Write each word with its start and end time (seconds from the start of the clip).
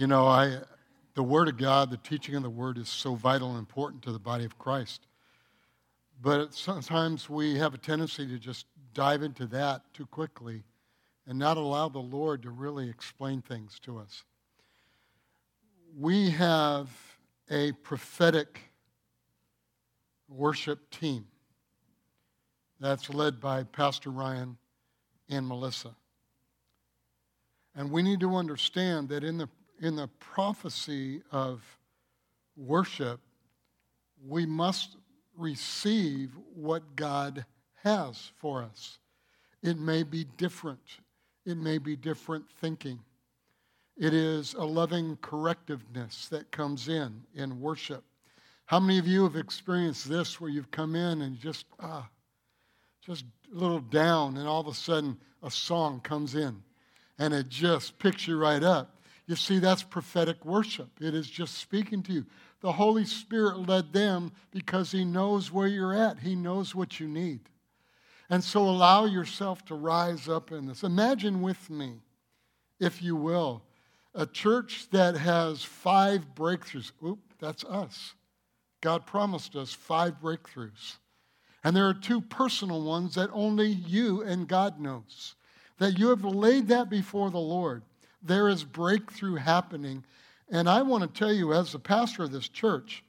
You 0.00 0.06
know, 0.06 0.26
I, 0.26 0.56
the 1.12 1.22
Word 1.22 1.48
of 1.48 1.58
God, 1.58 1.90
the 1.90 1.98
teaching 1.98 2.34
of 2.34 2.42
the 2.42 2.48
Word 2.48 2.78
is 2.78 2.88
so 2.88 3.14
vital 3.14 3.50
and 3.50 3.58
important 3.58 4.02
to 4.04 4.12
the 4.12 4.18
body 4.18 4.46
of 4.46 4.58
Christ. 4.58 5.06
But 6.22 6.54
sometimes 6.54 7.28
we 7.28 7.58
have 7.58 7.74
a 7.74 7.76
tendency 7.76 8.26
to 8.26 8.38
just 8.38 8.64
dive 8.94 9.22
into 9.22 9.44
that 9.48 9.82
too 9.92 10.06
quickly 10.06 10.62
and 11.26 11.38
not 11.38 11.58
allow 11.58 11.90
the 11.90 11.98
Lord 11.98 12.42
to 12.44 12.50
really 12.50 12.88
explain 12.88 13.42
things 13.42 13.78
to 13.80 13.98
us. 13.98 14.24
We 15.94 16.30
have 16.30 16.88
a 17.50 17.72
prophetic 17.72 18.58
worship 20.30 20.88
team 20.88 21.26
that's 22.80 23.10
led 23.10 23.38
by 23.38 23.64
Pastor 23.64 24.08
Ryan 24.08 24.56
and 25.28 25.46
Melissa. 25.46 25.94
And 27.74 27.90
we 27.90 28.02
need 28.02 28.20
to 28.20 28.34
understand 28.34 29.10
that 29.10 29.22
in 29.24 29.36
the, 29.36 29.48
in 29.80 29.96
the 29.96 30.08
prophecy 30.18 31.22
of 31.32 31.62
worship, 32.56 33.20
we 34.26 34.44
must 34.44 34.96
receive 35.36 36.30
what 36.54 36.96
God 36.96 37.44
has 37.82 38.30
for 38.36 38.62
us. 38.62 38.98
It 39.62 39.78
may 39.78 40.02
be 40.02 40.24
different, 40.36 40.80
it 41.46 41.56
may 41.56 41.78
be 41.78 41.96
different 41.96 42.44
thinking. 42.60 42.98
It 43.96 44.14
is 44.14 44.54
a 44.54 44.64
loving 44.64 45.16
correctiveness 45.18 46.28
that 46.30 46.50
comes 46.50 46.88
in 46.88 47.22
in 47.34 47.60
worship. 47.60 48.02
How 48.64 48.80
many 48.80 48.98
of 48.98 49.06
you 49.06 49.24
have 49.24 49.36
experienced 49.36 50.08
this 50.08 50.40
where 50.40 50.50
you've 50.50 50.70
come 50.70 50.94
in 50.94 51.22
and 51.22 51.38
just, 51.38 51.66
ah, 51.80 52.08
just 53.04 53.24
a 53.52 53.58
little 53.58 53.80
down, 53.80 54.36
and 54.36 54.48
all 54.48 54.60
of 54.60 54.68
a 54.68 54.74
sudden 54.74 55.18
a 55.42 55.50
song 55.50 56.00
comes 56.00 56.34
in 56.34 56.62
and 57.18 57.34
it 57.34 57.48
just 57.48 57.98
picks 57.98 58.26
you 58.26 58.38
right 58.38 58.62
up? 58.62 58.99
You 59.30 59.36
see, 59.36 59.60
that's 59.60 59.84
prophetic 59.84 60.44
worship. 60.44 60.88
It 61.00 61.14
is 61.14 61.30
just 61.30 61.58
speaking 61.58 62.02
to 62.02 62.12
you. 62.12 62.26
The 62.62 62.72
Holy 62.72 63.04
Spirit 63.04 63.68
led 63.68 63.92
them 63.92 64.32
because 64.50 64.90
He 64.90 65.04
knows 65.04 65.52
where 65.52 65.68
you're 65.68 65.94
at, 65.94 66.18
He 66.18 66.34
knows 66.34 66.74
what 66.74 66.98
you 66.98 67.06
need. 67.06 67.38
And 68.28 68.42
so 68.42 68.62
allow 68.62 69.04
yourself 69.04 69.64
to 69.66 69.76
rise 69.76 70.28
up 70.28 70.50
in 70.50 70.66
this. 70.66 70.82
Imagine 70.82 71.42
with 71.42 71.70
me, 71.70 72.00
if 72.80 73.00
you 73.04 73.14
will, 73.14 73.62
a 74.16 74.26
church 74.26 74.88
that 74.90 75.16
has 75.16 75.62
five 75.62 76.34
breakthroughs. 76.34 76.90
Oop, 77.06 77.20
that's 77.38 77.62
us. 77.62 78.14
God 78.80 79.06
promised 79.06 79.54
us 79.54 79.72
five 79.72 80.20
breakthroughs. 80.20 80.96
And 81.62 81.76
there 81.76 81.86
are 81.86 81.94
two 81.94 82.20
personal 82.20 82.82
ones 82.82 83.14
that 83.14 83.30
only 83.32 83.68
you 83.68 84.22
and 84.22 84.48
God 84.48 84.80
knows. 84.80 85.36
That 85.78 86.00
you 86.00 86.08
have 86.08 86.24
laid 86.24 86.66
that 86.66 86.90
before 86.90 87.30
the 87.30 87.38
Lord. 87.38 87.84
There 88.22 88.48
is 88.48 88.64
breakthrough 88.64 89.36
happening. 89.36 90.04
And 90.50 90.68
I 90.68 90.82
want 90.82 91.02
to 91.02 91.18
tell 91.18 91.32
you, 91.32 91.52
as 91.52 91.72
the 91.72 91.78
pastor 91.78 92.24
of 92.24 92.32
this 92.32 92.48
church, 92.48 93.04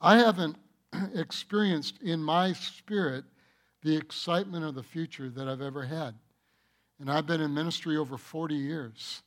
I 0.00 0.18
haven't 0.18 0.56
experienced 1.14 2.00
in 2.02 2.22
my 2.22 2.52
spirit 2.52 3.24
the 3.82 3.96
excitement 3.96 4.64
of 4.64 4.74
the 4.74 4.82
future 4.82 5.30
that 5.30 5.48
I've 5.48 5.62
ever 5.62 5.84
had. 5.84 6.14
And 6.98 7.10
I've 7.10 7.26
been 7.26 7.40
in 7.40 7.54
ministry 7.54 7.96
over 7.96 8.18
40 8.18 8.54
years. 8.54 9.22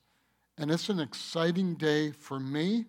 And 0.58 0.70
it's 0.70 0.89
an 0.89 1.00
exciting 1.00 1.76
day 1.76 2.11
for 2.11 2.39
me. 2.39 2.86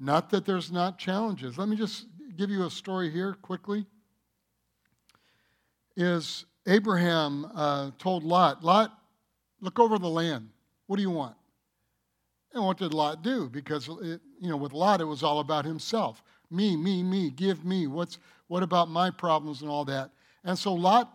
Not 0.00 0.30
that 0.30 0.46
there's 0.46 0.72
not 0.72 0.98
challenges. 0.98 1.58
Let 1.58 1.68
me 1.68 1.76
just 1.76 2.06
give 2.36 2.50
you 2.50 2.64
a 2.64 2.70
story 2.70 3.10
here 3.10 3.34
quickly 3.34 3.84
is 5.98 6.46
Abraham 6.66 7.50
uh, 7.54 7.90
told 7.98 8.22
Lot, 8.22 8.62
Lot, 8.62 8.96
look 9.60 9.80
over 9.80 9.98
the 9.98 10.08
land. 10.08 10.48
What 10.86 10.96
do 10.96 11.02
you 11.02 11.10
want? 11.10 11.34
And 12.54 12.64
what 12.64 12.78
did 12.78 12.94
Lot 12.94 13.22
do? 13.22 13.48
Because, 13.48 13.88
it, 13.88 14.20
you 14.40 14.48
know, 14.48 14.56
with 14.56 14.72
Lot, 14.72 15.00
it 15.00 15.04
was 15.04 15.22
all 15.22 15.40
about 15.40 15.64
himself. 15.64 16.22
Me, 16.50 16.76
me, 16.76 17.02
me, 17.02 17.30
give 17.30 17.64
me. 17.64 17.86
What's, 17.86 18.18
what 18.46 18.62
about 18.62 18.88
my 18.88 19.10
problems 19.10 19.60
and 19.62 19.70
all 19.70 19.84
that? 19.84 20.10
And 20.44 20.58
so 20.58 20.72
Lot, 20.72 21.12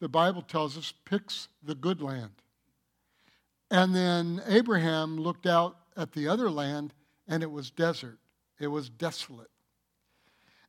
the 0.00 0.08
Bible 0.08 0.42
tells 0.42 0.76
us, 0.76 0.92
picks 1.04 1.48
the 1.62 1.74
good 1.74 2.02
land. 2.02 2.32
And 3.70 3.94
then 3.94 4.42
Abraham 4.46 5.18
looked 5.18 5.46
out 5.46 5.76
at 5.96 6.12
the 6.12 6.28
other 6.28 6.50
land, 6.50 6.92
and 7.26 7.42
it 7.42 7.50
was 7.50 7.70
desert, 7.70 8.18
it 8.60 8.66
was 8.66 8.88
desolate. 8.90 9.50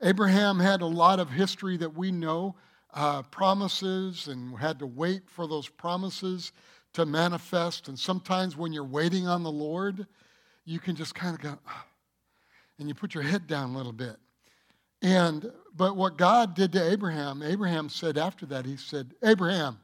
Abraham 0.01 0.59
had 0.59 0.81
a 0.81 0.85
lot 0.85 1.19
of 1.19 1.29
history 1.29 1.77
that 1.77 1.95
we 1.95 2.11
know 2.11 2.55
uh, 2.93 3.21
promises 3.23 4.27
and 4.27 4.57
had 4.57 4.79
to 4.79 4.87
wait 4.87 5.29
for 5.29 5.47
those 5.47 5.67
promises 5.67 6.51
to 6.95 7.05
manifest. 7.05 7.87
And 7.87 7.99
sometimes 7.99 8.55
when 8.55 8.73
you're 8.73 8.83
waiting 8.83 9.27
on 9.27 9.43
the 9.43 9.51
Lord, 9.51 10.07
you 10.63 10.79
can 10.79 10.95
just 10.95 11.13
kind 11.13 11.35
of 11.35 11.41
go, 11.41 11.57
ah, 11.67 11.85
and 12.79 12.87
you 12.87 12.95
put 12.95 13.13
your 13.13 13.23
head 13.23 13.47
down 13.47 13.73
a 13.73 13.77
little 13.77 13.91
bit. 13.91 14.15
And 15.01 15.51
but 15.75 15.97
what 15.97 16.17
God 16.17 16.55
did 16.55 16.71
to 16.71 16.91
Abraham, 16.91 17.43
Abraham 17.43 17.89
said 17.89 18.17
after 18.17 18.45
that, 18.47 18.65
he 18.65 18.77
said, 18.77 19.13
Abraham. 19.23 19.77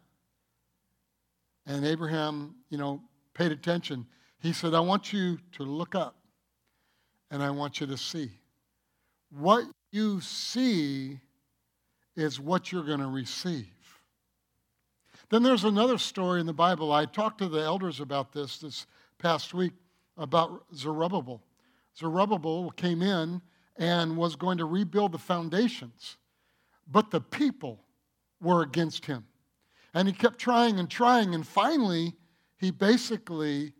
And 1.65 1.85
Abraham, 1.85 2.55
you 2.69 2.77
know, 2.77 3.01
paid 3.33 3.51
attention. 3.51 4.07
He 4.39 4.53
said, 4.53 4.73
I 4.73 4.79
want 4.79 5.13
you 5.13 5.37
to 5.57 5.63
look 5.63 5.95
up 5.95 6.15
and 7.29 7.43
I 7.43 7.51
want 7.51 7.81
you 7.81 7.87
to 7.87 7.97
see. 7.97 8.31
What 9.29 9.65
you 9.91 10.21
see 10.21 11.19
is 12.15 12.39
what 12.39 12.71
you're 12.71 12.83
going 12.85 12.99
to 12.99 13.07
receive. 13.07 13.67
Then 15.31 15.43
there's 15.43 15.63
another 15.63 15.97
story 15.97 16.41
in 16.41 16.45
the 16.45 16.53
Bible. 16.53 16.91
I 16.91 17.05
talked 17.05 17.37
to 17.37 17.47
the 17.47 17.61
elders 17.61 18.01
about 18.01 18.33
this 18.33 18.57
this 18.57 18.85
past 19.17 19.53
week 19.53 19.71
about 20.17 20.65
Zerubbabel. 20.75 21.41
Zerubbabel 21.97 22.71
came 22.71 23.01
in 23.01 23.41
and 23.77 24.17
was 24.17 24.35
going 24.35 24.57
to 24.57 24.65
rebuild 24.65 25.13
the 25.13 25.17
foundations, 25.17 26.17
but 26.85 27.11
the 27.11 27.21
people 27.21 27.79
were 28.41 28.61
against 28.61 29.05
him. 29.05 29.25
And 29.93 30.05
he 30.05 30.13
kept 30.13 30.37
trying 30.37 30.79
and 30.79 30.89
trying, 30.89 31.33
and 31.33 31.47
finally, 31.47 32.13
he 32.57 32.69
basically 32.69 33.71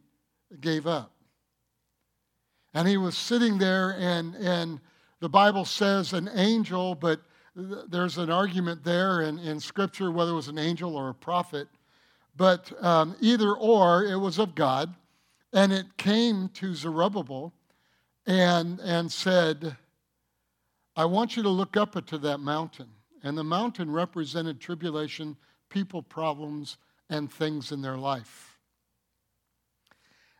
gave 0.62 0.88
up. 0.88 1.12
And 2.74 2.88
he 2.88 2.96
was 2.96 3.18
sitting 3.18 3.58
there, 3.58 3.98
and, 4.00 4.36
and 4.36 4.80
the 5.20 5.30
Bible 5.30 5.66
says 5.66 6.14
an 6.14 6.30
angel, 6.34 6.96
but 6.96 7.20
there's 7.56 8.18
an 8.18 8.32
argument 8.32 8.84
there 8.84 9.22
in, 9.22 9.40
in 9.40 9.60
Scripture 9.60 10.12
whether 10.12 10.32
it 10.32 10.36
was 10.36 10.48
an 10.48 10.58
angel 10.58 10.96
or 10.96 11.10
a 11.10 11.14
prophet. 11.14 11.68
But 12.36 12.72
um, 12.84 13.16
either 13.20 13.54
or, 13.54 14.06
it 14.06 14.18
was 14.18 14.40
of 14.40 14.56
God. 14.56 14.94
And 15.54 15.74
it 15.74 15.98
came 15.98 16.48
to 16.50 16.74
Zerubbabel 16.74 17.54
and, 18.26 18.80
and 18.80 19.12
said, 19.12 19.76
I 20.96 21.06
want 21.06 21.36
you 21.36 21.44
to 21.44 21.50
look 21.50 21.76
up 21.76 22.06
to 22.06 22.18
that 22.20 22.38
mountain. 22.40 22.88
And 23.24 23.38
the 23.38 23.44
mountain 23.44 23.92
represented 23.92 24.60
tribulation, 24.60 25.36
people 25.70 26.02
problems, 26.02 26.78
and 27.10 27.32
things 27.32 27.72
in 27.72 27.82
their 27.82 27.98
life. 27.98 28.58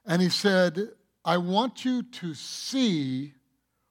And 0.06 0.22
he 0.22 0.30
said, 0.30 0.90
I 1.24 1.38
want 1.38 1.86
you 1.86 2.04
to 2.04 2.34
see 2.34 3.34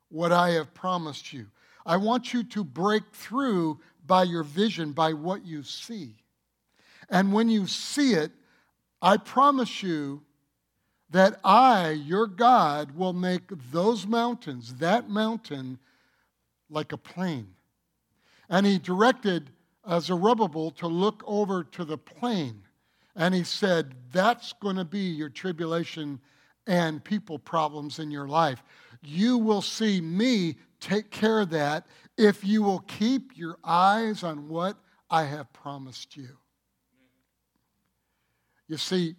what 0.08 0.32
I 0.32 0.50
have 0.50 0.74
promised 0.74 1.32
you. 1.32 1.46
I 1.86 1.96
want 1.96 2.32
you 2.32 2.44
to 2.44 2.64
break 2.64 3.02
through 3.12 3.80
by 4.06 4.24
your 4.24 4.42
vision, 4.42 4.92
by 4.92 5.12
what 5.12 5.44
you 5.44 5.62
see. 5.62 6.14
And 7.08 7.32
when 7.32 7.48
you 7.48 7.66
see 7.66 8.14
it, 8.14 8.32
I 9.02 9.16
promise 9.16 9.82
you 9.82 10.22
that 11.10 11.40
I, 11.42 11.90
your 11.90 12.26
God, 12.26 12.96
will 12.96 13.12
make 13.12 13.50
those 13.72 14.06
mountains, 14.06 14.74
that 14.74 15.08
mountain, 15.08 15.78
like 16.68 16.92
a 16.92 16.96
plain. 16.96 17.48
And 18.48 18.64
he 18.64 18.78
directed 18.78 19.50
Zerubbabel 19.98 20.70
to 20.72 20.86
look 20.86 21.22
over 21.26 21.64
to 21.64 21.84
the 21.84 21.98
plain. 21.98 22.62
And 23.16 23.34
he 23.34 23.42
said, 23.42 23.94
That's 24.12 24.52
going 24.54 24.76
to 24.76 24.84
be 24.84 25.00
your 25.00 25.28
tribulation 25.28 26.20
and 26.66 27.02
people 27.02 27.38
problems 27.38 27.98
in 27.98 28.10
your 28.10 28.28
life. 28.28 28.62
You 29.02 29.38
will 29.38 29.62
see 29.62 30.00
me 30.00 30.56
take 30.80 31.10
care 31.10 31.40
of 31.40 31.50
that 31.50 31.86
if 32.16 32.44
you 32.44 32.62
will 32.62 32.80
keep 32.80 33.36
your 33.36 33.56
eyes 33.62 34.22
on 34.22 34.48
what 34.48 34.76
I 35.10 35.24
have 35.24 35.52
promised 35.52 36.16
you. 36.16 36.28
You 38.68 38.76
see, 38.76 39.16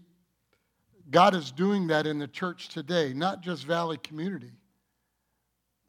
God 1.10 1.36
is 1.36 1.52
doing 1.52 1.88
that 1.88 2.08
in 2.08 2.20
the 2.20 2.28
church 2.28 2.70
today, 2.70 3.14
not 3.14 3.42
just 3.42 3.66
Valley 3.66 3.98
Community, 3.98 4.54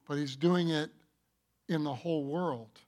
but 0.09 0.19
He's 0.19 0.37
doing 0.37 0.71
it 0.71 0.91
in 1.69 1.85
the 1.85 1.95
whole 1.95 2.25
world. 2.25 2.81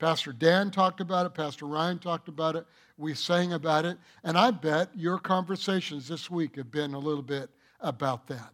Pastor 0.00 0.32
Dan 0.32 0.72
talked 0.72 1.00
about 1.00 1.26
it, 1.26 1.34
Pastor 1.34 1.66
Ryan 1.66 2.00
talked 2.00 2.26
about 2.28 2.56
it, 2.56 2.66
we 2.96 3.14
sang 3.14 3.52
about 3.52 3.84
it, 3.84 3.98
and 4.24 4.36
I 4.36 4.50
bet 4.50 4.90
your 4.96 5.18
conversations 5.18 6.08
this 6.08 6.28
week 6.28 6.56
have 6.56 6.72
been 6.72 6.94
a 6.94 6.98
little 6.98 7.22
bit 7.22 7.50
about 7.80 8.26
that 8.26 8.52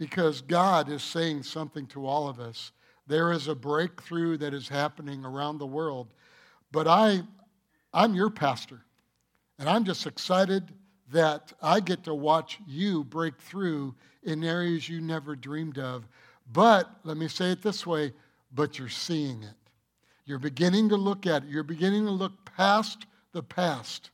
because 0.00 0.40
God 0.40 0.88
is 0.88 1.02
saying 1.02 1.42
something 1.42 1.86
to 1.88 2.06
all 2.06 2.26
of 2.26 2.40
us. 2.40 2.72
There 3.06 3.32
is 3.32 3.48
a 3.48 3.54
breakthrough 3.54 4.38
that 4.38 4.54
is 4.54 4.66
happening 4.66 5.26
around 5.26 5.58
the 5.58 5.66
world. 5.66 6.14
But 6.72 6.88
I, 6.88 7.20
I'm 7.92 8.14
your 8.14 8.30
pastor, 8.30 8.80
and 9.58 9.68
I'm 9.68 9.84
just 9.84 10.06
excited 10.06 10.72
that 11.12 11.52
I 11.60 11.80
get 11.80 12.02
to 12.04 12.14
watch 12.14 12.60
you 12.66 13.04
break 13.04 13.38
through 13.42 13.94
in 14.22 14.42
areas 14.42 14.88
you 14.88 15.02
never 15.02 15.36
dreamed 15.36 15.76
of. 15.76 16.08
But 16.50 16.88
let 17.04 17.18
me 17.18 17.28
say 17.28 17.52
it 17.52 17.62
this 17.62 17.86
way 17.86 18.14
but 18.52 18.78
you're 18.78 18.88
seeing 18.88 19.42
it. 19.42 19.54
You're 20.24 20.38
beginning 20.38 20.88
to 20.88 20.96
look 20.96 21.26
at 21.26 21.44
it. 21.44 21.50
You're 21.50 21.62
beginning 21.62 22.06
to 22.06 22.10
look 22.10 22.32
past 22.56 23.04
the 23.32 23.42
past, 23.42 24.10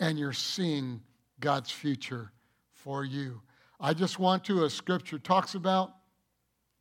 and 0.00 0.18
you're 0.18 0.32
seeing 0.32 1.02
God's 1.38 1.70
future 1.70 2.32
for 2.72 3.04
you. 3.04 3.42
I 3.84 3.94
just 3.94 4.20
want 4.20 4.44
to, 4.44 4.64
as 4.64 4.72
Scripture 4.72 5.18
talks 5.18 5.56
about, 5.56 5.92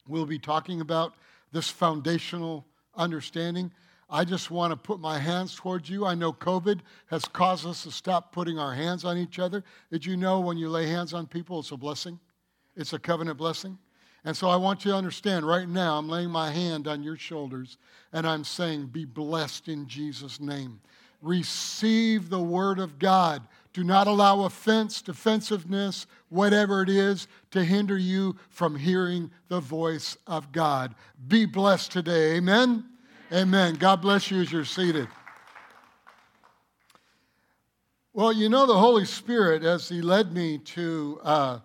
we'll 0.07 0.27
be 0.27 0.37
talking 0.37 0.81
about 0.81 1.15
this 1.51 1.67
foundational 1.67 2.63
understanding. 2.95 3.71
I 4.07 4.23
just 4.23 4.51
want 4.51 4.71
to 4.71 4.77
put 4.77 4.99
my 4.99 5.17
hands 5.17 5.55
towards 5.55 5.89
you. 5.89 6.05
I 6.05 6.13
know 6.13 6.31
COVID 6.31 6.81
has 7.07 7.25
caused 7.25 7.65
us 7.65 7.83
to 7.83 7.91
stop 7.91 8.31
putting 8.31 8.59
our 8.59 8.75
hands 8.75 9.03
on 9.03 9.17
each 9.17 9.39
other. 9.39 9.63
Did 9.91 10.05
you 10.05 10.15
know 10.15 10.41
when 10.41 10.59
you 10.59 10.69
lay 10.69 10.85
hands 10.85 11.11
on 11.15 11.25
people, 11.25 11.59
it's 11.59 11.71
a 11.71 11.77
blessing? 11.77 12.19
It's 12.75 12.93
a 12.93 12.99
covenant 12.99 13.39
blessing. 13.39 13.79
And 14.23 14.37
so 14.37 14.47
I 14.47 14.55
want 14.55 14.85
you 14.85 14.91
to 14.91 14.97
understand 14.97 15.47
right 15.47 15.67
now, 15.67 15.97
I'm 15.97 16.07
laying 16.07 16.29
my 16.29 16.51
hand 16.51 16.87
on 16.87 17.01
your 17.01 17.17
shoulders 17.17 17.79
and 18.13 18.27
I'm 18.27 18.43
saying, 18.43 18.87
Be 18.87 19.05
blessed 19.05 19.69
in 19.69 19.87
Jesus' 19.87 20.39
name. 20.39 20.79
Receive 21.21 22.29
the 22.29 22.41
word 22.41 22.77
of 22.77 22.99
God. 22.99 23.41
Do 23.73 23.83
not 23.83 24.07
allow 24.07 24.41
offense, 24.41 25.01
defensiveness, 25.01 26.05
whatever 26.29 26.81
it 26.81 26.89
is, 26.89 27.27
to 27.51 27.63
hinder 27.63 27.97
you 27.97 28.35
from 28.49 28.75
hearing 28.75 29.31
the 29.47 29.59
voice 29.59 30.17
of 30.27 30.51
God. 30.51 30.95
Be 31.27 31.45
blessed 31.45 31.91
today. 31.91 32.35
Amen. 32.35 32.85
Amen. 33.31 33.75
God 33.75 34.01
bless 34.01 34.29
you 34.29 34.41
as 34.41 34.51
you're 34.51 34.65
seated. 34.65 35.07
Well, 38.13 38.33
you 38.33 38.49
know, 38.49 38.65
the 38.65 38.77
Holy 38.77 39.05
Spirit, 39.05 39.63
as 39.63 39.87
He 39.87 40.01
led 40.01 40.33
me 40.33 40.57
to. 40.57 41.19
Uh, 41.23 41.59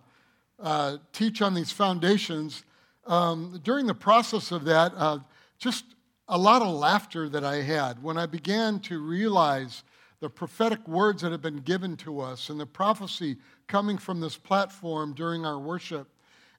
uh, 0.59 0.97
teach 1.13 1.43
on 1.43 1.55
these 1.55 1.73
foundations, 1.73 2.65
um, 3.07 3.61
during 3.63 3.87
the 3.87 3.95
process 3.95 4.51
of 4.51 4.65
that, 4.65 4.93
uh, 4.97 5.19
just 5.59 5.85
a 6.29 6.39
lot 6.39 6.63
of 6.63 6.69
laughter 6.75 7.29
that 7.29 7.45
I 7.45 7.57
had 7.57 8.03
when 8.03 8.19
I 8.19 8.27
began 8.27 8.81
to 8.81 8.99
realize 8.99 9.85
the 10.27 10.31
prophetic 10.31 10.89
words 10.89 11.23
that 11.23 11.31
have 11.31 11.41
been 11.41 11.59
given 11.59 11.97
to 11.97 12.19
us 12.19 12.51
and 12.51 12.59
the 12.59 12.67
prophecy 12.67 13.37
coming 13.69 13.97
from 13.97 14.19
this 14.19 14.37
platform 14.37 15.13
during 15.15 15.47
our 15.47 15.57
worship 15.57 16.09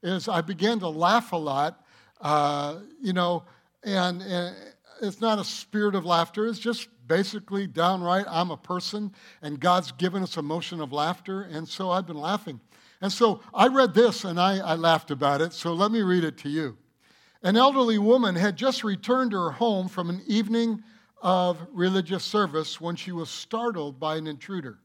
is 0.02 0.30
I 0.30 0.40
began 0.40 0.80
to 0.80 0.88
laugh 0.88 1.34
a 1.34 1.36
lot, 1.36 1.86
uh, 2.22 2.78
you 3.02 3.12
know, 3.12 3.44
and, 3.84 4.22
and 4.22 4.56
it's 5.02 5.20
not 5.20 5.38
a 5.38 5.44
spirit 5.44 5.96
of 5.96 6.06
laughter. 6.06 6.48
It's 6.48 6.60
just 6.60 6.88
basically 7.08 7.68
downright, 7.68 8.24
I'm 8.30 8.52
a 8.52 8.56
person, 8.56 9.14
and 9.42 9.60
God's 9.60 9.92
given 9.92 10.24
us 10.24 10.38
a 10.38 10.42
motion 10.42 10.80
of 10.80 10.94
laughter, 10.94 11.42
and 11.42 11.68
so 11.68 11.92
I've 11.92 12.08
been 12.08 12.22
laughing. 12.22 12.62
And 13.02 13.12
so 13.12 13.42
I 13.54 13.68
read 13.68 13.94
this 13.94 14.24
and 14.24 14.40
I, 14.40 14.60
I 14.60 14.76
laughed 14.76 15.12
about 15.12 15.42
it, 15.42 15.52
so 15.52 15.74
let 15.74 15.92
me 15.92 16.04
read 16.04 16.24
it 16.24 16.38
to 16.38 16.50
you. 16.50 16.78
An 17.44 17.58
elderly 17.58 17.98
woman 17.98 18.36
had 18.36 18.56
just 18.56 18.86
returned 18.86 19.32
to 19.32 19.38
her 19.38 19.52
home 19.52 19.90
from 19.90 20.10
an 20.10 20.22
evening 20.26 20.84
of 21.22 21.58
religious 21.72 22.24
service 22.24 22.80
when 22.80 22.96
she 22.96 23.12
was 23.12 23.30
startled 23.30 24.00
by 24.00 24.18
an 24.18 24.28
intruder. 24.28 24.80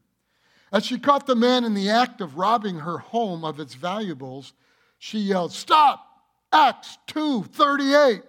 As 0.73 0.87
she 0.87 0.99
caught 0.99 1.27
the 1.27 1.37
man 1.37 1.65
in 1.65 1.75
the 1.75 1.91
act 1.91 2.21
of 2.21 2.39
robbing 2.39 2.79
her 2.79 2.99
home 2.99 3.45
of 3.45 3.61
its 3.61 3.75
valuables, 3.75 4.55
she 4.99 5.19
yelled, 5.19 5.53
Stop! 5.53 6.09
Acts 6.53 6.99
2:38. 7.09 8.23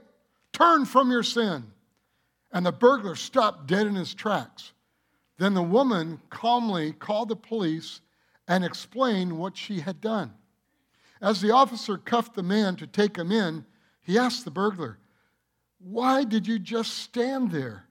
Turn 0.51 0.85
from 0.85 1.11
your 1.11 1.23
sin. 1.23 1.71
And 2.51 2.65
the 2.65 2.71
burglar 2.71 3.15
stopped 3.15 3.67
dead 3.67 3.87
in 3.87 3.95
his 3.95 4.13
tracks. 4.13 4.73
Then 5.37 5.53
the 5.53 5.63
woman 5.63 6.21
calmly 6.29 6.93
called 6.93 7.29
the 7.29 7.35
police 7.35 8.01
and 8.47 8.63
explained 8.63 9.37
what 9.37 9.57
she 9.57 9.79
had 9.79 9.99
done. 9.99 10.33
As 11.21 11.41
the 11.41 11.51
officer 11.51 11.97
cuffed 11.97 12.35
the 12.35 12.43
man 12.43 12.75
to 12.75 12.87
take 12.87 13.17
him 13.17 13.31
in, 13.31 13.65
he 14.01 14.17
asked 14.17 14.45
the 14.45 14.51
burglar, 14.51 14.99
Why 15.79 16.23
did 16.23 16.45
you 16.45 16.59
just 16.59 16.97
stand 16.97 17.51
there? 17.51 17.87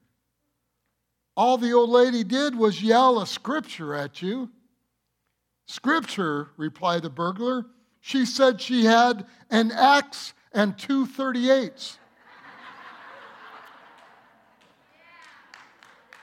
All 1.35 1.57
the 1.57 1.73
old 1.73 1.89
lady 1.89 2.23
did 2.23 2.55
was 2.55 2.83
yell 2.83 3.19
a 3.19 3.27
scripture 3.27 3.95
at 3.95 4.21
you. 4.21 4.49
Scripture, 5.65 6.49
replied 6.57 7.01
the 7.03 7.09
burglar. 7.09 7.65
She 8.01 8.25
said 8.25 8.61
she 8.61 8.85
had 8.85 9.25
an 9.49 9.71
axe 9.71 10.33
and 10.51 10.77
two 10.77 11.07
38s. 11.07 11.97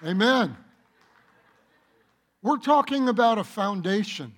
Amen. 0.04 0.56
We're 2.42 2.58
talking 2.58 3.08
about 3.08 3.36
a 3.38 3.44
foundation, 3.44 4.34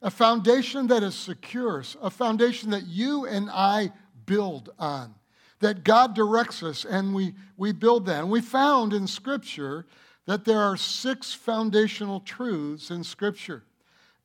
a 0.00 0.10
foundation 0.10 0.86
that 0.86 1.02
is 1.02 1.14
secure, 1.14 1.84
a 2.00 2.08
foundation 2.08 2.70
that 2.70 2.86
you 2.86 3.26
and 3.26 3.50
I 3.50 3.92
build 4.24 4.70
on, 4.78 5.14
that 5.60 5.84
God 5.84 6.14
directs 6.14 6.62
us 6.62 6.84
and 6.84 7.14
we, 7.14 7.34
we 7.56 7.72
build 7.72 8.06
that. 8.06 8.20
And 8.20 8.30
we 8.30 8.40
found 8.40 8.92
in 8.92 9.06
Scripture 9.06 9.86
that 10.26 10.44
there 10.44 10.60
are 10.60 10.76
six 10.76 11.32
foundational 11.32 12.20
truths 12.20 12.90
in 12.90 13.04
Scripture. 13.04 13.62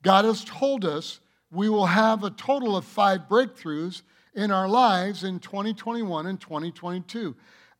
God 0.02 0.24
has 0.24 0.44
told 0.44 0.84
us 0.84 1.20
we 1.50 1.68
will 1.68 1.86
have 1.86 2.24
a 2.24 2.30
total 2.30 2.76
of 2.76 2.84
five 2.84 3.22
breakthroughs 3.28 4.02
in 4.34 4.50
our 4.50 4.68
lives 4.68 5.24
in 5.24 5.38
2021 5.38 6.26
and 6.26 6.40
2022. 6.40 7.34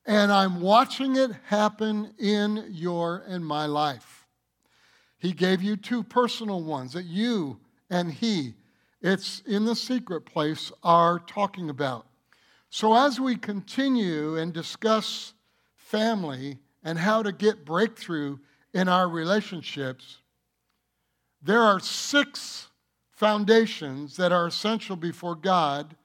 And 0.06 0.30
I'm 0.30 0.60
watching 0.60 1.16
it 1.16 1.30
happen 1.44 2.12
in 2.18 2.64
your 2.70 3.24
and 3.26 3.44
my 3.44 3.66
life. 3.66 4.26
He 5.18 5.32
gave 5.32 5.62
you 5.62 5.76
two 5.76 6.02
personal 6.02 6.62
ones 6.62 6.92
that 6.92 7.04
you 7.04 7.58
and 7.90 8.12
He, 8.12 8.54
it's 9.00 9.40
in 9.46 9.64
the 9.64 9.76
secret 9.76 10.22
place, 10.22 10.72
are 10.82 11.18
talking 11.18 11.70
about. 11.70 12.06
So 12.76 12.94
as 12.94 13.18
we 13.18 13.36
continue 13.36 14.36
and 14.36 14.52
discuss 14.52 15.32
family 15.76 16.58
and 16.84 16.98
how 16.98 17.22
to 17.22 17.32
get 17.32 17.64
breakthrough 17.64 18.36
in 18.74 18.86
our 18.86 19.08
relationships, 19.08 20.18
there 21.40 21.62
are 21.62 21.80
six 21.80 22.68
foundations 23.08 24.18
that 24.18 24.30
are 24.30 24.46
essential 24.46 24.94
before 24.94 25.36
God. 25.36 25.96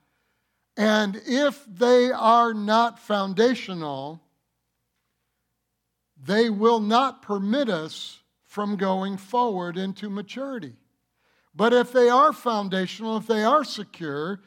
And 0.78 1.22
if 1.26 1.66
they 1.66 2.10
are 2.10 2.54
not 2.54 3.00
foundational, 3.00 4.22
they 6.24 6.50
will 6.50 6.80
not 6.80 7.22
permit 7.22 7.68
us 7.68 8.22
from 8.46 8.78
going 8.78 9.18
forward 9.18 9.78
into 9.78 10.10
maturity. 10.10 10.76
But 11.54 11.74
if 11.74 11.92
they 11.92 12.08
are 12.08 12.32
foundational, 12.32 13.18
if 13.18 13.28
they 13.28 13.44
are 13.44 13.66
secure, 13.66 14.40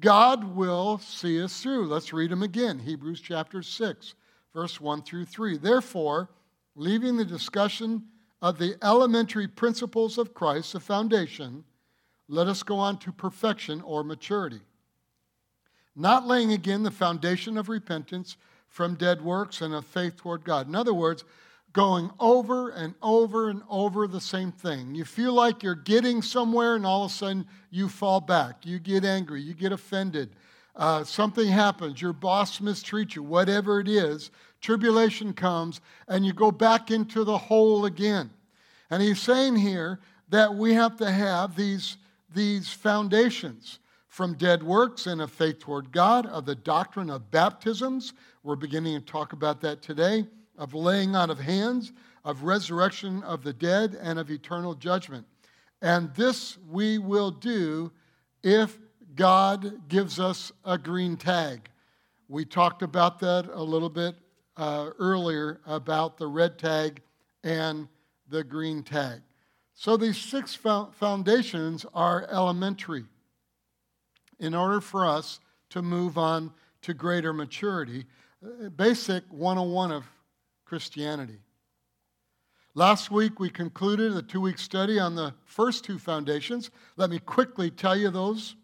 God 0.00 0.44
will 0.56 0.98
see 0.98 1.42
us 1.42 1.60
through. 1.60 1.86
Let's 1.86 2.12
read 2.12 2.30
them 2.30 2.42
again 2.42 2.78
Hebrews 2.78 3.20
chapter 3.20 3.62
6, 3.62 4.14
verse 4.54 4.80
1 4.80 5.02
through 5.02 5.24
3. 5.24 5.58
Therefore, 5.58 6.28
leaving 6.74 7.16
the 7.16 7.24
discussion 7.24 8.04
of 8.40 8.58
the 8.58 8.76
elementary 8.82 9.48
principles 9.48 10.18
of 10.18 10.34
Christ, 10.34 10.74
the 10.74 10.80
foundation, 10.80 11.64
let 12.28 12.46
us 12.46 12.62
go 12.62 12.78
on 12.78 12.98
to 12.98 13.12
perfection 13.12 13.80
or 13.80 14.04
maturity. 14.04 14.60
Not 15.96 16.26
laying 16.26 16.52
again 16.52 16.82
the 16.82 16.90
foundation 16.90 17.56
of 17.58 17.68
repentance 17.68 18.36
from 18.68 18.94
dead 18.94 19.22
works 19.22 19.60
and 19.60 19.74
of 19.74 19.86
faith 19.86 20.16
toward 20.16 20.44
God. 20.44 20.68
In 20.68 20.74
other 20.74 20.94
words, 20.94 21.24
going 21.72 22.10
over 22.18 22.70
and 22.70 22.94
over 23.02 23.50
and 23.50 23.62
over 23.68 24.06
the 24.06 24.20
same 24.20 24.52
thing. 24.52 24.94
You 24.94 25.04
feel 25.04 25.32
like 25.32 25.62
you're 25.62 25.74
getting 25.74 26.22
somewhere, 26.22 26.76
and 26.76 26.86
all 26.86 27.04
of 27.04 27.10
a 27.10 27.14
sudden 27.14 27.46
you 27.70 27.88
fall 27.88 28.20
back. 28.20 28.64
You 28.64 28.78
get 28.78 29.04
angry, 29.04 29.42
you 29.42 29.54
get 29.54 29.72
offended. 29.72 30.30
Uh, 30.74 31.04
something 31.04 31.48
happens, 31.48 32.00
your 32.00 32.12
boss 32.12 32.60
mistreats 32.60 33.16
you, 33.16 33.22
whatever 33.22 33.80
it 33.80 33.88
is, 33.88 34.30
tribulation 34.60 35.32
comes, 35.32 35.80
and 36.06 36.24
you 36.24 36.32
go 36.32 36.50
back 36.50 36.90
into 36.90 37.24
the 37.24 37.36
hole 37.36 37.84
again. 37.84 38.30
And 38.90 39.02
he's 39.02 39.20
saying 39.20 39.56
here 39.56 40.00
that 40.30 40.54
we 40.54 40.74
have 40.74 40.96
to 40.98 41.10
have 41.10 41.56
these, 41.56 41.96
these 42.32 42.68
foundations 42.68 43.80
from 44.06 44.34
dead 44.34 44.62
works 44.62 45.06
and 45.06 45.20
a 45.20 45.28
faith 45.28 45.58
toward 45.58 45.92
God, 45.92 46.26
of 46.26 46.46
the 46.46 46.54
doctrine 46.54 47.10
of 47.10 47.30
baptisms. 47.30 48.14
We're 48.42 48.56
beginning 48.56 48.98
to 48.98 49.04
talk 49.04 49.32
about 49.32 49.60
that 49.60 49.82
today 49.82 50.26
of 50.58 50.74
laying 50.74 51.16
on 51.16 51.30
of 51.30 51.38
hands, 51.38 51.92
of 52.24 52.42
resurrection 52.42 53.22
of 53.22 53.42
the 53.42 53.52
dead, 53.52 53.96
and 54.00 54.18
of 54.18 54.30
eternal 54.30 54.74
judgment. 54.74 55.26
And 55.80 56.12
this 56.14 56.58
we 56.68 56.98
will 56.98 57.30
do 57.30 57.92
if 58.42 58.78
God 59.14 59.88
gives 59.88 60.20
us 60.20 60.52
a 60.64 60.76
green 60.76 61.16
tag. 61.16 61.70
We 62.28 62.44
talked 62.44 62.82
about 62.82 63.20
that 63.20 63.48
a 63.50 63.62
little 63.62 63.88
bit 63.88 64.16
uh, 64.56 64.90
earlier 64.98 65.60
about 65.66 66.18
the 66.18 66.26
red 66.26 66.58
tag 66.58 67.00
and 67.44 67.88
the 68.28 68.44
green 68.44 68.82
tag. 68.82 69.20
So 69.74 69.96
these 69.96 70.18
six 70.18 70.54
foundations 70.54 71.86
are 71.94 72.26
elementary 72.30 73.04
in 74.40 74.54
order 74.54 74.80
for 74.80 75.06
us 75.06 75.40
to 75.70 75.82
move 75.82 76.18
on 76.18 76.52
to 76.82 76.94
greater 76.94 77.32
maturity. 77.32 78.04
Uh, 78.44 78.68
basic 78.70 79.24
101 79.30 79.92
of 79.92 80.04
Christianity. 80.68 81.38
Last 82.74 83.10
week 83.10 83.40
we 83.40 83.48
concluded 83.48 84.14
a 84.14 84.20
two 84.20 84.42
week 84.42 84.58
study 84.58 85.00
on 85.00 85.14
the 85.14 85.32
first 85.46 85.82
two 85.82 85.98
foundations. 85.98 86.70
Let 86.98 87.08
me 87.08 87.18
quickly 87.20 87.70
tell 87.70 87.96
you 87.96 88.10
those. 88.10 88.54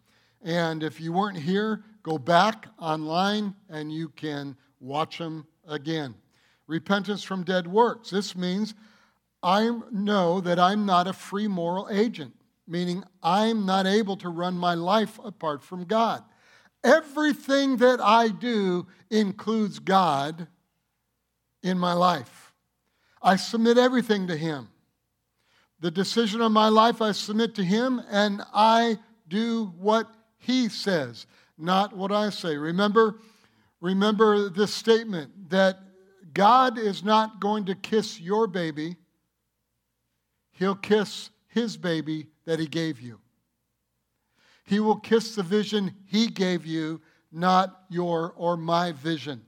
And 0.42 0.82
if 0.82 1.00
you 1.00 1.14
weren't 1.14 1.38
here, 1.38 1.82
go 2.02 2.18
back 2.18 2.66
online 2.78 3.54
and 3.70 3.90
you 3.90 4.10
can 4.10 4.54
watch 4.80 5.16
them 5.16 5.46
again. 5.66 6.14
Repentance 6.66 7.22
from 7.22 7.42
dead 7.42 7.66
works. 7.66 8.10
This 8.10 8.36
means 8.36 8.74
I 9.42 9.70
know 9.90 10.42
that 10.42 10.58
I'm 10.58 10.84
not 10.84 11.06
a 11.06 11.14
free 11.14 11.48
moral 11.48 11.88
agent, 11.90 12.34
meaning 12.68 13.02
I'm 13.22 13.64
not 13.64 13.86
able 13.86 14.18
to 14.18 14.28
run 14.28 14.58
my 14.58 14.74
life 14.74 15.18
apart 15.24 15.62
from 15.62 15.84
God. 15.84 16.22
Everything 16.84 17.78
that 17.78 18.02
I 18.02 18.28
do 18.28 18.86
includes 19.10 19.78
God 19.78 20.48
in 21.64 21.78
my 21.78 21.94
life. 21.94 22.52
I 23.22 23.36
submit 23.36 23.78
everything 23.78 24.28
to 24.28 24.36
Him. 24.36 24.68
The 25.80 25.90
decision 25.90 26.40
of 26.42 26.52
my 26.52 26.68
life 26.68 27.02
I 27.02 27.12
submit 27.12 27.54
to 27.56 27.64
Him, 27.64 28.00
and 28.10 28.42
I 28.52 28.98
do 29.26 29.72
what 29.78 30.08
He 30.38 30.68
says, 30.68 31.26
not 31.58 31.96
what 31.96 32.12
I 32.12 32.30
say. 32.30 32.56
Remember, 32.56 33.16
remember 33.80 34.50
this 34.50 34.72
statement 34.72 35.50
that 35.50 35.78
God 36.34 36.78
is 36.78 37.02
not 37.02 37.40
going 37.40 37.64
to 37.64 37.74
kiss 37.74 38.20
your 38.20 38.46
baby, 38.46 38.96
He'll 40.52 40.76
kiss 40.76 41.30
His 41.48 41.76
baby 41.78 42.26
that 42.44 42.60
He 42.60 42.66
gave 42.66 43.00
you. 43.00 43.20
He 44.66 44.80
will 44.80 44.96
kiss 44.96 45.34
the 45.34 45.42
vision 45.42 45.94
He 46.04 46.26
gave 46.26 46.66
you, 46.66 47.00
not 47.32 47.84
your 47.88 48.34
or 48.36 48.58
my 48.58 48.92
vision. 48.92 49.46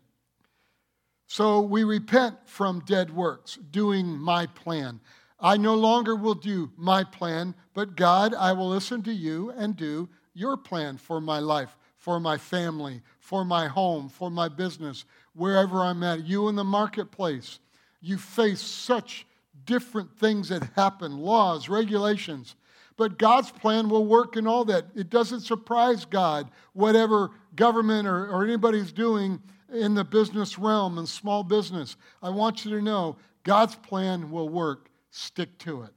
So 1.27 1.61
we 1.61 1.85
repent 1.85 2.37
from 2.45 2.81
dead 2.81 3.15
works, 3.15 3.59
doing 3.71 4.07
my 4.07 4.47
plan. 4.47 5.01
I 5.41 5.57
no 5.57 5.75
longer 5.75 6.17
will 6.17 6.35
do 6.35 6.71
my 6.77 7.05
plan, 7.05 7.55
but 7.75 7.97
God, 7.97 8.33
I 8.35 8.53
will 8.53 8.69
listen 8.69 9.03
to 9.03 9.13
you 9.13 9.51
and 9.51 9.77
do 9.77 10.09
your 10.35 10.57
plan 10.57 10.97
for 10.97 11.21
my 11.21 11.41
life, 11.41 11.77
for 11.99 12.21
my 12.21 12.39
family, 12.39 13.03
for 13.19 13.45
my 13.45 13.67
home, 13.67 14.09
for 14.09 14.31
my 14.31 14.49
business, 14.49 15.05
wherever 15.35 15.83
I'm 15.83 16.03
at. 16.03 16.25
You 16.25 16.49
in 16.49 16.55
the 16.55 16.65
marketplace, 16.65 17.59
you 18.01 18.19
face 18.19 18.61
such 18.61 19.27
different 19.65 20.17
things 20.19 20.49
that 20.49 20.71
happen 20.77 21.19
laws, 21.19 21.69
regulations. 21.69 22.55
But 22.97 23.19
God's 23.19 23.51
plan 23.51 23.91
will 23.91 24.07
work 24.07 24.37
in 24.37 24.47
all 24.47 24.65
that. 24.67 24.87
It 24.95 25.11
doesn't 25.11 25.41
surprise 25.41 26.05
God, 26.05 26.49
whatever 26.73 27.31
government 27.55 28.07
or, 28.07 28.29
or 28.29 28.45
anybody's 28.45 28.93
doing 28.93 29.43
in 29.73 29.95
the 29.95 30.05
business 30.05 30.59
realm 30.59 30.99
and 30.99 31.09
small 31.09 31.43
business. 31.43 31.97
I 32.23 32.31
want 32.31 32.65
you 32.65 32.71
to 32.73 32.83
know 32.83 33.17
God's 33.45 33.77
plan 33.77 34.31
will 34.31 34.49
work. 34.49 34.91
Stick 35.11 35.57
to 35.59 35.83
it. 35.83 35.91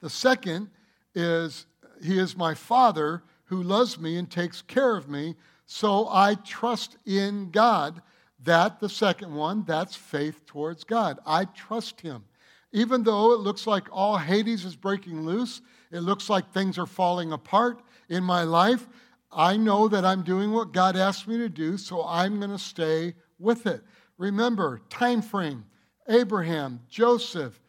The 0.00 0.10
second 0.10 0.70
is 1.14 1.66
He 2.02 2.18
is 2.18 2.36
my 2.36 2.54
Father 2.54 3.22
who 3.44 3.62
loves 3.62 3.98
me 3.98 4.16
and 4.16 4.30
takes 4.30 4.62
care 4.62 4.96
of 4.96 5.08
me. 5.08 5.34
So 5.66 6.08
I 6.10 6.34
trust 6.34 6.96
in 7.06 7.50
God. 7.50 8.02
That, 8.44 8.78
the 8.78 8.88
second 8.88 9.34
one, 9.34 9.64
that's 9.66 9.96
faith 9.96 10.46
towards 10.46 10.84
God. 10.84 11.18
I 11.26 11.44
trust 11.46 12.00
Him. 12.00 12.24
Even 12.72 13.02
though 13.02 13.32
it 13.32 13.40
looks 13.40 13.66
like 13.66 13.88
all 13.90 14.16
Hades 14.16 14.64
is 14.64 14.76
breaking 14.76 15.22
loose, 15.22 15.60
it 15.90 16.00
looks 16.00 16.28
like 16.28 16.52
things 16.52 16.78
are 16.78 16.86
falling 16.86 17.32
apart 17.32 17.80
in 18.08 18.22
my 18.22 18.42
life, 18.42 18.86
I 19.30 19.56
know 19.56 19.88
that 19.88 20.04
I'm 20.04 20.22
doing 20.22 20.52
what 20.52 20.72
God 20.72 20.96
asked 20.96 21.28
me 21.28 21.36
to 21.38 21.48
do, 21.48 21.76
so 21.76 22.04
I'm 22.04 22.38
going 22.38 22.50
to 22.50 22.58
stay 22.58 23.14
with 23.38 23.66
it. 23.66 23.82
Remember, 24.16 24.80
time 24.88 25.22
frame 25.22 25.64
Abraham, 26.08 26.80
Joseph, 26.88 27.60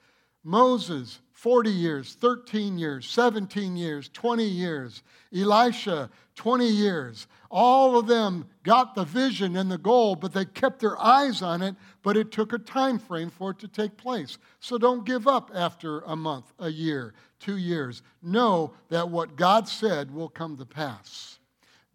Moses, 0.44 1.20
40 1.34 1.70
years, 1.70 2.16
13 2.16 2.78
years, 2.78 3.08
17 3.08 3.78
years, 3.78 4.10
20 4.10 4.44
years, 4.44 5.04
Elisha, 5.34 6.10
20 6.36 6.68
years. 6.68 7.28
All 7.50 7.98
of 7.98 8.08
them 8.08 8.46
got 8.64 8.96
the 8.96 9.04
vision 9.04 9.56
and 9.56 9.72
the 9.72 9.78
goal, 9.78 10.16
but 10.16 10.34
they 10.34 10.46
kept 10.46 10.80
their 10.80 11.00
eyes 11.02 11.42
on 11.42 11.62
it, 11.62 11.76
but 12.04 12.18
it 12.18 12.32
took 12.32 12.54
a 12.54 12.60
time 12.60 13.00
frame 13.00 13.30
for 13.30 13.52
it 13.52 13.60
to 13.60 13.68
take 13.68 13.98
place. 13.98 14.38
So 14.60 14.78
don't 14.78 15.06
give 15.06 15.28
up 15.28 15.52
after 15.54 16.02
a 16.02 16.16
month, 16.16 16.54
a 16.60 16.70
year, 16.70 17.14
two 17.40 17.58
years. 17.58 18.02
Know 18.22 18.74
that 18.90 19.10
what 19.10 19.36
God 19.36 19.68
said 19.68 20.12
will 20.12 20.30
come 20.30 20.58
to 20.58 20.66
pass. 20.66 21.39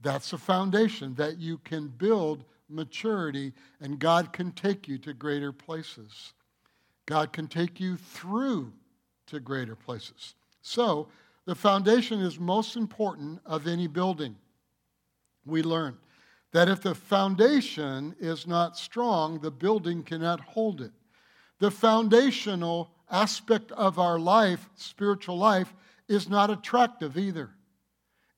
That's 0.05 0.31
the 0.31 0.39
foundation 0.39 1.15
that 1.15 1.39
you 1.39 1.57
can 1.65 1.89
build 1.89 2.45
maturity, 2.69 3.55
and 3.81 3.99
God 3.99 4.35
can 4.35 4.53
take 4.53 4.87
you 4.87 4.99
to 4.99 5.15
greater 5.15 5.51
places. 5.51 6.35
God 7.07 7.33
can 7.33 7.49
take 7.49 7.81
you 7.81 7.97
through 7.97 8.71
to 9.29 9.41
greater 9.41 9.75
places. 9.75 10.35
So, 10.61 11.09
the 11.47 11.55
foundation 11.55 12.21
is 12.21 12.39
most 12.39 12.77
important 12.77 13.41
of 13.47 13.67
any 13.67 13.87
building. 13.87 14.37
We 15.47 15.63
learn 15.63 15.97
that 16.53 16.69
if 16.69 16.83
the 16.83 16.95
foundation 16.95 18.15
is 18.21 18.47
not 18.47 18.77
strong, 18.77 19.41
the 19.41 19.51
building 19.51 20.03
cannot 20.03 20.41
hold 20.41 20.83
it. 20.83 20.93
The 21.61 21.71
foundational 21.71 22.91
aspect 23.11 23.73
of 23.73 23.99
our 23.99 24.19
life, 24.19 24.69
spiritual 24.75 25.39
life, 25.39 25.75
is 26.09 26.29
not 26.29 26.51
attractive 26.51 27.17
either. 27.17 27.51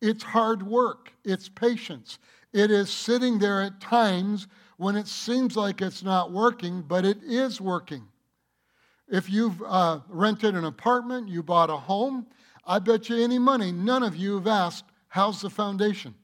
It's 0.00 0.22
hard 0.22 0.62
work, 0.62 1.12
it's 1.24 1.48
patience. 1.48 2.18
It 2.52 2.70
is 2.70 2.90
sitting 2.90 3.38
there 3.38 3.62
at 3.62 3.80
times 3.80 4.46
when 4.76 4.96
it 4.96 5.06
seems 5.06 5.56
like 5.56 5.80
it's 5.80 6.02
not 6.02 6.32
working, 6.32 6.82
but 6.82 7.04
it 7.04 7.22
is 7.22 7.60
working. 7.60 8.06
If 9.08 9.30
you've 9.30 9.62
uh, 9.62 10.00
rented 10.08 10.54
an 10.54 10.64
apartment, 10.64 11.28
you 11.28 11.42
bought 11.42 11.70
a 11.70 11.76
home, 11.76 12.26
I 12.66 12.78
bet 12.78 13.08
you 13.08 13.22
any 13.22 13.38
money, 13.38 13.72
none 13.72 14.02
of 14.02 14.16
you 14.16 14.34
have 14.34 14.46
asked, 14.46 14.84
How's 15.08 15.40
the 15.40 15.50
foundation? 15.50 16.14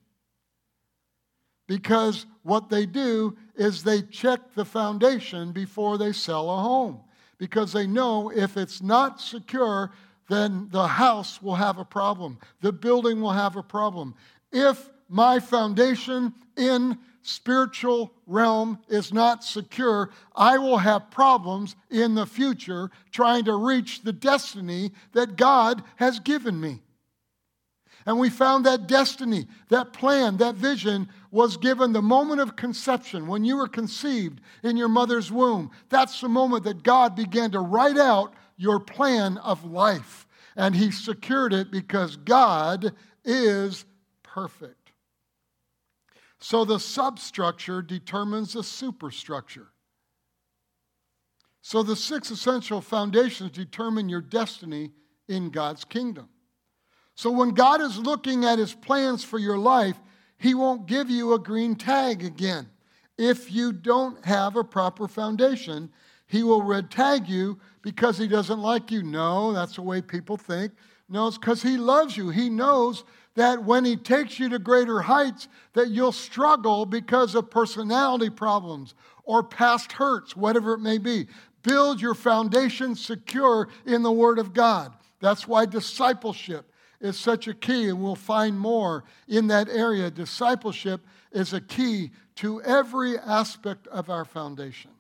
Because 1.66 2.26
what 2.42 2.68
they 2.68 2.84
do 2.84 3.36
is 3.54 3.82
they 3.82 4.02
check 4.02 4.40
the 4.54 4.64
foundation 4.64 5.52
before 5.52 5.96
they 5.96 6.12
sell 6.12 6.50
a 6.50 6.60
home. 6.60 7.00
Because 7.38 7.72
they 7.72 7.86
know 7.86 8.30
if 8.30 8.56
it's 8.56 8.82
not 8.82 9.20
secure, 9.20 9.92
then 10.28 10.68
the 10.70 10.86
house 10.86 11.42
will 11.42 11.54
have 11.54 11.78
a 11.78 11.84
problem. 11.84 12.38
The 12.60 12.72
building 12.72 13.20
will 13.20 13.32
have 13.32 13.56
a 13.56 13.62
problem. 13.62 14.14
If 14.50 14.90
my 15.08 15.40
foundation 15.40 16.32
in 16.56 16.98
spiritual 17.22 18.12
realm 18.26 18.78
is 18.88 19.12
not 19.12 19.44
secure, 19.44 20.10
I 20.34 20.58
will 20.58 20.78
have 20.78 21.10
problems 21.10 21.76
in 21.90 22.14
the 22.14 22.26
future 22.26 22.90
trying 23.10 23.44
to 23.44 23.54
reach 23.54 24.02
the 24.02 24.12
destiny 24.12 24.92
that 25.12 25.36
God 25.36 25.82
has 25.96 26.18
given 26.18 26.60
me. 26.60 26.80
And 28.04 28.18
we 28.18 28.30
found 28.30 28.66
that 28.66 28.88
destiny, 28.88 29.46
that 29.68 29.92
plan, 29.92 30.38
that 30.38 30.56
vision 30.56 31.08
was 31.30 31.56
given 31.56 31.92
the 31.92 32.02
moment 32.02 32.40
of 32.40 32.56
conception, 32.56 33.28
when 33.28 33.44
you 33.44 33.56
were 33.56 33.68
conceived 33.68 34.40
in 34.64 34.76
your 34.76 34.88
mother's 34.88 35.30
womb. 35.30 35.70
That's 35.88 36.20
the 36.20 36.28
moment 36.28 36.64
that 36.64 36.82
God 36.82 37.14
began 37.14 37.52
to 37.52 37.60
write 37.60 37.98
out 37.98 38.34
your 38.62 38.78
plan 38.78 39.38
of 39.38 39.64
life. 39.64 40.26
And 40.56 40.76
he 40.76 40.92
secured 40.92 41.52
it 41.52 41.70
because 41.70 42.16
God 42.16 42.94
is 43.24 43.84
perfect. 44.22 44.92
So 46.38 46.64
the 46.64 46.78
substructure 46.78 47.82
determines 47.82 48.52
the 48.52 48.62
superstructure. 48.62 49.68
So 51.62 51.82
the 51.82 51.96
six 51.96 52.30
essential 52.30 52.80
foundations 52.80 53.50
determine 53.50 54.08
your 54.08 54.20
destiny 54.20 54.90
in 55.28 55.50
God's 55.50 55.84
kingdom. 55.84 56.28
So 57.14 57.30
when 57.30 57.50
God 57.50 57.80
is 57.80 57.98
looking 57.98 58.44
at 58.44 58.58
his 58.58 58.74
plans 58.74 59.24
for 59.24 59.38
your 59.38 59.58
life, 59.58 60.00
he 60.38 60.54
won't 60.54 60.86
give 60.86 61.10
you 61.10 61.34
a 61.34 61.38
green 61.38 61.76
tag 61.76 62.24
again. 62.24 62.68
If 63.18 63.52
you 63.52 63.72
don't 63.72 64.24
have 64.24 64.56
a 64.56 64.64
proper 64.64 65.06
foundation, 65.06 65.90
he 66.26 66.42
will 66.42 66.62
red 66.62 66.90
tag 66.90 67.28
you 67.28 67.60
because 67.82 68.16
he 68.16 68.28
doesn't 68.28 68.60
like 68.60 68.90
you. 68.90 69.02
No, 69.02 69.52
that's 69.52 69.76
the 69.76 69.82
way 69.82 70.00
people 70.00 70.36
think. 70.36 70.72
No, 71.08 71.26
it's 71.26 71.38
because 71.38 71.62
he 71.62 71.76
loves 71.76 72.16
you. 72.16 72.30
He 72.30 72.48
knows 72.48 73.04
that 73.34 73.64
when 73.64 73.84
he 73.84 73.96
takes 73.96 74.38
you 74.38 74.48
to 74.50 74.58
greater 74.58 75.02
heights, 75.02 75.48
that 75.74 75.90
you'll 75.90 76.12
struggle 76.12 76.86
because 76.86 77.34
of 77.34 77.50
personality 77.50 78.30
problems 78.30 78.94
or 79.24 79.42
past 79.42 79.92
hurts, 79.92 80.36
whatever 80.36 80.74
it 80.74 80.80
may 80.80 80.98
be. 80.98 81.26
Build 81.62 82.00
your 82.00 82.14
foundation 82.14 82.94
secure 82.94 83.68
in 83.86 84.02
the 84.02 84.12
Word 84.12 84.38
of 84.38 84.52
God. 84.52 84.92
That's 85.20 85.46
why 85.46 85.66
discipleship 85.66 86.70
is 87.00 87.18
such 87.18 87.48
a 87.48 87.54
key, 87.54 87.88
and 87.88 88.02
we'll 88.02 88.14
find 88.14 88.58
more 88.58 89.04
in 89.28 89.46
that 89.48 89.68
area. 89.68 90.10
Discipleship 90.10 91.00
is 91.32 91.52
a 91.52 91.60
key 91.60 92.10
to 92.36 92.62
every 92.62 93.18
aspect 93.18 93.86
of 93.88 94.10
our 94.10 94.24
foundation. 94.24 94.90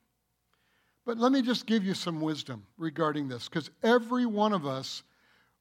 But 1.04 1.18
let 1.18 1.32
me 1.32 1.42
just 1.42 1.66
give 1.66 1.84
you 1.84 1.94
some 1.94 2.20
wisdom 2.20 2.64
regarding 2.78 3.28
this, 3.28 3.48
because 3.48 3.70
every 3.82 4.26
one 4.26 4.52
of 4.52 4.66
us 4.66 5.02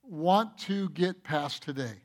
want 0.03 0.57
to 0.59 0.89
get 0.89 1.23
past 1.23 1.63
today. 1.63 2.01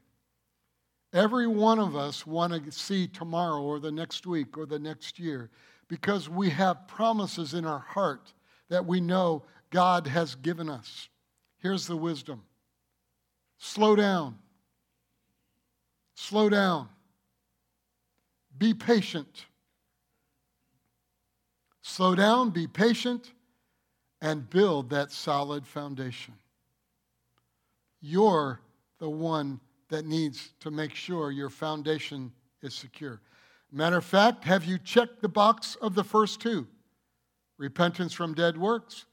Every 1.12 1.46
one 1.46 1.78
of 1.78 1.96
us 1.96 2.26
want 2.26 2.52
to 2.52 2.72
see 2.72 3.06
tomorrow 3.08 3.62
or 3.62 3.78
the 3.78 3.92
next 3.92 4.26
week 4.26 4.58
or 4.58 4.66
the 4.66 4.78
next 4.78 5.18
year 5.18 5.50
because 5.88 6.28
we 6.28 6.50
have 6.50 6.88
promises 6.88 7.54
in 7.54 7.64
our 7.64 7.78
heart 7.78 8.32
that 8.68 8.84
we 8.84 9.00
know 9.00 9.44
God 9.70 10.06
has 10.06 10.34
given 10.34 10.68
us. 10.68 11.08
Here's 11.58 11.86
the 11.86 11.96
wisdom 11.96 12.42
slow 13.58 13.96
down. 13.96 14.38
Slow 16.14 16.48
down. 16.48 16.88
Be 18.58 18.74
patient. 18.74 19.46
Slow 21.88 22.16
down, 22.16 22.50
be 22.50 22.66
patient, 22.66 23.32
and 24.20 24.50
build 24.50 24.90
that 24.90 25.12
solid 25.12 25.64
foundation. 25.64 26.34
You're 28.00 28.60
the 28.98 29.08
one 29.08 29.60
that 29.88 30.04
needs 30.04 30.50
to 30.60 30.72
make 30.72 30.96
sure 30.96 31.30
your 31.30 31.48
foundation 31.48 32.32
is 32.60 32.74
secure. 32.74 33.20
Matter 33.70 33.98
of 33.98 34.04
fact, 34.04 34.42
have 34.42 34.64
you 34.64 34.78
checked 34.78 35.22
the 35.22 35.28
box 35.28 35.76
of 35.76 35.94
the 35.94 36.02
first 36.02 36.40
two? 36.40 36.66
Repentance 37.56 38.12
from 38.12 38.34
dead 38.34 38.58
works 38.58 39.06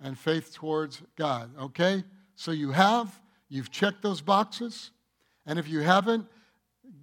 and 0.00 0.18
faith 0.18 0.52
towards 0.52 1.02
God. 1.14 1.52
Okay? 1.56 2.02
So 2.34 2.50
you 2.50 2.72
have, 2.72 3.20
you've 3.48 3.70
checked 3.70 4.02
those 4.02 4.20
boxes. 4.20 4.90
And 5.46 5.60
if 5.60 5.68
you 5.68 5.78
haven't, 5.78 6.26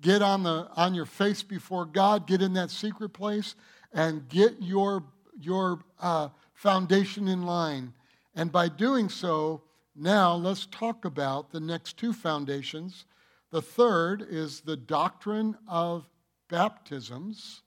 get 0.02 0.22
on, 0.22 0.44
the, 0.44 0.68
on 0.76 0.94
your 0.94 1.06
face 1.06 1.44
before 1.44 1.86
God, 1.86 2.28
get 2.28 2.42
in 2.42 2.54
that 2.56 2.70
secret 2.72 3.14
place, 3.14 3.56
and 3.94 4.28
get 4.28 4.62
your, 4.62 5.04
your 5.40 5.80
uh, 6.00 6.30
foundation 6.54 7.28
in 7.28 7.44
line. 7.44 7.94
And 8.36 8.52
by 8.52 8.68
doing 8.68 9.10
so, 9.10 9.62
now 9.96 10.34
let's 10.34 10.66
talk 10.66 11.06
about 11.06 11.52
the 11.52 11.60
next 11.60 11.98
two 11.98 12.14
foundations. 12.14 13.06
The 13.52 13.62
third 13.62 14.26
is 14.28 14.62
the 14.62 14.78
doctrine 14.78 15.56
of 15.68 16.10
baptisms. 16.50 17.62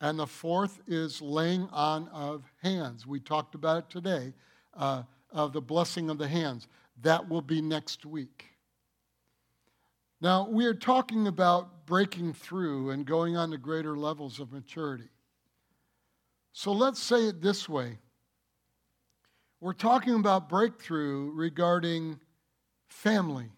And 0.00 0.18
the 0.18 0.26
fourth 0.26 0.80
is 0.86 1.22
laying 1.22 1.68
on 1.70 2.08
of 2.08 2.42
hands. 2.62 3.06
We 3.06 3.20
talked 3.20 3.54
about 3.54 3.78
it 3.78 3.90
today, 3.90 4.34
uh, 4.76 5.04
of 5.30 5.52
the 5.52 5.60
blessing 5.62 6.10
of 6.10 6.18
the 6.18 6.28
hands. 6.28 6.66
That 7.00 7.28
will 7.28 7.40
be 7.40 7.62
next 7.62 8.04
week. 8.04 8.51
Now, 10.22 10.48
we 10.48 10.66
are 10.66 10.74
talking 10.74 11.26
about 11.26 11.84
breaking 11.84 12.34
through 12.34 12.90
and 12.90 13.04
going 13.04 13.36
on 13.36 13.50
to 13.50 13.58
greater 13.58 13.96
levels 13.96 14.38
of 14.38 14.52
maturity. 14.52 15.08
So 16.52 16.70
let's 16.70 17.02
say 17.02 17.26
it 17.26 17.42
this 17.42 17.68
way 17.68 17.98
we're 19.60 19.72
talking 19.72 20.14
about 20.14 20.48
breakthrough 20.48 21.32
regarding 21.32 22.20
family, 22.86 23.50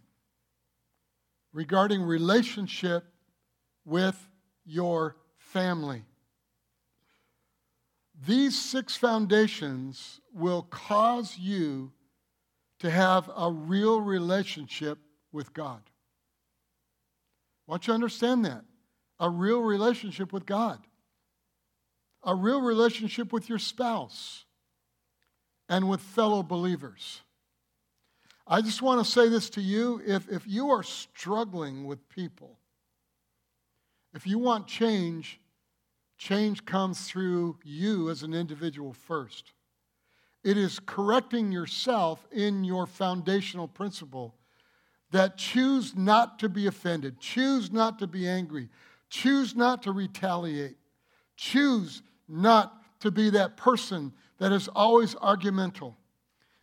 regarding 1.53 2.01
relationship 2.03 3.05
with 3.85 4.27
your 4.65 5.17
family. 5.37 6.03
These 8.27 8.59
six 8.59 8.97
foundations 8.97 10.19
will 10.33 10.63
cause 10.63 11.37
you 11.39 11.93
to 12.79 12.91
have 12.91 13.31
a 13.37 13.51
real 13.51 14.01
relationship 14.01 14.99
with 15.31 15.53
God. 15.53 15.83
Want 17.67 17.87
you 17.87 17.93
to 17.93 17.95
understand 17.95 18.45
that. 18.45 18.65
A 19.21 19.31
real 19.31 19.61
relationship 19.61 20.33
with 20.33 20.47
God. 20.47 20.79
A 22.23 22.35
real 22.35 22.61
relationship 22.61 23.33
with 23.33 23.49
your 23.49 23.59
spouse 23.59 24.45
and 25.69 25.89
with 25.89 26.01
fellow 26.01 26.43
believers. 26.43 27.21
I 28.47 28.61
just 28.61 28.83
want 28.83 29.05
to 29.05 29.11
say 29.11 29.29
this 29.29 29.49
to 29.51 29.63
you. 29.63 30.03
If, 30.07 30.31
if 30.31 30.47
you 30.47 30.71
are 30.71 30.83
struggling 30.83 31.85
with 31.85 32.09
people, 32.09 32.59
if 34.15 34.27
you 34.27 34.39
want 34.39 34.67
change, 34.67 35.41
change 36.19 36.65
comes 36.65 37.09
through 37.09 37.59
you 37.65 38.11
as 38.11 38.23
an 38.23 38.35
individual 38.35 38.93
first. 38.93 39.53
It 40.43 40.59
is 40.59 40.79
correcting 40.79 41.51
yourself 41.53 42.27
in 42.31 42.65
your 42.65 42.87
foundational 42.87 43.67
principle 43.67 44.35
that 45.11 45.37
choose 45.37 45.95
not 45.95 46.39
to 46.41 46.49
be 46.49 46.67
offended, 46.67 47.21
choose 47.21 47.73
not 47.73 47.99
to 48.01 48.07
be 48.07 48.27
angry, 48.29 48.69
choose 49.09 49.55
not 49.55 49.83
to 49.85 49.93
retaliate, 49.93 50.77
choose 51.37 52.03
not 52.29 52.83
to 53.01 53.11
be 53.11 53.31
that 53.31 53.57
person 53.57 54.13
that 54.39 54.53
is 54.53 54.69
always 54.69 55.15
argumental. 55.17 55.97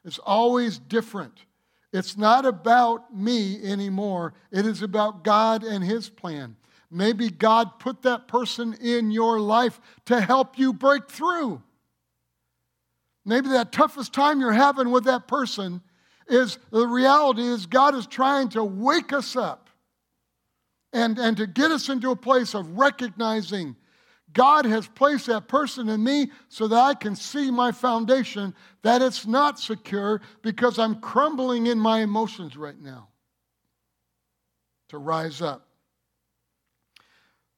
It's 0.03 0.19
always 0.19 0.79
different. 0.79 1.45
It's 1.93 2.17
not 2.17 2.45
about 2.45 3.15
me 3.15 3.61
anymore. 3.63 4.33
It 4.51 4.65
is 4.65 4.81
about 4.81 5.23
God 5.23 5.63
and 5.63 5.83
His 5.83 6.09
plan. 6.09 6.55
Maybe 6.89 7.29
God 7.29 7.79
put 7.79 8.01
that 8.01 8.27
person 8.27 8.73
in 8.73 9.11
your 9.11 9.39
life 9.39 9.79
to 10.05 10.19
help 10.19 10.57
you 10.57 10.73
break 10.73 11.09
through. 11.09 11.61
Maybe 13.23 13.49
that 13.49 13.71
toughest 13.71 14.13
time 14.13 14.39
you're 14.39 14.51
having 14.51 14.89
with 14.89 15.05
that 15.05 15.27
person 15.27 15.81
is 16.31 16.57
the 16.71 16.87
reality 16.87 17.43
is 17.43 17.65
God 17.65 17.93
is 17.93 18.07
trying 18.07 18.49
to 18.49 18.63
wake 18.63 19.13
us 19.13 19.35
up 19.35 19.69
and, 20.93 21.17
and 21.17 21.37
to 21.37 21.47
get 21.47 21.71
us 21.71 21.89
into 21.89 22.11
a 22.11 22.15
place 22.15 22.53
of 22.53 22.77
recognizing 22.77 23.75
God 24.33 24.65
has 24.65 24.87
placed 24.87 25.27
that 25.27 25.47
person 25.47 25.89
in 25.89 26.03
me 26.03 26.31
so 26.47 26.67
that 26.67 26.79
I 26.79 26.93
can 26.93 27.15
see 27.15 27.51
my 27.51 27.71
foundation, 27.71 28.55
that 28.81 29.01
it's 29.01 29.27
not 29.27 29.59
secure 29.59 30.21
because 30.41 30.79
I'm 30.79 31.01
crumbling 31.01 31.67
in 31.67 31.77
my 31.77 31.99
emotions 31.99 32.55
right 32.55 32.79
now. 32.79 33.09
To 34.89 34.97
rise 34.97 35.41
up. 35.41 35.67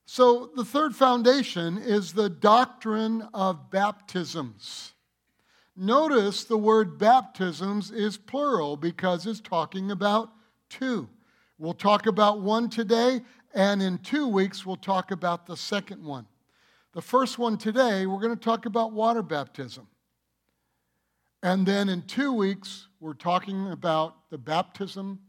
So, 0.05 0.51
the 0.55 0.65
third 0.65 0.95
foundation 0.95 1.77
is 1.77 2.13
the 2.13 2.29
doctrine 2.29 3.27
of 3.33 3.71
baptisms. 3.71 4.92
Notice 5.75 6.43
the 6.43 6.57
word 6.57 6.99
baptisms 6.99 7.89
is 7.89 8.17
plural 8.17 8.77
because 8.77 9.25
it's 9.25 9.39
talking 9.39 9.89
about 9.89 10.29
two. 10.69 11.09
We'll 11.57 11.73
talk 11.73 12.05
about 12.05 12.41
one 12.41 12.69
today, 12.69 13.21
and 13.53 13.81
in 13.81 13.97
two 13.99 14.27
weeks, 14.27 14.65
we'll 14.65 14.75
talk 14.75 15.11
about 15.11 15.45
the 15.45 15.57
second 15.57 16.03
one. 16.03 16.27
The 16.93 17.01
first 17.01 17.39
one 17.39 17.57
today, 17.57 18.05
we're 18.05 18.19
going 18.19 18.35
to 18.37 18.43
talk 18.43 18.67
about 18.67 18.93
water 18.93 19.23
baptism. 19.23 19.87
And 21.41 21.65
then 21.65 21.89
in 21.89 22.03
two 22.03 22.31
weeks, 22.31 22.87
we're 22.99 23.13
talking 23.15 23.71
about 23.71 24.29
the 24.29 24.37
baptism 24.37 25.19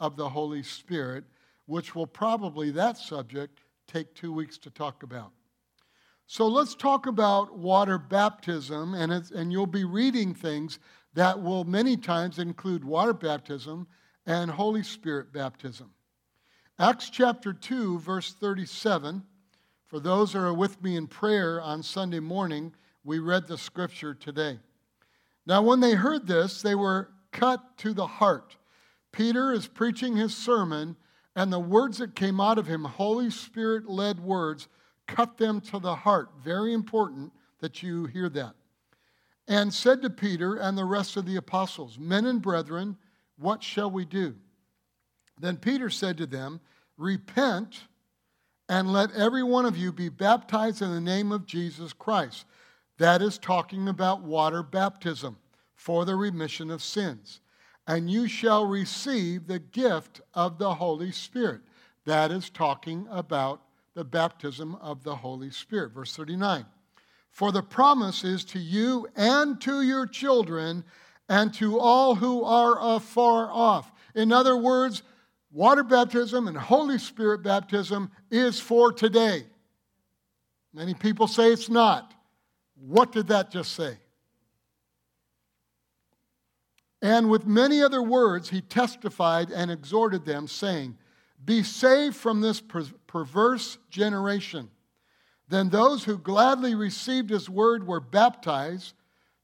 of 0.00 0.16
the 0.16 0.28
Holy 0.28 0.62
Spirit, 0.62 1.24
which 1.66 1.94
will 1.94 2.06
probably, 2.06 2.70
that 2.70 2.96
subject, 2.96 3.60
take 3.86 4.14
two 4.14 4.32
weeks 4.32 4.56
to 4.58 4.70
talk 4.70 5.02
about. 5.02 5.32
So 6.32 6.48
let's 6.48 6.74
talk 6.74 7.06
about 7.06 7.58
water 7.58 7.98
baptism, 7.98 8.94
and, 8.94 9.12
and 9.12 9.52
you'll 9.52 9.66
be 9.66 9.84
reading 9.84 10.32
things 10.32 10.78
that 11.12 11.42
will 11.42 11.64
many 11.64 11.94
times 11.94 12.38
include 12.38 12.86
water 12.86 13.12
baptism 13.12 13.86
and 14.24 14.50
Holy 14.50 14.82
Spirit 14.82 15.30
baptism. 15.30 15.90
Acts 16.78 17.10
chapter 17.10 17.52
2, 17.52 17.98
verse 17.98 18.32
37 18.32 19.22
for 19.84 20.00
those 20.00 20.32
who 20.32 20.38
are 20.38 20.54
with 20.54 20.82
me 20.82 20.96
in 20.96 21.06
prayer 21.06 21.60
on 21.60 21.82
Sunday 21.82 22.20
morning, 22.20 22.72
we 23.04 23.18
read 23.18 23.46
the 23.46 23.58
scripture 23.58 24.14
today. 24.14 24.58
Now, 25.44 25.60
when 25.60 25.80
they 25.80 25.92
heard 25.92 26.26
this, 26.26 26.62
they 26.62 26.74
were 26.74 27.10
cut 27.30 27.76
to 27.76 27.92
the 27.92 28.06
heart. 28.06 28.56
Peter 29.12 29.52
is 29.52 29.66
preaching 29.66 30.16
his 30.16 30.34
sermon, 30.34 30.96
and 31.36 31.52
the 31.52 31.60
words 31.60 31.98
that 31.98 32.14
came 32.14 32.40
out 32.40 32.56
of 32.56 32.68
him, 32.68 32.84
Holy 32.84 33.28
Spirit 33.28 33.86
led 33.86 34.18
words, 34.18 34.66
cut 35.14 35.36
them 35.36 35.60
to 35.60 35.78
the 35.78 35.94
heart. 35.94 36.30
Very 36.42 36.72
important 36.72 37.32
that 37.60 37.82
you 37.82 38.06
hear 38.06 38.28
that. 38.30 38.54
And 39.48 39.72
said 39.72 40.02
to 40.02 40.10
Peter 40.10 40.56
and 40.56 40.76
the 40.76 40.84
rest 40.84 41.16
of 41.16 41.26
the 41.26 41.36
apostles, 41.36 41.98
Men 41.98 42.26
and 42.26 42.40
brethren, 42.40 42.96
what 43.38 43.62
shall 43.62 43.90
we 43.90 44.04
do? 44.04 44.34
Then 45.38 45.56
Peter 45.56 45.90
said 45.90 46.16
to 46.18 46.26
them, 46.26 46.60
Repent 46.96 47.80
and 48.68 48.92
let 48.92 49.12
every 49.12 49.42
one 49.42 49.66
of 49.66 49.76
you 49.76 49.92
be 49.92 50.08
baptized 50.08 50.80
in 50.82 50.90
the 50.90 51.00
name 51.00 51.32
of 51.32 51.46
Jesus 51.46 51.92
Christ. 51.92 52.46
That 52.98 53.20
is 53.20 53.38
talking 53.38 53.88
about 53.88 54.22
water 54.22 54.62
baptism 54.62 55.36
for 55.74 56.04
the 56.04 56.14
remission 56.14 56.70
of 56.70 56.82
sins. 56.82 57.40
And 57.86 58.08
you 58.08 58.28
shall 58.28 58.64
receive 58.64 59.46
the 59.46 59.58
gift 59.58 60.20
of 60.34 60.58
the 60.58 60.74
Holy 60.74 61.10
Spirit. 61.10 61.62
That 62.04 62.30
is 62.30 62.48
talking 62.48 63.08
about 63.10 63.62
the 63.94 64.04
baptism 64.04 64.74
of 64.76 65.02
the 65.02 65.16
Holy 65.16 65.50
Spirit. 65.50 65.92
Verse 65.92 66.14
39. 66.14 66.64
For 67.30 67.50
the 67.50 67.62
promise 67.62 68.24
is 68.24 68.44
to 68.46 68.58
you 68.58 69.08
and 69.16 69.60
to 69.62 69.82
your 69.82 70.06
children 70.06 70.84
and 71.28 71.52
to 71.54 71.78
all 71.78 72.14
who 72.14 72.44
are 72.44 72.76
afar 72.96 73.50
off. 73.50 73.90
In 74.14 74.32
other 74.32 74.56
words, 74.56 75.02
water 75.50 75.82
baptism 75.82 76.46
and 76.46 76.56
Holy 76.56 76.98
Spirit 76.98 77.42
baptism 77.42 78.10
is 78.30 78.60
for 78.60 78.92
today. 78.92 79.44
Many 80.74 80.94
people 80.94 81.26
say 81.26 81.52
it's 81.52 81.70
not. 81.70 82.12
What 82.74 83.12
did 83.12 83.28
that 83.28 83.50
just 83.50 83.72
say? 83.72 83.96
And 87.00 87.30
with 87.30 87.46
many 87.46 87.82
other 87.82 88.02
words, 88.02 88.48
he 88.48 88.60
testified 88.60 89.50
and 89.50 89.70
exhorted 89.70 90.24
them, 90.24 90.46
saying, 90.46 90.96
Be 91.44 91.62
saved 91.62 92.16
from 92.16 92.40
this 92.40 92.60
per- 92.60 92.84
perverse 93.06 93.78
generation. 93.90 94.70
Then 95.48 95.68
those 95.68 96.04
who 96.04 96.18
gladly 96.18 96.74
received 96.74 97.30
his 97.30 97.50
word 97.50 97.86
were 97.86 98.00
baptized, 98.00 98.94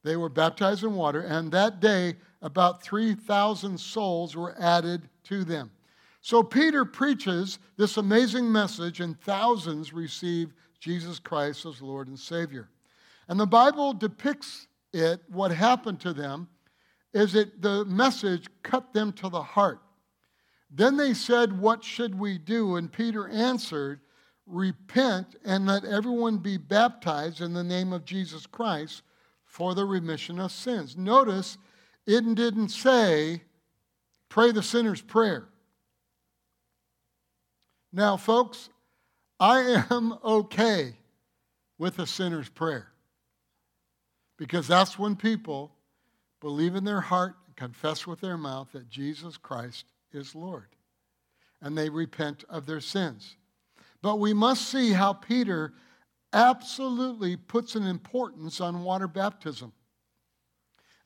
They 0.05 0.17
were 0.17 0.29
baptized 0.29 0.85
in 0.85 0.95
water, 0.95 1.21
and 1.21 1.51
that 1.53 1.81
day 1.81 2.15
about 2.41 2.83
3,000 2.83 3.79
souls 3.79 4.37
were 4.37 4.55
added 4.59 5.09
to 5.25 5.45
them. 5.45 5.71
So 6.21 6.43
Peter 6.43 6.85
preaches 6.85 7.59
this 7.77 7.97
amazing 7.97 8.51
message, 8.51 9.01
and 9.01 9.21
thousands 9.21 9.93
receive 9.93 10.53
Jesus 10.79 11.19
Christ 11.19 11.67
as 11.67 11.83
Lord 11.83 12.09
and 12.09 12.19
Savior. 12.19 12.69
And 13.29 13.39
the 13.39 13.47
Bible 13.47 13.93
depicts 13.93 14.69
it, 14.93 15.21
what 15.29 15.51
happened 15.51 16.01
to 16.01 16.13
them, 16.13 16.49
is 17.13 17.33
that 17.33 17.61
the 17.61 17.85
message 17.85 18.47
cut 18.63 18.93
them 18.93 19.13
to 19.15 19.29
the 19.29 19.43
heart. 19.43 19.81
Then 20.71 20.97
they 20.97 21.15
said, 21.15 21.59
What 21.59 21.83
should 21.83 22.19
we 22.19 22.39
do? 22.39 22.77
And 22.77 22.93
Peter 22.93 23.29
answered, 23.29 24.01
Repent 24.47 25.37
and 25.45 25.67
let 25.67 25.85
everyone 25.85 26.39
be 26.39 26.57
baptized 26.57 27.41
in 27.41 27.53
the 27.53 27.65
name 27.65 27.93
of 27.93 28.05
Jesus 28.05 28.47
Christ 28.47 29.03
for 29.45 29.75
the 29.75 29.85
remission 29.85 30.39
of 30.41 30.53
sins. 30.53 30.97
Notice 30.97 31.59
it 32.07 32.35
didn't 32.35 32.71
say, 32.71 33.43
Pray 34.29 34.53
the 34.53 34.63
sinner's 34.63 35.01
prayer. 35.01 35.49
Now, 37.93 38.17
folks, 38.17 38.69
I 39.41 39.85
am 39.91 40.15
okay 40.25 40.97
with 41.79 41.99
a 41.99 42.07
sinner's 42.07 42.49
prayer 42.49 42.89
because 44.37 44.69
that's 44.69 44.99
when 44.99 45.17
people 45.17 45.73
believe 46.41 46.75
in 46.75 46.85
their 46.85 47.01
heart 47.01 47.37
and 47.47 47.57
confess 47.57 48.07
with 48.07 48.21
their 48.21 48.37
mouth 48.37 48.69
that 48.73 48.89
Jesus 48.89 49.37
Christ 49.37 49.87
is 50.13 50.35
Lord 50.35 50.69
and 51.61 51.77
they 51.77 51.89
repent 51.89 52.45
of 52.49 52.67
their 52.67 52.81
sins. 52.81 53.37
But 54.03 54.17
we 54.17 54.33
must 54.33 54.69
see 54.69 54.93
how 54.93 55.13
Peter 55.13 55.75
absolutely 56.33 57.37
puts 57.37 57.75
an 57.75 57.87
importance 57.87 58.61
on 58.61 58.85
water 58.85 59.09
baptism. 59.09 59.73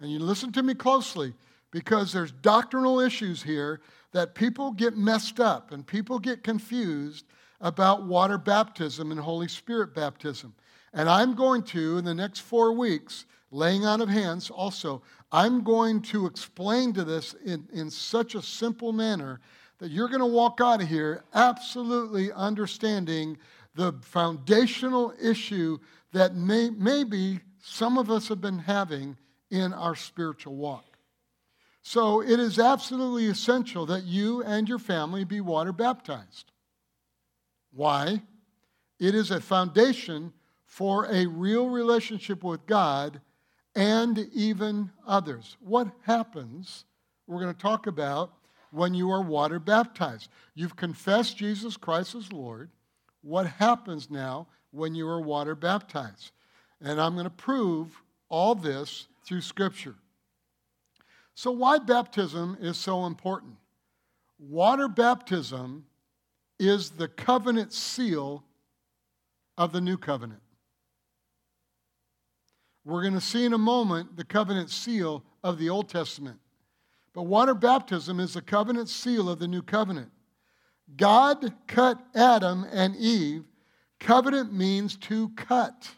And 0.00 0.10
you 0.10 0.18
listen 0.18 0.52
to 0.52 0.62
me 0.62 0.74
closely 0.74 1.32
because 1.70 2.12
there's 2.12 2.32
doctrinal 2.32 3.00
issues 3.00 3.42
here 3.42 3.80
that 4.12 4.34
people 4.34 4.72
get 4.72 4.96
messed 4.96 5.40
up 5.40 5.72
and 5.72 5.86
people 5.86 6.18
get 6.18 6.44
confused 6.44 7.24
about 7.60 8.04
water 8.04 8.36
baptism 8.36 9.10
and 9.10 9.20
Holy 9.20 9.48
Spirit 9.48 9.94
baptism. 9.94 10.54
And 10.92 11.08
I'm 11.08 11.34
going 11.34 11.62
to, 11.64 11.96
in 11.96 12.04
the 12.04 12.14
next 12.14 12.40
four 12.40 12.72
weeks, 12.72 13.24
laying 13.52 13.84
on 13.84 14.00
of 14.00 14.08
hands 14.08 14.50
also, 14.50 15.02
I'm 15.30 15.62
going 15.62 16.02
to 16.02 16.26
explain 16.26 16.92
to 16.94 17.04
this 17.04 17.34
in, 17.44 17.68
in 17.72 17.90
such 17.90 18.34
a 18.34 18.42
simple 18.42 18.92
manner 18.92 19.40
that 19.78 19.90
you're 19.90 20.08
going 20.08 20.20
to 20.20 20.26
walk 20.26 20.60
out 20.60 20.82
of 20.82 20.88
here 20.88 21.24
absolutely 21.34 22.32
understanding 22.32 23.36
the 23.74 23.92
foundational 24.02 25.14
issue 25.20 25.78
that 26.12 26.34
may, 26.34 26.70
maybe 26.70 27.40
some 27.62 27.98
of 27.98 28.10
us 28.10 28.28
have 28.28 28.40
been 28.40 28.58
having 28.58 29.16
in 29.50 29.72
our 29.72 29.94
spiritual 29.94 30.56
walk. 30.56 30.84
So 31.82 32.22
it 32.22 32.38
is 32.38 32.58
absolutely 32.58 33.26
essential 33.26 33.86
that 33.86 34.04
you 34.04 34.42
and 34.44 34.68
your 34.68 34.78
family 34.78 35.24
be 35.24 35.40
water 35.40 35.72
baptized. 35.72 36.52
Why? 37.72 38.22
It 39.00 39.14
is 39.14 39.30
a 39.30 39.40
foundation 39.40 40.32
for 40.64 41.06
a 41.06 41.26
real 41.26 41.68
relationship 41.68 42.44
with 42.44 42.66
God 42.66 43.20
and 43.74 44.18
even 44.32 44.90
others. 45.06 45.56
What 45.60 45.88
happens, 46.02 46.84
we're 47.26 47.40
going 47.40 47.54
to 47.54 47.60
talk 47.60 47.86
about 47.86 48.32
when 48.70 48.94
you 48.94 49.10
are 49.10 49.22
water 49.22 49.58
baptized. 49.58 50.28
You've 50.54 50.76
confessed 50.76 51.36
Jesus 51.36 51.76
Christ 51.76 52.14
as 52.14 52.32
Lord. 52.32 52.70
What 53.22 53.46
happens 53.46 54.10
now 54.10 54.48
when 54.70 54.94
you 54.94 55.08
are 55.08 55.20
water 55.20 55.54
baptized? 55.54 56.32
And 56.80 57.00
I'm 57.00 57.14
going 57.14 57.24
to 57.24 57.30
prove 57.30 58.02
all 58.28 58.54
this 58.54 59.06
through 59.24 59.42
Scripture. 59.42 59.94
So, 61.34 61.50
why 61.50 61.78
baptism 61.78 62.58
is 62.60 62.76
so 62.76 63.06
important? 63.06 63.54
Water 64.38 64.88
baptism 64.88 65.86
is 66.58 66.90
the 66.90 67.08
covenant 67.08 67.72
seal 67.72 68.44
of 69.56 69.72
the 69.72 69.80
new 69.80 69.96
covenant. 69.96 70.42
We're 72.84 73.02
going 73.02 73.14
to 73.14 73.20
see 73.20 73.44
in 73.44 73.52
a 73.52 73.58
moment 73.58 74.16
the 74.16 74.24
covenant 74.24 74.70
seal 74.70 75.24
of 75.44 75.58
the 75.58 75.70
Old 75.70 75.88
Testament. 75.88 76.38
But 77.14 77.22
water 77.22 77.54
baptism 77.54 78.18
is 78.20 78.34
the 78.34 78.42
covenant 78.42 78.88
seal 78.88 79.28
of 79.28 79.38
the 79.38 79.48
new 79.48 79.62
covenant. 79.62 80.10
God 80.96 81.52
cut 81.66 81.98
Adam 82.14 82.66
and 82.72 82.96
Eve. 82.96 83.44
Covenant 84.00 84.52
means 84.52 84.96
to 84.96 85.28
cut. 85.30 85.90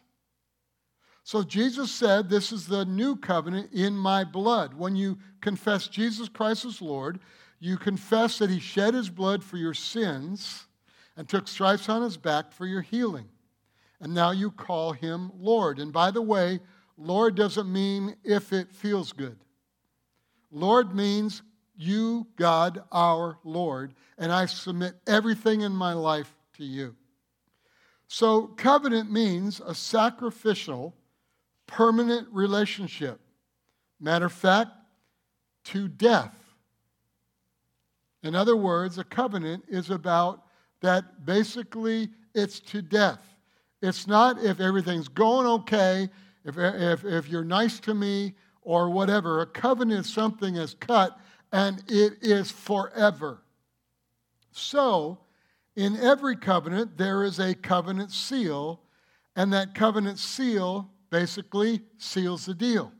So 1.22 1.42
Jesus 1.42 1.90
said, 1.90 2.28
This 2.28 2.52
is 2.52 2.66
the 2.66 2.84
new 2.84 3.16
covenant 3.16 3.70
in 3.72 3.96
my 3.96 4.24
blood. 4.24 4.74
When 4.74 4.94
you 4.94 5.18
confess 5.40 5.88
Jesus 5.88 6.28
Christ 6.28 6.66
as 6.66 6.82
Lord, 6.82 7.18
you 7.60 7.78
confess 7.78 8.38
that 8.38 8.50
he 8.50 8.60
shed 8.60 8.92
his 8.92 9.08
blood 9.08 9.42
for 9.42 9.56
your 9.56 9.72
sins 9.72 10.66
and 11.16 11.26
took 11.26 11.48
stripes 11.48 11.88
on 11.88 12.02
his 12.02 12.18
back 12.18 12.52
for 12.52 12.66
your 12.66 12.82
healing. 12.82 13.26
And 14.00 14.12
now 14.12 14.32
you 14.32 14.50
call 14.50 14.92
him 14.92 15.32
Lord. 15.38 15.78
And 15.78 15.92
by 15.92 16.10
the 16.10 16.20
way, 16.20 16.60
Lord 16.96 17.34
doesn't 17.34 17.72
mean 17.72 18.16
if 18.24 18.52
it 18.52 18.70
feels 18.70 19.12
good. 19.12 19.36
Lord 20.50 20.94
means 20.94 21.42
you, 21.76 22.26
God, 22.36 22.82
our 22.92 23.38
Lord, 23.42 23.94
and 24.16 24.32
I 24.32 24.46
submit 24.46 24.94
everything 25.06 25.62
in 25.62 25.72
my 25.72 25.92
life 25.92 26.32
to 26.56 26.64
you. 26.64 26.94
So, 28.06 28.42
covenant 28.46 29.10
means 29.10 29.60
a 29.60 29.74
sacrificial, 29.74 30.94
permanent 31.66 32.28
relationship. 32.30 33.20
Matter 33.98 34.26
of 34.26 34.32
fact, 34.32 34.70
to 35.64 35.88
death. 35.88 36.34
In 38.22 38.34
other 38.34 38.56
words, 38.56 38.98
a 38.98 39.04
covenant 39.04 39.64
is 39.68 39.90
about 39.90 40.44
that 40.80 41.24
basically 41.24 42.10
it's 42.34 42.60
to 42.60 42.82
death. 42.82 43.20
It's 43.82 44.06
not 44.06 44.42
if 44.42 44.60
everything's 44.60 45.08
going 45.08 45.46
okay, 45.46 46.08
if, 46.44 46.58
if, 46.58 47.04
if 47.04 47.28
you're 47.28 47.44
nice 47.44 47.80
to 47.80 47.94
me 47.94 48.34
or 48.62 48.90
whatever. 48.90 49.40
A 49.40 49.46
covenant 49.46 50.06
is 50.06 50.12
something 50.12 50.56
is 50.56 50.74
cut 50.74 51.18
and 51.52 51.82
it 51.88 52.14
is 52.22 52.50
forever. 52.50 53.42
So, 54.50 55.18
in 55.76 55.96
every 55.96 56.36
covenant, 56.36 56.96
there 56.96 57.24
is 57.24 57.40
a 57.40 57.54
covenant 57.54 58.12
seal, 58.12 58.80
and 59.34 59.52
that 59.52 59.74
covenant 59.74 60.18
seal 60.18 60.90
basically 61.10 61.82
seals 61.98 62.46
the 62.46 62.54
deal. 62.54 62.92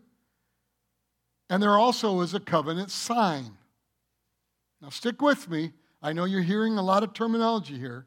And 1.49 1.63
there 1.63 1.79
also 1.79 2.21
is 2.21 2.35
a 2.35 2.41
covenant 2.41 2.91
sign. 2.91 3.57
Now, 4.83 4.89
stick 4.89 5.23
with 5.23 5.49
me. 5.49 5.73
I 6.03 6.13
know 6.13 6.25
you're 6.25 6.43
hearing 6.43 6.77
a 6.77 6.83
lot 6.83 7.03
of 7.03 7.13
terminology 7.13 7.79
here. 7.79 8.07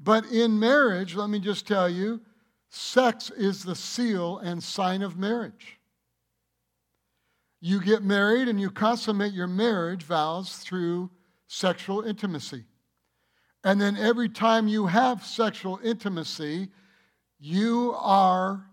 But 0.00 0.26
in 0.26 0.58
marriage, 0.58 1.14
let 1.14 1.28
me 1.28 1.40
just 1.40 1.66
tell 1.66 1.88
you, 1.88 2.20
sex 2.70 3.30
is 3.30 3.64
the 3.64 3.74
seal 3.74 4.38
and 4.38 4.62
sign 4.62 5.02
of 5.02 5.18
marriage. 5.18 5.78
You 7.60 7.82
get 7.82 8.02
married 8.02 8.48
and 8.48 8.58
you 8.60 8.70
consummate 8.70 9.34
your 9.34 9.46
marriage 9.46 10.04
vows 10.04 10.56
through 10.56 11.10
sexual 11.46 12.02
intimacy. 12.02 12.64
And 13.62 13.78
then 13.80 13.96
every 13.96 14.30
time 14.30 14.68
you 14.68 14.86
have 14.86 15.26
sexual 15.26 15.78
intimacy, 15.84 16.68
you 17.38 17.94
are 17.98 18.64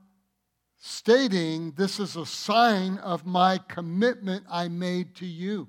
stating, 0.78 1.72
This 1.72 2.00
is 2.00 2.16
a 2.16 2.26
sign 2.26 2.98
of 3.00 3.26
my 3.26 3.60
commitment 3.68 4.46
I 4.50 4.70
made 4.70 5.16
to 5.16 5.26
you. 5.26 5.68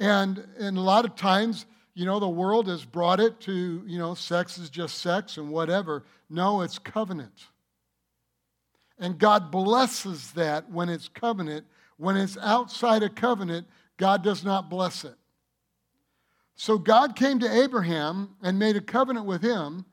And, 0.00 0.44
and 0.58 0.76
a 0.76 0.80
lot 0.80 1.04
of 1.04 1.14
times, 1.14 1.66
you 1.94 2.06
know, 2.06 2.18
the 2.18 2.28
world 2.28 2.68
has 2.68 2.84
brought 2.84 3.20
it 3.20 3.40
to, 3.40 3.82
you 3.86 3.98
know, 3.98 4.14
sex 4.14 4.58
is 4.58 4.70
just 4.70 4.98
sex 4.98 5.36
and 5.36 5.50
whatever. 5.50 6.04
No, 6.30 6.62
it's 6.62 6.78
covenant. 6.78 7.46
And 8.98 9.18
God 9.18 9.50
blesses 9.50 10.32
that 10.32 10.70
when 10.70 10.88
it's 10.88 11.08
covenant. 11.08 11.66
When 11.96 12.16
it's 12.16 12.38
outside 12.38 13.02
a 13.02 13.08
covenant, 13.08 13.66
God 13.96 14.22
does 14.22 14.44
not 14.44 14.70
bless 14.70 15.04
it. 15.04 15.16
So 16.54 16.78
God 16.78 17.16
came 17.16 17.38
to 17.40 17.62
Abraham 17.62 18.36
and 18.42 18.58
made 18.58 18.76
a 18.76 18.80
covenant 18.80 19.26
with 19.26 19.42
him 19.42 19.84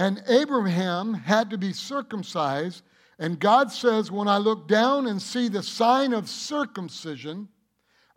and 0.00 0.22
Abraham 0.28 1.12
had 1.12 1.50
to 1.50 1.58
be 1.58 1.74
circumcised. 1.74 2.84
And 3.18 3.38
God 3.38 3.70
says, 3.70 4.10
When 4.10 4.28
I 4.28 4.38
look 4.38 4.66
down 4.66 5.06
and 5.06 5.20
see 5.20 5.48
the 5.48 5.62
sign 5.62 6.14
of 6.14 6.26
circumcision, 6.26 7.48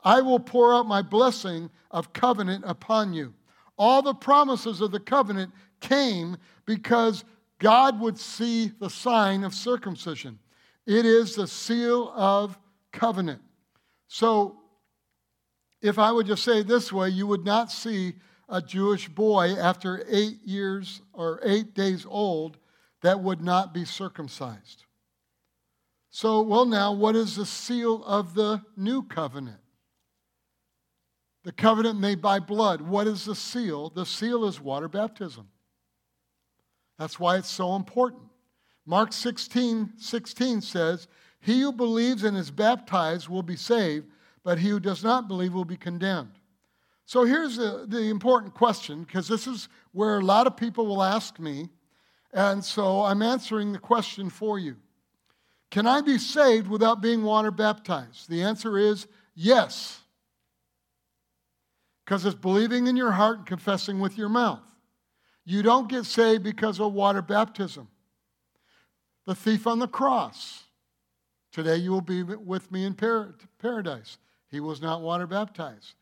I 0.03 0.21
will 0.21 0.39
pour 0.39 0.73
out 0.73 0.85
my 0.85 1.01
blessing 1.01 1.69
of 1.91 2.13
covenant 2.13 2.63
upon 2.67 3.13
you. 3.13 3.33
All 3.77 4.01
the 4.01 4.13
promises 4.13 4.81
of 4.81 4.91
the 4.91 4.99
covenant 4.99 5.51
came 5.79 6.37
because 6.65 7.23
God 7.59 7.99
would 7.99 8.17
see 8.17 8.71
the 8.79 8.89
sign 8.89 9.43
of 9.43 9.53
circumcision. 9.53 10.39
It 10.85 11.05
is 11.05 11.35
the 11.35 11.47
seal 11.47 12.11
of 12.15 12.57
covenant. 12.91 13.41
So, 14.07 14.57
if 15.81 15.99
I 15.99 16.11
would 16.11 16.27
just 16.27 16.43
say 16.43 16.63
this 16.63 16.93
way, 16.93 17.09
you 17.09 17.27
would 17.27 17.45
not 17.45 17.71
see 17.71 18.13
a 18.47 18.61
Jewish 18.61 19.09
boy 19.09 19.55
after 19.55 20.05
eight 20.09 20.41
years 20.43 21.01
or 21.13 21.39
eight 21.43 21.73
days 21.73 22.05
old 22.07 22.57
that 23.01 23.19
would 23.21 23.41
not 23.41 23.73
be 23.73 23.85
circumcised. 23.85 24.85
So, 26.09 26.41
well, 26.41 26.65
now, 26.65 26.93
what 26.93 27.15
is 27.15 27.35
the 27.35 27.45
seal 27.45 28.03
of 28.05 28.35
the 28.35 28.61
new 28.77 29.01
covenant? 29.03 29.62
The 31.43 31.51
covenant 31.51 31.99
made 31.99 32.21
by 32.21 32.39
blood. 32.39 32.81
What 32.81 33.07
is 33.07 33.25
the 33.25 33.35
seal? 33.35 33.89
The 33.89 34.05
seal 34.05 34.45
is 34.45 34.61
water 34.61 34.87
baptism. 34.87 35.47
That's 36.97 37.19
why 37.19 37.37
it's 37.37 37.49
so 37.49 37.75
important. 37.75 38.23
Mark 38.85 39.13
16 39.13 39.93
16 39.97 40.61
says, 40.61 41.07
He 41.39 41.61
who 41.61 41.71
believes 41.71 42.23
and 42.23 42.37
is 42.37 42.51
baptized 42.51 43.27
will 43.27 43.43
be 43.43 43.55
saved, 43.55 44.07
but 44.43 44.59
he 44.59 44.69
who 44.69 44.79
does 44.79 45.03
not 45.03 45.27
believe 45.27 45.53
will 45.53 45.65
be 45.65 45.77
condemned. 45.77 46.39
So 47.05 47.25
here's 47.25 47.57
the, 47.57 47.85
the 47.87 48.09
important 48.09 48.53
question, 48.53 49.03
because 49.03 49.27
this 49.27 49.47
is 49.47 49.67
where 49.91 50.19
a 50.19 50.23
lot 50.23 50.47
of 50.47 50.55
people 50.55 50.85
will 50.85 51.03
ask 51.03 51.39
me, 51.39 51.69
and 52.31 52.63
so 52.63 53.03
I'm 53.03 53.21
answering 53.21 53.73
the 53.73 53.79
question 53.79 54.29
for 54.29 54.57
you. 54.57 54.77
Can 55.69 55.87
I 55.87 56.01
be 56.01 56.17
saved 56.17 56.67
without 56.67 57.01
being 57.01 57.23
water 57.23 57.51
baptized? 57.51 58.29
The 58.29 58.43
answer 58.43 58.77
is 58.77 59.07
yes. 59.35 60.02
Because 62.03 62.25
it's 62.25 62.35
believing 62.35 62.87
in 62.87 62.97
your 62.97 63.11
heart 63.11 63.39
and 63.39 63.47
confessing 63.47 63.99
with 63.99 64.17
your 64.17 64.29
mouth. 64.29 64.63
You 65.45 65.61
don't 65.61 65.89
get 65.89 66.05
saved 66.05 66.43
because 66.43 66.79
of 66.79 66.93
water 66.93 67.21
baptism. 67.21 67.87
The 69.25 69.35
thief 69.35 69.67
on 69.67 69.79
the 69.79 69.87
cross. 69.87 70.63
Today 71.51 71.77
you 71.77 71.91
will 71.91 72.01
be 72.01 72.23
with 72.23 72.71
me 72.71 72.83
in 72.85 72.95
paradise. 72.95 74.17
He 74.49 74.59
was 74.59 74.81
not 74.81 75.01
water 75.01 75.27
baptized. 75.27 75.93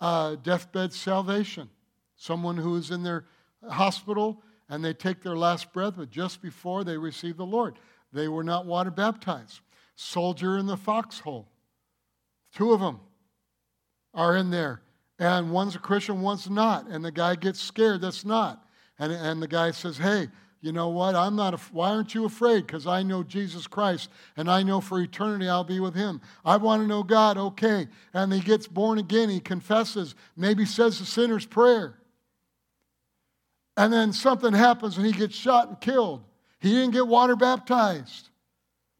Uh, 0.00 0.36
deathbed 0.36 0.92
salvation. 0.92 1.68
Someone 2.16 2.56
who 2.56 2.76
is 2.76 2.90
in 2.90 3.02
their 3.02 3.24
hospital 3.68 4.42
and 4.68 4.84
they 4.84 4.94
take 4.94 5.22
their 5.22 5.36
last 5.36 5.72
breath, 5.72 5.94
but 5.96 6.10
just 6.10 6.40
before 6.40 6.84
they 6.84 6.96
receive 6.96 7.36
the 7.36 7.46
Lord, 7.46 7.78
they 8.12 8.28
were 8.28 8.44
not 8.44 8.66
water 8.66 8.90
baptized. 8.90 9.60
Soldier 9.96 10.58
in 10.58 10.66
the 10.66 10.76
foxhole. 10.76 11.48
Two 12.54 12.72
of 12.72 12.80
them 12.80 13.00
are 14.12 14.36
in 14.36 14.50
there. 14.50 14.80
And 15.18 15.52
one's 15.52 15.76
a 15.76 15.78
Christian, 15.78 16.22
one's 16.22 16.50
not. 16.50 16.88
And 16.88 17.04
the 17.04 17.12
guy 17.12 17.36
gets 17.36 17.60
scared, 17.60 18.00
that's 18.00 18.24
not. 18.24 18.64
And, 18.98 19.12
and 19.12 19.42
the 19.42 19.48
guy 19.48 19.70
says, 19.70 19.96
Hey, 19.96 20.28
you 20.64 20.72
know 20.72 20.88
what? 20.88 21.14
I'm 21.14 21.36
not, 21.36 21.60
why 21.72 21.90
aren't 21.90 22.14
you 22.14 22.24
afraid? 22.24 22.66
Because 22.66 22.86
I 22.86 23.02
know 23.02 23.22
Jesus 23.22 23.66
Christ 23.66 24.08
and 24.34 24.50
I 24.50 24.62
know 24.62 24.80
for 24.80 24.98
eternity 24.98 25.46
I'll 25.46 25.62
be 25.62 25.78
with 25.78 25.94
him. 25.94 26.22
I 26.42 26.56
want 26.56 26.82
to 26.82 26.88
know 26.88 27.02
God, 27.02 27.36
okay. 27.36 27.86
And 28.14 28.32
he 28.32 28.40
gets 28.40 28.66
born 28.66 28.98
again, 28.98 29.28
he 29.28 29.40
confesses, 29.40 30.14
maybe 30.36 30.64
says 30.64 30.98
the 30.98 31.04
sinner's 31.04 31.44
prayer. 31.44 31.98
And 33.76 33.92
then 33.92 34.14
something 34.14 34.54
happens 34.54 34.96
and 34.96 35.04
he 35.04 35.12
gets 35.12 35.34
shot 35.36 35.68
and 35.68 35.80
killed. 35.80 36.24
He 36.60 36.70
didn't 36.70 36.92
get 36.92 37.06
water 37.06 37.36
baptized, 37.36 38.30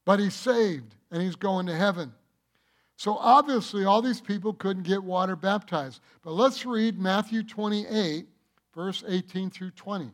but 0.04 0.20
he's 0.20 0.34
saved 0.34 0.94
and 1.10 1.22
he's 1.22 1.36
going 1.36 1.64
to 1.66 1.74
heaven. 1.74 2.12
So 2.96 3.16
obviously, 3.16 3.84
all 3.84 4.02
these 4.02 4.20
people 4.20 4.52
couldn't 4.52 4.84
get 4.84 5.02
water 5.02 5.36
baptized. 5.36 6.00
But 6.22 6.32
let's 6.32 6.64
read 6.64 6.98
Matthew 6.98 7.42
28, 7.42 8.26
verse 8.74 9.02
18 9.06 9.50
through 9.50 9.72
20. 9.72 10.10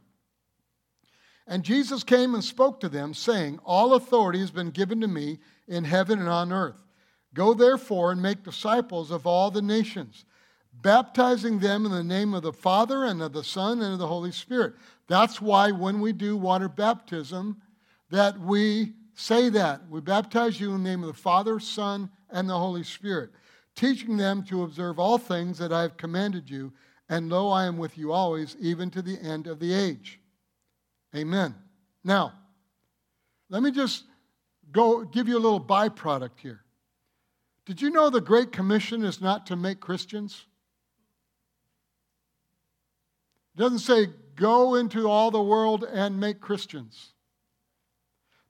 And 1.47 1.65
Jesus 1.65 2.05
came 2.05 2.35
and 2.35 2.45
spoke 2.45 2.81
to 2.81 2.89
them, 2.89 3.13
saying, 3.13 3.59
All 3.65 3.95
authority 3.95 4.39
has 4.39 4.51
been 4.51 4.71
given 4.71 5.01
to 5.01 5.09
me 5.09 5.41
in 5.67 5.85
heaven 5.85 6.21
and 6.21 6.29
on 6.29 6.53
earth. 6.53 6.83
Go 7.35 7.55
therefore 7.55 8.13
and 8.13 8.23
make 8.23 8.45
disciples 8.45 9.11
of 9.11 9.27
all 9.27 9.51
the 9.51 9.63
nations, 9.63 10.25
baptizing 10.73 11.59
them 11.59 11.85
in 11.85 11.93
the 11.93 12.05
name 12.05 12.35
of 12.35 12.43
the 12.43 12.53
Father 12.53 13.05
and 13.05 13.21
of 13.21 13.33
the 13.33 13.45
Son 13.45 13.83
and 13.83 13.93
of 13.93 13.99
the 13.99 14.07
Holy 14.07 14.33
Spirit. 14.33 14.75
That's 15.07 15.41
why 15.41 15.71
when 15.71 16.01
we 16.01 16.13
do 16.13 16.37
water 16.37 16.69
baptism, 16.69 17.61
that 18.11 18.39
we 18.39 18.95
say 19.15 19.49
that. 19.51 19.89
We 19.89 20.01
baptize 20.01 20.61
you 20.61 20.73
in 20.73 20.83
the 20.83 20.89
name 20.89 21.03
of 21.03 21.09
the 21.09 21.21
Father, 21.21 21.61
Son, 21.61 22.11
and 22.33 22.49
the 22.49 22.59
Holy 22.59 22.85
Spirit, 22.85 23.31
teaching 23.75 24.17
them 24.17 24.43
to 24.45 24.63
observe 24.63 24.99
all 24.99 25.19
things 25.19 25.59
that 25.59 25.73
I 25.73 25.83
have 25.83 25.97
commanded 25.97 26.49
you 26.49 26.73
and 27.11 27.29
lo, 27.29 27.51
I 27.51 27.65
am 27.65 27.77
with 27.77 27.99
you 27.99 28.13
always, 28.13 28.57
even 28.61 28.89
to 28.93 29.03
the 29.03 29.21
end 29.21 29.49
of 29.49 29.59
the 29.59 29.75
age. 29.75 30.21
Amen. 31.15 31.57
Now, 32.05 32.33
let 33.49 33.65
me 33.65 33.73
just 33.73 34.05
go 34.71 35.03
give 35.03 35.27
you 35.27 35.37
a 35.37 35.41
little 35.41 35.61
byproduct 35.61 36.39
here. 36.39 36.61
Did 37.67 37.83
you 37.83 37.91
know 37.91 38.11
the 38.11 38.21
Great 38.21 38.53
Commission 38.53 39.05
is 39.05 39.21
not 39.21 39.47
to 39.47 39.57
make 39.57 39.81
Christians? 39.81 40.47
It 43.57 43.61
doesn't 43.61 43.81
say 43.81 44.07
go 44.37 44.77
into 44.77 45.11
all 45.11 45.33
the 45.33 45.43
world 45.43 45.85
and 45.85 46.21
make 46.21 46.41
Christians. 46.41 47.13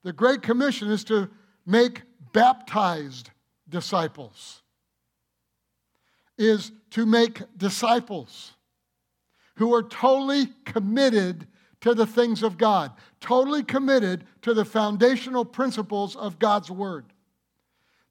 The 0.03 0.13
Great 0.13 0.43
Commission 0.43 0.91
is 0.91 1.03
to 1.05 1.31
make 1.65 2.03
baptized 2.31 3.31
disciples 3.71 4.61
is 6.37 6.71
to 6.91 7.05
make 7.05 7.41
disciples 7.57 8.51
who 9.55 9.73
are 9.73 9.83
totally 9.83 10.47
committed 10.65 11.47
to 11.81 11.93
the 11.93 12.05
things 12.05 12.43
of 12.43 12.57
God, 12.57 12.91
totally 13.19 13.63
committed 13.63 14.25
to 14.43 14.53
the 14.53 14.65
foundational 14.65 15.43
principles 15.43 16.15
of 16.15 16.39
God's 16.39 16.69
Word. 16.69 17.05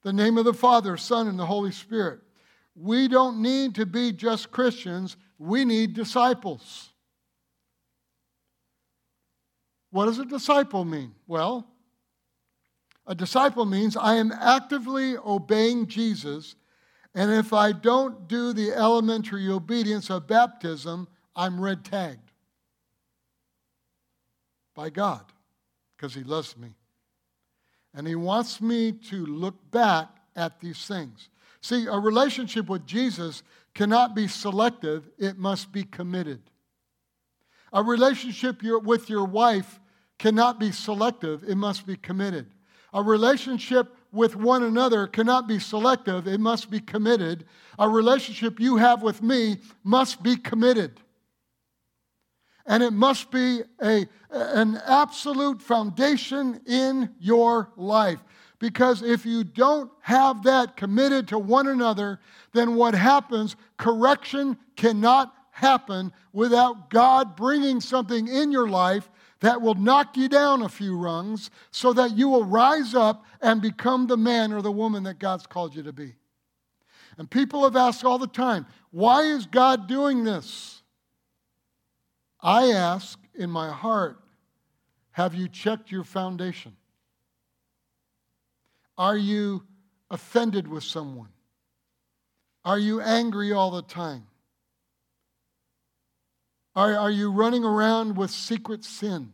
The 0.03 0.13
name 0.13 0.37
of 0.37 0.45
the 0.45 0.53
Father, 0.53 0.97
Son, 0.97 1.27
and 1.27 1.39
the 1.39 1.45
Holy 1.45 1.71
Spirit. 1.71 2.19
We 2.75 3.07
don't 3.07 3.41
need 3.41 3.75
to 3.75 3.85
be 3.85 4.11
just 4.11 4.51
Christians, 4.51 5.17
we 5.37 5.65
need 5.65 5.93
disciples. 5.93 6.89
What 9.91 10.05
does 10.05 10.19
a 10.19 10.25
disciple 10.25 10.85
mean? 10.85 11.13
Well, 11.27 11.67
a 13.11 13.15
disciple 13.15 13.65
means 13.65 13.97
I 13.97 14.15
am 14.15 14.31
actively 14.31 15.17
obeying 15.17 15.87
Jesus 15.87 16.55
and 17.13 17.29
if 17.29 17.51
I 17.51 17.73
don't 17.73 18.27
do 18.29 18.53
the 18.53 18.71
elementary 18.71 19.49
obedience 19.49 20.09
of 20.09 20.27
baptism, 20.27 21.09
I'm 21.35 21.59
red 21.59 21.83
tagged 21.83 22.31
by 24.73 24.89
God 24.89 25.25
because 25.95 26.13
He 26.13 26.23
loves 26.23 26.57
me. 26.57 26.69
And 27.93 28.07
He 28.07 28.15
wants 28.15 28.61
me 28.61 28.93
to 29.09 29.25
look 29.25 29.55
back 29.71 30.07
at 30.37 30.61
these 30.61 30.85
things. 30.87 31.27
See, 31.59 31.87
a 31.87 31.99
relationship 31.99 32.69
with 32.69 32.85
Jesus 32.85 33.43
cannot 33.73 34.15
be 34.15 34.29
selective, 34.29 35.09
it 35.17 35.37
must 35.37 35.73
be 35.73 35.83
committed. 35.83 36.41
A 37.73 37.83
relationship 37.83 38.63
with 38.63 39.09
your 39.09 39.25
wife 39.25 39.81
cannot 40.17 40.59
be 40.59 40.71
selective, 40.71 41.43
it 41.45 41.55
must 41.55 41.85
be 41.85 41.97
committed. 41.97 42.47
A 42.93 43.01
relationship 43.01 43.95
with 44.11 44.35
one 44.35 44.63
another 44.63 45.07
cannot 45.07 45.47
be 45.47 45.59
selective, 45.59 46.27
it 46.27 46.39
must 46.39 46.69
be 46.69 46.79
committed. 46.79 47.45
A 47.79 47.87
relationship 47.87 48.59
you 48.59 48.77
have 48.77 49.01
with 49.01 49.23
me 49.23 49.57
must 49.83 50.21
be 50.21 50.35
committed. 50.35 50.99
And 52.65 52.83
it 52.83 52.91
must 52.91 53.31
be 53.31 53.61
a, 53.81 54.05
an 54.29 54.79
absolute 54.85 55.61
foundation 55.61 56.61
in 56.65 57.09
your 57.19 57.71
life. 57.75 58.23
Because 58.59 59.01
if 59.01 59.25
you 59.25 59.43
don't 59.43 59.89
have 60.01 60.43
that 60.43 60.77
committed 60.77 61.27
to 61.29 61.39
one 61.39 61.67
another, 61.67 62.19
then 62.53 62.75
what 62.75 62.93
happens, 62.93 63.55
correction 63.77 64.57
cannot 64.75 65.33
happen 65.51 66.13
without 66.33 66.89
God 66.89 67.35
bringing 67.35 67.81
something 67.81 68.27
in 68.27 68.51
your 68.51 68.69
life 68.69 69.09
that 69.41 69.61
will 69.61 69.75
knock 69.75 70.15
you 70.15 70.29
down 70.29 70.61
a 70.61 70.69
few 70.69 70.97
rungs 70.97 71.51
so 71.71 71.93
that 71.93 72.15
you 72.15 72.29
will 72.29 72.45
rise 72.45 72.95
up 72.95 73.25
and 73.41 73.61
become 73.61 74.07
the 74.07 74.17
man 74.17 74.53
or 74.53 74.61
the 74.61 74.71
woman 74.71 75.03
that 75.03 75.19
God's 75.19 75.45
called 75.45 75.75
you 75.75 75.83
to 75.83 75.93
be. 75.93 76.15
And 77.17 77.29
people 77.29 77.63
have 77.63 77.75
asked 77.75 78.05
all 78.05 78.17
the 78.17 78.27
time, 78.27 78.65
why 78.91 79.23
is 79.23 79.45
God 79.45 79.87
doing 79.87 80.23
this? 80.23 80.81
I 82.39 82.71
ask 82.71 83.19
in 83.35 83.49
my 83.49 83.69
heart, 83.69 84.17
have 85.11 85.35
you 85.35 85.47
checked 85.47 85.91
your 85.91 86.03
foundation? 86.03 86.75
Are 88.97 89.17
you 89.17 89.63
offended 90.09 90.67
with 90.67 90.83
someone? 90.83 91.29
Are 92.63 92.79
you 92.79 93.01
angry 93.01 93.51
all 93.51 93.71
the 93.71 93.81
time? 93.81 94.27
Are, 96.75 96.95
are 96.97 97.11
you 97.11 97.31
running 97.31 97.63
around 97.63 98.15
with 98.15 98.31
secret 98.31 98.83
sin? 98.83 99.33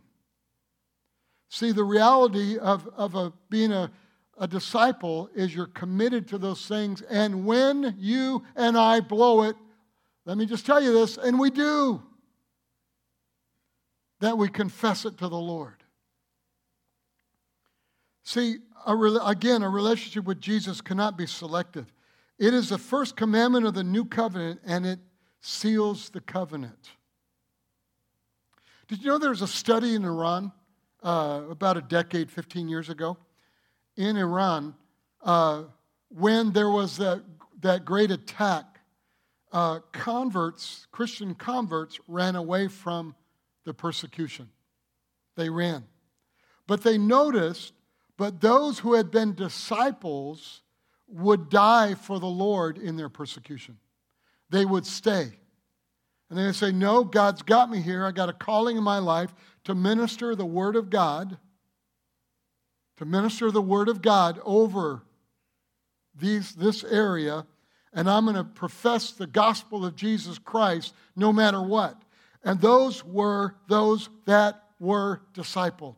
See, 1.49 1.71
the 1.71 1.83
reality 1.83 2.57
of, 2.57 2.87
of 2.95 3.15
a, 3.15 3.31
being 3.49 3.71
a, 3.71 3.91
a 4.37 4.47
disciple 4.47 5.29
is 5.35 5.53
you're 5.53 5.67
committed 5.67 6.27
to 6.29 6.37
those 6.37 6.65
things. 6.65 7.01
And 7.03 7.45
when 7.45 7.95
you 7.97 8.43
and 8.55 8.77
I 8.77 8.99
blow 8.99 9.43
it, 9.43 9.55
let 10.25 10.37
me 10.37 10.45
just 10.45 10.65
tell 10.65 10.81
you 10.81 10.91
this, 10.91 11.17
and 11.17 11.39
we 11.39 11.49
do, 11.49 12.03
that 14.19 14.37
we 14.37 14.49
confess 14.49 15.05
it 15.05 15.17
to 15.19 15.29
the 15.29 15.37
Lord. 15.37 15.83
See, 18.23 18.57
a, 18.85 18.93
again, 19.25 19.63
a 19.63 19.69
relationship 19.69 20.25
with 20.25 20.41
Jesus 20.41 20.81
cannot 20.81 21.17
be 21.17 21.27
selective. 21.27 21.85
It 22.37 22.53
is 22.53 22.69
the 22.69 22.77
first 22.77 23.15
commandment 23.15 23.65
of 23.65 23.73
the 23.73 23.85
new 23.85 24.03
covenant, 24.03 24.59
and 24.65 24.85
it 24.85 24.99
seals 25.39 26.09
the 26.09 26.19
covenant. 26.19 26.89
Did 28.87 28.99
you 28.99 29.07
know 29.07 29.17
there 29.17 29.31
was 29.31 29.41
a 29.41 29.47
study 29.47 29.95
in 29.95 30.05
Iran 30.05 30.51
uh, 31.03 31.41
about 31.49 31.77
a 31.77 31.81
decade, 31.81 32.31
15 32.31 32.67
years 32.69 32.89
ago? 32.89 33.17
in 33.97 34.15
Iran, 34.15 34.75
uh, 35.23 35.63
when 36.09 36.53
there 36.53 36.69
was 36.69 36.97
that, 36.97 37.23
that 37.61 37.83
great 37.83 38.11
attack, 38.11 38.79
uh, 39.51 39.79
converts, 39.91 40.87
Christian 40.91 41.33
converts, 41.33 41.99
ran 42.07 42.35
away 42.35 42.67
from 42.67 43.15
the 43.65 43.73
persecution. 43.73 44.49
They 45.35 45.49
ran. 45.49 45.83
But 46.67 46.83
they 46.83 46.97
noticed, 46.97 47.73
but 48.17 48.39
those 48.39 48.79
who 48.79 48.93
had 48.93 49.09
been 49.09 49.33
disciples 49.33 50.61
would 51.07 51.49
die 51.49 51.95
for 51.95 52.19
the 52.19 52.27
Lord 52.27 52.77
in 52.77 52.97
their 52.97 53.09
persecution. 53.09 53.77
They 54.49 54.65
would 54.65 54.85
stay. 54.85 55.31
And 56.29 56.37
they 56.37 56.51
say, 56.51 56.71
No, 56.71 57.03
God's 57.03 57.41
got 57.41 57.69
me 57.69 57.81
here. 57.81 58.05
I 58.05 58.11
got 58.11 58.29
a 58.29 58.33
calling 58.33 58.77
in 58.77 58.83
my 58.83 58.99
life 58.99 59.33
to 59.63 59.75
minister 59.75 60.35
the 60.35 60.45
Word 60.45 60.75
of 60.75 60.89
God, 60.89 61.37
to 62.97 63.05
minister 63.05 63.51
the 63.51 63.61
Word 63.61 63.89
of 63.89 64.01
God 64.01 64.39
over 64.43 65.03
these, 66.15 66.53
this 66.55 66.83
area, 66.83 67.45
and 67.93 68.09
I'm 68.09 68.25
going 68.25 68.35
to 68.35 68.43
profess 68.43 69.11
the 69.11 69.27
gospel 69.27 69.85
of 69.85 69.95
Jesus 69.95 70.37
Christ 70.37 70.93
no 71.15 71.31
matter 71.31 71.61
what. 71.61 72.01
And 72.43 72.59
those 72.59 73.03
were 73.03 73.55
those 73.67 74.09
that 74.25 74.63
were 74.79 75.21
discipled. 75.33 75.95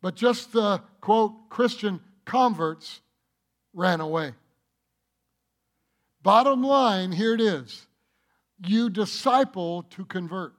But 0.00 0.16
just 0.16 0.52
the 0.52 0.82
quote 1.00 1.48
Christian 1.48 2.00
converts 2.24 3.00
ran 3.72 4.00
away. 4.00 4.32
Bottom 6.22 6.62
line, 6.62 7.12
here 7.12 7.34
it 7.34 7.40
is 7.40 7.86
you 8.66 8.90
disciple 8.90 9.82
to 9.90 10.04
convert. 10.04 10.54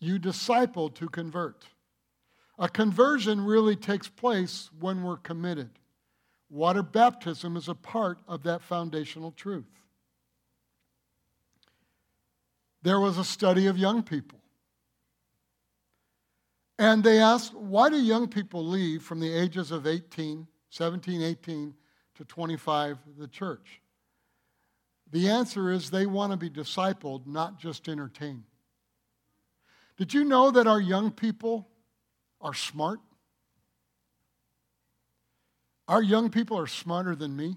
You 0.00 0.18
disciple 0.18 0.90
to 0.90 1.08
convert. 1.08 1.64
A 2.58 2.68
conversion 2.68 3.44
really 3.44 3.76
takes 3.76 4.08
place 4.08 4.70
when 4.80 5.02
we're 5.02 5.16
committed. 5.18 5.70
Water 6.48 6.82
baptism 6.82 7.56
is 7.56 7.68
a 7.68 7.74
part 7.74 8.18
of 8.28 8.42
that 8.44 8.62
foundational 8.62 9.32
truth. 9.32 9.64
There 12.82 13.00
was 13.00 13.18
a 13.18 13.24
study 13.24 13.66
of 13.66 13.76
young 13.76 14.02
people. 14.02 14.38
And 16.78 17.02
they 17.02 17.18
asked, 17.18 17.54
why 17.54 17.88
do 17.88 17.96
young 17.96 18.28
people 18.28 18.64
leave 18.64 19.02
from 19.02 19.18
the 19.18 19.32
ages 19.32 19.70
of 19.70 19.86
18, 19.86 20.46
17, 20.70 21.22
18 21.22 21.74
to 22.16 22.24
25 22.24 22.98
the 23.18 23.28
church? 23.28 23.80
The 25.12 25.28
answer 25.28 25.70
is 25.70 25.90
they 25.90 26.06
want 26.06 26.32
to 26.32 26.36
be 26.36 26.50
discipled, 26.50 27.26
not 27.26 27.58
just 27.58 27.88
entertained. 27.88 28.44
Did 29.96 30.12
you 30.12 30.24
know 30.24 30.50
that 30.50 30.66
our 30.66 30.80
young 30.80 31.10
people 31.10 31.68
are 32.40 32.54
smart? 32.54 33.00
Our 35.88 36.02
young 36.02 36.30
people 36.30 36.58
are 36.58 36.66
smarter 36.66 37.14
than 37.14 37.36
me. 37.36 37.56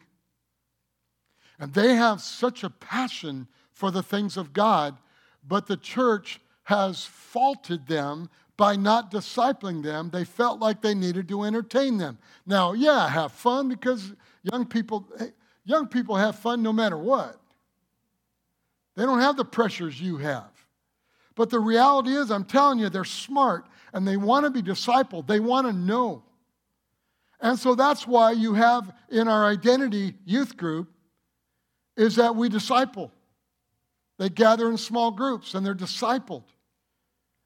And 1.60 1.74
they 1.74 1.96
have 1.96 2.22
such 2.22 2.64
a 2.64 2.70
passion 2.70 3.48
for 3.74 3.92
the 3.92 4.04
things 4.04 4.38
of 4.38 4.54
God, 4.54 4.98
but 5.46 5.68
the 5.68 5.78
church 5.78 6.40
has 6.64 7.06
faulted 7.06 7.88
them 7.88 8.30
by 8.56 8.76
not 8.76 9.12
discipling 9.12 9.84
them. 9.84 10.10
They 10.12 10.24
felt 10.24 10.60
like 10.60 10.82
they 10.82 10.94
needed 10.94 11.28
to 11.30 11.44
entertain 11.44 11.98
them. 11.98 12.18
Now, 12.46 12.74
yeah, 12.74 13.10
have 13.10 13.32
fun 13.32 13.70
because 13.70 14.14
young 14.44 14.66
people, 14.66 15.08
young 15.66 15.88
people 15.88 16.16
have 16.16 16.38
fun 16.38 16.62
no 16.62 16.72
matter 16.72 16.98
what. 16.98 17.39
They 19.00 19.06
don't 19.06 19.22
have 19.22 19.38
the 19.38 19.46
pressures 19.46 20.02
you 20.02 20.18
have. 20.18 20.52
But 21.34 21.50
the 21.50 21.60
reality 21.62 22.10
is, 22.10 22.32
I'm 22.32 22.44
telling 22.44 22.80
you, 22.80 22.90
they're 22.90 23.06
smart 23.06 23.66
and 23.94 24.06
they 24.06 24.18
want 24.18 24.44
to 24.44 24.50
be 24.50 24.62
discipled. 24.62 25.26
They 25.26 25.40
want 25.40 25.68
to 25.68 25.72
know. 25.72 26.24
And 27.40 27.58
so 27.58 27.76
that's 27.76 28.06
why 28.06 28.34
you 28.34 28.56
have 28.56 28.94
in 29.08 29.30
our 29.30 29.46
identity 29.46 30.16
youth 30.26 30.58
group 30.58 30.90
is 31.96 32.18
that 32.18 32.36
we 32.36 32.50
disciple. 32.50 33.14
They 34.18 34.28
gather 34.28 34.70
in 34.70 34.76
small 34.76 35.12
groups 35.12 35.54
and 35.54 35.66
they're 35.66 35.74
discipled. 35.74 36.44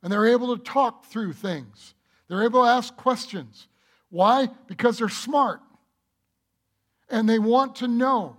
And 0.02 0.12
they're 0.12 0.26
able 0.26 0.58
to 0.58 0.64
talk 0.64 1.06
through 1.06 1.34
things. 1.34 1.94
They're 2.30 2.46
able 2.46 2.64
to 2.64 2.70
ask 2.70 2.96
questions. 2.96 3.68
Why? 4.10 4.50
Because 4.66 4.98
they're 4.98 5.08
smart. 5.08 5.62
And 7.12 7.30
they 7.30 7.38
want 7.38 7.76
to 7.76 7.88
know. 7.88 8.38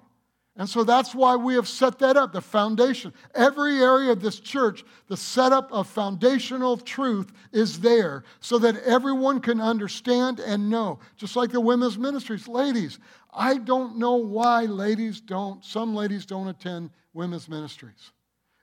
And 0.57 0.69
so 0.69 0.85
that's 0.85 1.17
why 1.17 1.35
we 1.35 1.55
have 1.55 1.67
set 1.67 1.99
that 1.99 2.17
up, 2.17 2.33
the 2.33 2.41
foundation. 2.41 3.13
Every 3.35 3.83
area 3.83 4.13
of 4.13 4.21
this 4.21 4.39
church, 4.39 4.85
the 5.09 5.17
setup 5.17 5.73
of 5.73 5.89
foundational 5.89 6.77
truth 6.77 7.33
is 7.53 7.81
there 7.81 8.23
so 8.39 8.59
that 8.59 8.77
everyone 8.85 9.41
can 9.41 9.61
understand 9.61 10.39
and 10.39 10.71
know. 10.71 11.01
Just 11.17 11.35
like 11.35 11.51
the 11.51 11.61
women's 11.61 11.99
ministries. 11.99 12.47
Ladies, 12.47 13.01
I 13.33 13.59
don't 13.59 13.99
know 13.99 14.15
why 14.15 14.67
ladies 14.67 15.21
don't, 15.21 15.65
some 15.65 15.93
ladies 15.93 16.25
don't 16.25 16.47
attend 16.47 16.91
women's 17.15 17.49
ministries. 17.49 18.13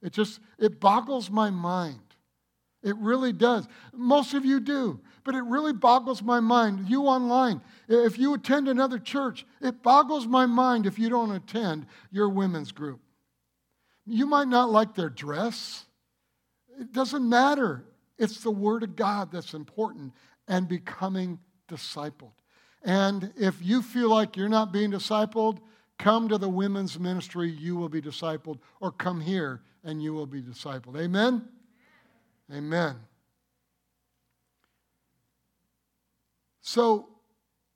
It 0.01 0.13
just, 0.13 0.39
it 0.57 0.79
boggles 0.79 1.29
my 1.29 1.49
mind. 1.49 1.99
It 2.83 2.95
really 2.97 3.31
does. 3.31 3.67
Most 3.93 4.33
of 4.33 4.43
you 4.43 4.59
do, 4.59 4.99
but 5.23 5.35
it 5.35 5.43
really 5.43 5.73
boggles 5.73 6.23
my 6.23 6.39
mind. 6.39 6.89
You 6.89 7.03
online, 7.03 7.61
if 7.87 8.17
you 8.17 8.33
attend 8.33 8.67
another 8.67 8.97
church, 8.97 9.45
it 9.61 9.83
boggles 9.83 10.25
my 10.25 10.45
mind 10.45 10.85
if 10.85 10.97
you 10.97 11.09
don't 11.09 11.31
attend 11.31 11.85
your 12.11 12.29
women's 12.29 12.71
group. 12.71 12.99
You 14.07 14.25
might 14.25 14.47
not 14.47 14.71
like 14.71 14.95
their 14.95 15.09
dress, 15.09 15.85
it 16.79 16.91
doesn't 16.91 17.27
matter. 17.27 17.85
It's 18.17 18.41
the 18.41 18.51
Word 18.51 18.83
of 18.83 18.95
God 18.95 19.31
that's 19.31 19.53
important 19.53 20.13
and 20.47 20.67
becoming 20.67 21.39
discipled. 21.67 22.33
And 22.83 23.31
if 23.37 23.55
you 23.61 23.81
feel 23.81 24.09
like 24.09 24.35
you're 24.35 24.49
not 24.49 24.71
being 24.71 24.91
discipled, 24.91 25.59
come 25.99 26.27
to 26.29 26.37
the 26.37 26.49
women's 26.49 26.99
ministry, 26.99 27.51
you 27.51 27.75
will 27.75 27.89
be 27.89 28.01
discipled, 28.01 28.57
or 28.79 28.91
come 28.91 29.21
here 29.21 29.61
and 29.83 30.01
you 30.01 30.13
will 30.13 30.25
be 30.25 30.41
discipled. 30.41 30.99
Amen? 30.99 31.47
Amen. 32.53 32.97
So 36.61 37.07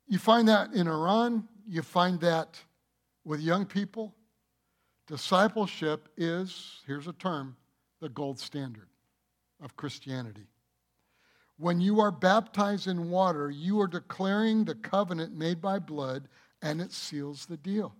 you 0.07 0.19
find 0.19 0.47
that 0.47 0.73
in 0.73 0.87
Iran, 0.87 1.47
you 1.67 1.81
find 1.81 2.19
that 2.21 2.59
with 3.23 3.39
young 3.39 3.65
people. 3.65 4.15
Discipleship 5.07 6.09
is, 6.17 6.81
here's 6.85 7.07
a 7.07 7.13
term, 7.13 7.55
the 8.01 8.09
gold 8.09 8.39
standard 8.39 8.87
of 9.61 9.75
Christianity. 9.75 10.47
When 11.57 11.79
you 11.79 12.01
are 12.01 12.11
baptized 12.11 12.87
in 12.87 13.09
water, 13.09 13.49
you 13.49 13.79
are 13.79 13.87
declaring 13.87 14.65
the 14.65 14.75
covenant 14.75 15.33
made 15.33 15.61
by 15.61 15.79
blood, 15.79 16.27
and 16.61 16.81
it 16.81 16.91
seals 16.91 17.45
the 17.45 17.57
deal. 17.57 17.95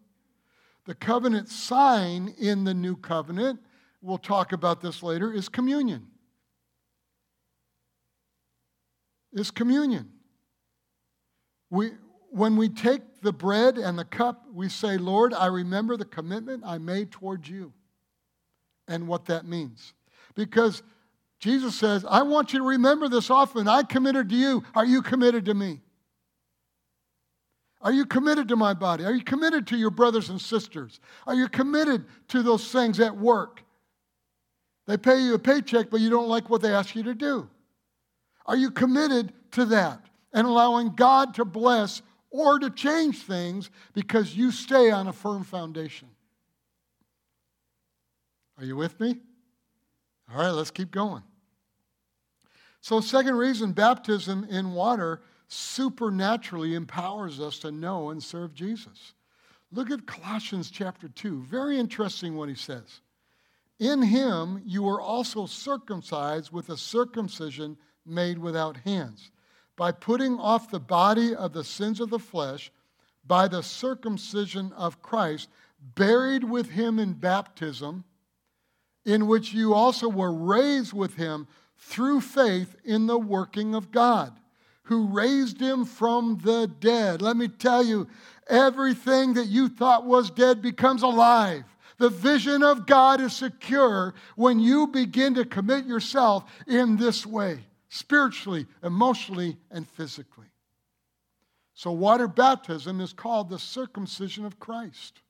The 0.86 0.96
covenant 0.96 1.50
sign 1.50 2.34
in 2.38 2.64
the 2.64 2.74
new 2.74 2.96
covenant, 2.98 3.60
we'll 4.02 4.18
talk 4.18 4.52
about 4.52 4.82
this 4.82 5.02
later, 5.02 5.32
is 5.32 5.48
communion. 5.48 6.08
Is 9.36 9.52
communion. 9.52 10.10
We, 11.70 11.92
when 12.32 12.56
we 12.56 12.70
take 12.70 13.22
the 13.22 13.34
bread 13.34 13.78
and 13.78 14.00
the 14.00 14.06
cup, 14.06 14.46
we 14.52 14.70
say, 14.70 14.98
Lord, 14.98 15.34
I 15.34 15.48
remember 15.48 15.98
the 15.98 16.06
commitment 16.06 16.64
I 16.66 16.80
made 16.80 17.12
towards 17.12 17.48
you 17.48 17.74
and 18.88 19.08
what 19.08 19.26
that 19.26 19.46
means. 19.46 19.94
Because 20.36 20.82
Jesus 21.40 21.76
says, 21.76 22.06
I 22.10 22.24
want 22.24 22.54
you 22.54 22.60
to 22.60 22.66
remember 22.66 23.10
this 23.10 23.30
often. 23.30 23.68
I 23.68 23.84
committed 23.84 24.30
to 24.30 24.36
you. 24.36 24.64
Are 24.74 24.86
you 24.86 25.02
committed 25.02 25.46
to 25.46 25.54
me? 25.54 25.82
Are 27.82 27.92
you 27.92 28.06
committed 28.06 28.48
to 28.48 28.56
my 28.56 28.74
body? 28.74 29.06
Are 29.06 29.14
you 29.14 29.24
committed 29.24 29.68
to 29.68 29.78
your 29.78 29.92
brothers 29.92 30.30
and 30.30 30.42
sisters? 30.42 31.00
Are 31.28 31.36
you 31.36 31.48
committed 31.48 32.06
to 32.30 32.42
those 32.42 32.72
things 32.72 33.00
at 33.00 33.16
work? 33.16 33.64
They 34.88 34.98
pay 34.98 35.20
you 35.20 35.36
a 35.36 35.40
paycheck, 35.40 35.90
but 35.90 36.00
you 36.00 36.10
don't 36.10 36.28
like 36.28 36.50
what 36.50 36.62
they 36.62 36.74
ask 36.74 36.96
you 36.96 37.04
to 37.04 37.14
do. 37.14 37.50
Are 38.46 38.58
you 38.58 38.72
committed 38.72 39.34
to 39.52 39.66
that 39.66 40.06
and 40.34 40.46
allowing 40.46 40.96
God 40.96 41.34
to 41.36 41.46
bless 41.46 42.02
or 42.30 42.60
to 42.60 42.70
change 42.70 43.20
things 43.20 43.70
because 43.94 44.36
you 44.36 44.52
stay 44.52 44.92
on 44.92 45.08
a 45.08 45.14
firm 45.14 45.44
foundation? 45.44 46.10
Are 48.58 48.66
you 48.66 48.76
with 48.76 49.00
me? 49.00 49.18
All 50.32 50.40
right, 50.40 50.52
let's 50.52 50.72
keep 50.72 50.92
going. 50.92 51.24
So, 52.82 53.02
second 53.02 53.36
reason 53.36 53.72
baptism 53.72 54.46
in 54.50 54.74
water 54.74 55.22
supernaturally 55.48 56.76
empowers 56.76 57.40
us 57.40 57.60
to 57.60 57.72
know 57.72 58.10
and 58.10 58.22
serve 58.22 58.54
Jesus. 58.54 59.14
Look 59.72 59.92
at 59.92 60.06
Colossians 60.06 60.70
chapter 60.70 61.08
2. 61.10 61.42
Very 61.44 61.78
interesting 61.78 62.36
what 62.36 62.50
he 62.50 62.56
says. 62.56 63.02
In 63.80 64.02
him 64.02 64.62
you 64.66 64.84
were 64.84 65.02
also 65.02 65.46
circumcised 65.46 66.52
with 66.52 66.70
a 66.70 66.78
circumcision 66.78 67.78
made 68.06 68.38
without 68.38 68.78
hands, 68.78 69.32
by 69.76 69.92
putting 69.92 70.40
off 70.40 70.70
the 70.70 70.80
body 70.80 71.36
of 71.36 71.54
the 71.54 71.64
sins 71.64 72.00
of 72.00 72.10
the 72.10 72.20
flesh 72.20 72.72
by 73.28 73.48
the 73.48 73.64
circumcision 73.64 74.72
of 74.74 75.02
Christ, 75.02 75.50
buried 75.96 76.44
with 76.44 76.72
him 76.72 77.00
in 77.00 77.14
baptism, 77.14 78.04
in 79.06 79.28
which 79.28 79.54
you 79.54 79.74
also 79.74 80.08
were 80.10 80.34
raised 80.34 80.94
with 80.94 81.16
him 81.16 81.48
through 81.78 82.22
faith 82.22 82.76
in 82.84 83.08
the 83.08 83.18
working 83.18 83.76
of 83.76 83.92
God, 83.92 84.40
who 84.84 85.08
raised 85.08 85.60
him 85.60 85.86
from 85.86 86.40
the 86.44 86.68
dead. 86.80 87.22
Let 87.22 87.38
me 87.38 87.48
tell 87.48 87.84
you, 87.84 88.08
everything 88.48 89.34
that 89.34 89.48
you 89.48 89.70
thought 89.70 90.06
was 90.06 90.30
dead 90.30 90.62
becomes 90.62 91.04
alive. 91.04 91.64
The 91.98 92.10
vision 92.10 92.62
of 92.62 92.86
God 92.86 93.22
is 93.22 93.36
secure 93.36 94.14
when 94.36 94.60
you 94.60 94.88
begin 94.88 95.36
to 95.36 95.46
commit 95.46 95.86
yourself 95.86 96.44
in 96.68 96.98
this 96.98 97.26
way 97.26 97.66
spiritually, 97.96 98.68
emotionally, 98.84 99.58
and 99.72 99.88
physically. 99.88 100.48
So, 101.74 101.92
water 101.92 102.28
baptism 102.28 103.00
is 103.00 103.14
called 103.14 103.50
the 103.50 103.60
circumcision 103.60 104.46
of 104.46 104.60
Christ. 104.60 105.22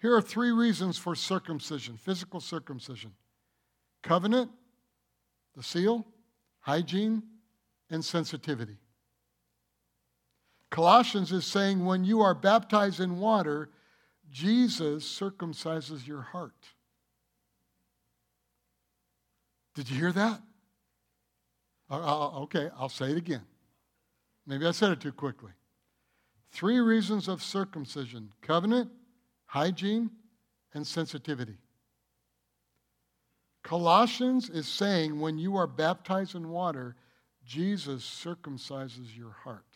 Here 0.00 0.14
are 0.16 0.22
three 0.22 0.50
reasons 0.50 0.98
for 0.98 1.14
circumcision 1.14 1.96
physical 1.96 2.40
circumcision 2.40 3.12
covenant, 4.02 4.50
the 5.54 5.62
seal, 5.62 6.06
hygiene, 6.60 7.22
and 7.90 8.04
sensitivity. 8.04 8.78
Colossians 10.70 11.32
is 11.32 11.46
saying 11.46 11.84
when 11.84 12.04
you 12.04 12.22
are 12.22 12.34
baptized 12.34 12.98
in 12.98 13.18
water, 13.18 13.68
Jesus 14.30 15.04
circumcises 15.04 16.06
your 16.06 16.22
heart. 16.22 16.70
Did 19.74 19.90
you 19.90 19.98
hear 19.98 20.12
that? 20.12 20.40
Uh, 21.92 22.40
okay, 22.40 22.70
I'll 22.78 22.88
say 22.88 23.10
it 23.10 23.18
again. 23.18 23.42
Maybe 24.46 24.66
I 24.66 24.70
said 24.70 24.92
it 24.92 25.00
too 25.00 25.12
quickly. 25.12 25.50
Three 26.50 26.80
reasons 26.80 27.28
of 27.28 27.42
circumcision 27.42 28.32
covenant, 28.40 28.90
hygiene, 29.44 30.10
and 30.72 30.86
sensitivity. 30.86 31.58
Colossians 33.62 34.48
is 34.48 34.66
saying 34.66 35.20
when 35.20 35.38
you 35.38 35.56
are 35.56 35.66
baptized 35.66 36.34
in 36.34 36.48
water, 36.48 36.96
Jesus 37.44 38.02
circumcises 38.02 39.16
your 39.16 39.36
heart. 39.44 39.66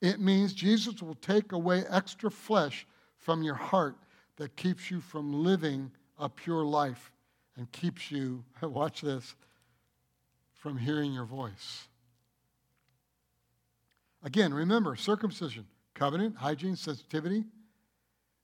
It 0.00 0.20
means 0.20 0.54
Jesus 0.54 1.02
will 1.02 1.14
take 1.16 1.52
away 1.52 1.84
extra 1.90 2.30
flesh 2.30 2.86
from 3.18 3.42
your 3.42 3.54
heart 3.54 3.96
that 4.36 4.56
keeps 4.56 4.90
you 4.90 5.00
from 5.00 5.44
living 5.44 5.90
a 6.18 6.28
pure 6.28 6.64
life 6.64 7.12
and 7.56 7.70
keeps 7.72 8.10
you, 8.10 8.42
watch 8.62 9.02
this, 9.02 9.34
from 10.66 10.78
hearing 10.78 11.12
your 11.12 11.24
voice. 11.24 11.86
Again, 14.24 14.52
remember 14.52 14.96
circumcision, 14.96 15.64
covenant, 15.94 16.38
hygiene, 16.38 16.74
sensitivity. 16.74 17.44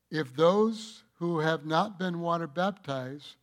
If 0.08 0.32
those 0.36 1.02
who 1.18 1.40
have 1.40 1.66
not 1.66 1.98
been 1.98 2.20
water 2.20 2.46
baptized, 2.46 3.34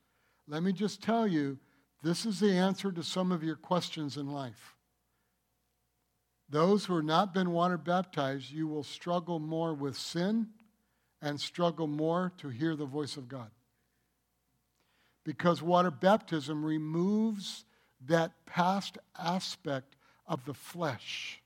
let 0.48 0.64
me 0.64 0.72
just 0.72 1.04
tell 1.04 1.28
you, 1.28 1.60
this 2.04 2.26
is 2.26 2.40
the 2.40 2.54
answer 2.54 2.90
to 2.94 3.04
some 3.04 3.34
of 3.34 3.44
your 3.44 3.58
questions 3.58 4.16
in 4.16 4.32
life. 4.32 4.78
Those 6.48 6.86
who 6.86 6.96
have 6.96 7.04
not 7.04 7.34
been 7.34 7.52
water 7.52 7.78
baptized, 7.78 8.50
you 8.50 8.66
will 8.70 8.84
struggle 8.84 9.40
more 9.40 9.74
with 9.74 9.98
sin 9.98 10.48
and 11.22 11.38
struggle 11.38 11.88
more 11.88 12.32
to 12.38 12.48
hear 12.48 12.78
the 12.78 12.86
voice 12.86 13.18
of 13.18 13.28
God. 13.28 13.52
Because 15.26 15.62
water 15.62 15.92
baptism 15.92 16.64
removes 16.64 17.66
that 18.08 18.32
past 18.46 18.98
aspect 19.18 19.96
of 20.28 20.44
the 20.46 20.54
flesh 20.54 21.42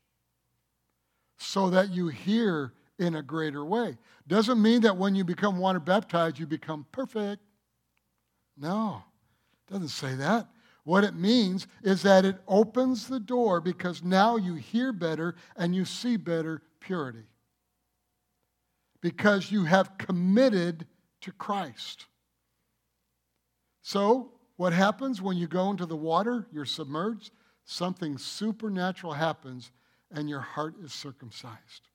so 1.38 1.70
that 1.70 1.92
you 1.92 2.08
hear 2.08 2.74
in 3.00 3.16
a 3.16 3.24
greater 3.24 3.66
way. 3.66 3.98
Doesn't 4.28 4.62
mean 4.62 4.82
that 4.82 4.98
when 4.98 5.16
you 5.16 5.24
become 5.24 5.58
water 5.58 5.80
baptized, 5.80 6.40
you 6.40 6.48
become 6.48 6.86
perfect. 6.92 7.42
No, 8.58 9.04
doesn't 9.70 9.90
say 9.90 10.16
that. 10.16 10.48
What 10.84 11.04
it 11.04 11.16
means 11.16 11.68
is 11.82 12.02
that 12.04 12.26
it 12.26 12.38
opens 12.48 13.08
the 13.08 13.20
door 13.20 13.62
because 13.62 14.04
now 14.04 14.36
you 14.36 14.56
hear 14.56 14.92
better 14.92 15.36
and 15.56 15.74
you 15.74 15.86
see 15.86 16.18
better 16.18 16.62
purity. 16.80 17.26
Because 19.02 19.52
you 19.52 19.64
have 19.64 19.98
committed 19.98 20.86
to 21.22 21.32
Christ. 21.32 22.06
So, 23.82 24.32
what 24.58 24.74
happens 24.74 25.22
when 25.22 25.38
you 25.38 25.48
go 25.48 25.72
into 25.72 25.86
the 25.86 25.96
water? 25.96 26.48
You're 26.52 26.66
submerged. 26.66 27.32
Something 27.66 28.18
supernatural 28.18 29.14
happens 29.14 29.72
and 30.12 30.30
your 30.30 30.42
heart 30.42 30.76
is 30.84 30.94
circumcised. 30.94 31.88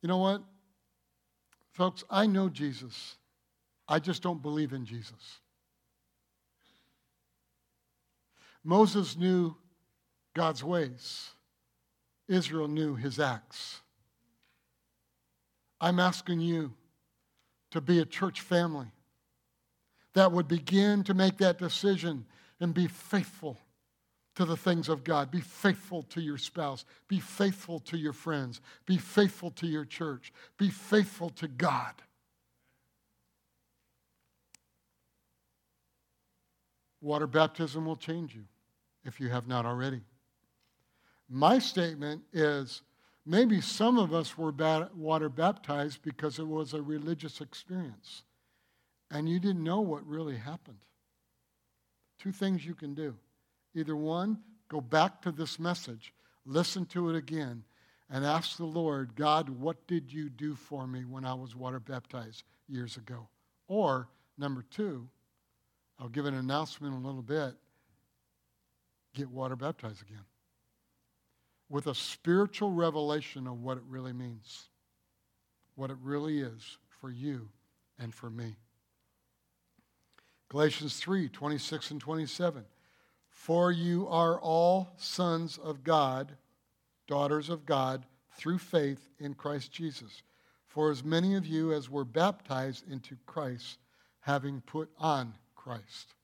You 0.00 0.08
know 0.08 0.18
what? 0.18 0.42
Folks, 1.70 2.02
I 2.10 2.26
know 2.26 2.48
Jesus. 2.48 3.16
I 3.86 3.98
just 3.98 4.22
don't 4.22 4.42
believe 4.42 4.72
in 4.72 4.84
Jesus. 4.84 5.40
Moses 8.64 9.16
knew 9.16 9.56
God's 10.34 10.64
ways, 10.64 11.30
Israel 12.28 12.68
knew 12.68 12.94
his 12.94 13.18
acts. 13.18 13.80
I'm 15.80 15.98
asking 15.98 16.40
you 16.40 16.72
to 17.72 17.80
be 17.80 17.98
a 17.98 18.04
church 18.04 18.40
family 18.40 18.86
that 20.14 20.32
would 20.32 20.48
begin 20.48 21.04
to 21.04 21.14
make 21.14 21.38
that 21.38 21.58
decision 21.58 22.24
and 22.60 22.74
be 22.74 22.86
faithful 22.86 23.58
to 24.34 24.44
the 24.44 24.56
things 24.56 24.88
of 24.88 25.04
God. 25.04 25.30
Be 25.30 25.40
faithful 25.40 26.02
to 26.04 26.20
your 26.20 26.38
spouse. 26.38 26.84
Be 27.08 27.20
faithful 27.20 27.80
to 27.80 27.96
your 27.96 28.12
friends. 28.12 28.60
Be 28.86 28.98
faithful 28.98 29.50
to 29.52 29.66
your 29.66 29.84
church. 29.84 30.32
Be 30.58 30.70
faithful 30.70 31.30
to 31.30 31.48
God. 31.48 31.94
Water 37.00 37.26
baptism 37.26 37.84
will 37.84 37.96
change 37.96 38.34
you 38.34 38.44
if 39.04 39.20
you 39.20 39.28
have 39.28 39.48
not 39.48 39.66
already. 39.66 40.00
My 41.28 41.58
statement 41.58 42.22
is 42.32 42.82
maybe 43.26 43.60
some 43.60 43.98
of 43.98 44.14
us 44.14 44.38
were 44.38 44.52
water 44.94 45.28
baptized 45.28 46.00
because 46.02 46.38
it 46.38 46.46
was 46.46 46.74
a 46.74 46.82
religious 46.82 47.40
experience 47.40 48.22
and 49.12 49.28
you 49.28 49.38
didn't 49.38 49.62
know 49.62 49.80
what 49.80 50.04
really 50.06 50.36
happened. 50.36 50.78
Two 52.18 52.32
things 52.32 52.66
you 52.66 52.74
can 52.74 52.94
do. 52.94 53.14
Either 53.74 53.94
one, 53.94 54.38
go 54.68 54.80
back 54.80 55.22
to 55.22 55.30
this 55.30 55.58
message, 55.58 56.12
listen 56.44 56.86
to 56.86 57.10
it 57.10 57.16
again, 57.16 57.62
and 58.10 58.24
ask 58.24 58.56
the 58.56 58.64
Lord, 58.64 59.14
God, 59.14 59.48
what 59.48 59.86
did 59.86 60.12
you 60.12 60.28
do 60.28 60.54
for 60.54 60.86
me 60.86 61.04
when 61.04 61.24
I 61.24 61.34
was 61.34 61.54
water 61.54 61.78
baptized 61.78 62.42
years 62.68 62.96
ago? 62.96 63.28
Or, 63.68 64.08
number 64.38 64.64
two, 64.70 65.08
I'll 65.98 66.08
give 66.08 66.26
an 66.26 66.34
announcement 66.34 66.94
in 66.94 67.02
a 67.02 67.06
little 67.06 67.22
bit 67.22 67.54
get 69.14 69.30
water 69.30 69.56
baptized 69.56 70.00
again 70.00 70.24
with 71.68 71.86
a 71.86 71.94
spiritual 71.94 72.70
revelation 72.70 73.46
of 73.46 73.62
what 73.62 73.76
it 73.76 73.82
really 73.86 74.14
means, 74.14 74.70
what 75.74 75.90
it 75.90 75.96
really 76.02 76.40
is 76.40 76.78
for 77.00 77.10
you 77.10 77.48
and 77.98 78.14
for 78.14 78.30
me. 78.30 78.56
Galatians 80.52 80.98
3 80.98 81.30
26 81.30 81.92
and 81.92 82.00
27. 82.00 82.64
For 83.30 83.72
you 83.72 84.06
are 84.08 84.38
all 84.38 84.92
sons 84.98 85.56
of 85.56 85.82
God, 85.82 86.32
daughters 87.06 87.48
of 87.48 87.64
God, 87.64 88.04
through 88.36 88.58
faith 88.58 89.08
in 89.18 89.32
Christ 89.32 89.72
Jesus. 89.72 90.22
For 90.66 90.90
as 90.90 91.02
many 91.02 91.36
of 91.36 91.46
you 91.46 91.72
as 91.72 91.88
were 91.88 92.04
baptized 92.04 92.84
into 92.90 93.16
Christ, 93.24 93.78
having 94.20 94.60
put 94.60 94.90
on 94.98 95.32
Christ. 95.54 96.14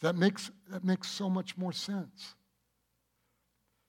That 0.00 0.16
makes, 0.16 0.50
that 0.70 0.82
makes 0.82 1.08
so 1.08 1.30
much 1.30 1.56
more 1.56 1.72
sense. 1.72 2.34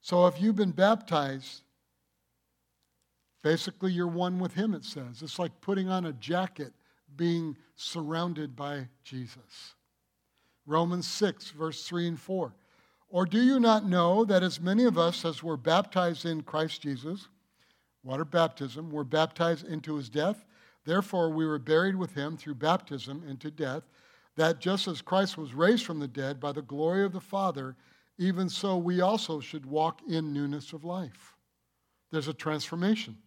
So 0.01 0.27
if 0.27 0.39
you've 0.39 0.55
been 0.55 0.71
baptized, 0.71 1.63
basically 3.41 3.91
you're 3.91 4.05
one 4.05 4.37
with 4.37 4.53
Him, 4.53 4.75
it 4.75 4.85
says. 4.85 5.23
It's 5.23 5.39
like 5.39 5.61
putting 5.61 5.89
on 5.89 6.05
a 6.05 6.13
jacket, 6.13 6.73
being 7.15 7.57
surrounded 7.75 8.55
by 8.55 8.87
Jesus. 9.03 9.75
Romans 10.65 11.07
6, 11.07 11.51
verse 11.51 11.85
3 11.85 12.09
and 12.09 12.19
4. 12.19 12.53
Or 13.09 13.25
do 13.25 13.41
you 13.41 13.59
not 13.59 13.85
know 13.85 14.23
that 14.25 14.43
as 14.43 14.61
many 14.61 14.85
of 14.85 14.97
us 14.97 15.25
as 15.25 15.43
were 15.43 15.57
baptized 15.57 16.25
in 16.25 16.43
Christ 16.43 16.81
Jesus, 16.81 17.27
water 18.03 18.23
baptism, 18.23 18.89
were 18.89 19.03
baptized 19.03 19.67
into 19.67 19.95
his 19.95 20.09
death? 20.09 20.45
Therefore, 20.85 21.29
we 21.29 21.45
were 21.45 21.59
buried 21.59 21.95
with 21.95 22.15
him 22.15 22.37
through 22.37 22.55
baptism 22.55 23.23
into 23.27 23.51
death 23.51 23.83
that 24.35 24.59
just 24.59 24.87
as 24.87 25.01
Christ 25.01 25.37
was 25.37 25.53
raised 25.53 25.85
from 25.85 25.99
the 25.99 26.07
dead 26.07 26.39
by 26.39 26.51
the 26.51 26.61
glory 26.61 27.03
of 27.03 27.11
the 27.11 27.19
Father, 27.19 27.75
even 28.17 28.49
so 28.49 28.77
we 28.77 29.01
also 29.01 29.39
should 29.39 29.65
walk 29.65 30.01
in 30.07 30.33
newness 30.33 30.73
of 30.73 30.85
life. 30.85 31.35
There's 32.11 32.27
a 32.27 32.33
transformation. 32.33 33.17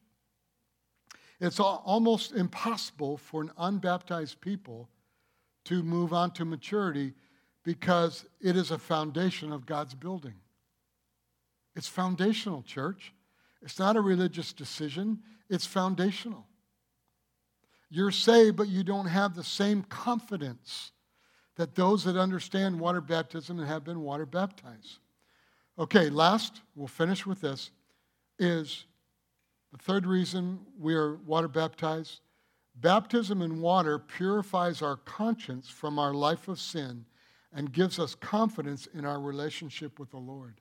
It's 1.41 1.61
almost 1.61 2.33
impossible 2.33 3.17
for 3.17 3.43
an 3.43 3.51
unbaptized 3.59 4.41
people 4.41 4.89
to 5.65 5.83
move 5.83 6.13
on 6.13 6.31
to 6.33 6.45
maturity 6.45 7.13
because 7.65 8.25
it 8.41 8.57
is 8.57 8.71
a 8.71 8.79
foundation 8.79 9.53
of 9.53 9.67
God's 9.67 9.95
building. 9.95 10.35
It's 11.75 11.89
foundational, 11.89 12.63
church. 12.63 13.13
It's 13.63 13.79
not 13.79 13.97
a 13.97 14.01
religious 14.01 14.53
decision, 14.53 15.21
it's 15.49 15.67
foundational. 15.67 16.47
You're 17.89 18.11
saved, 18.11 18.57
but 18.57 18.69
you 18.69 18.85
don't 18.85 19.07
have 19.07 19.35
the 19.35 19.45
same 19.45 19.83
confidence 19.85 20.93
that 21.57 21.75
those 21.75 22.05
that 22.05 22.17
understand 22.17 22.79
water 22.79 23.01
baptism 23.01 23.59
and 23.59 23.69
have 23.69 23.85
been 23.85 24.01
water 24.03 24.27
baptized. 24.27 24.99
Okay, 25.79 26.11
last, 26.11 26.61
we'll 26.75 26.89
finish 26.89 27.25
with 27.25 27.41
this, 27.41 27.71
is 28.39 28.85
the 29.75 29.83
third 29.83 30.07
reason 30.07 30.61
we 30.79 30.95
are 30.95 31.17
water 31.17 31.49
baptized. 31.49 32.21
Baptism 32.77 33.43
in 33.43 33.61
water 33.61 33.99
purifies 33.99 34.83
our 34.83 34.97
conscience 34.97 35.69
from 35.69 35.99
our 35.99 36.15
life 36.15 36.47
of 36.47 36.61
sin 36.61 37.05
and 37.53 37.73
gives 37.73 37.99
us 37.99 38.15
confidence 38.15 38.87
in 38.95 39.05
our 39.05 39.21
relationship 39.21 39.99
with 39.99 40.13
the 40.13 40.19
Lord. 40.19 40.61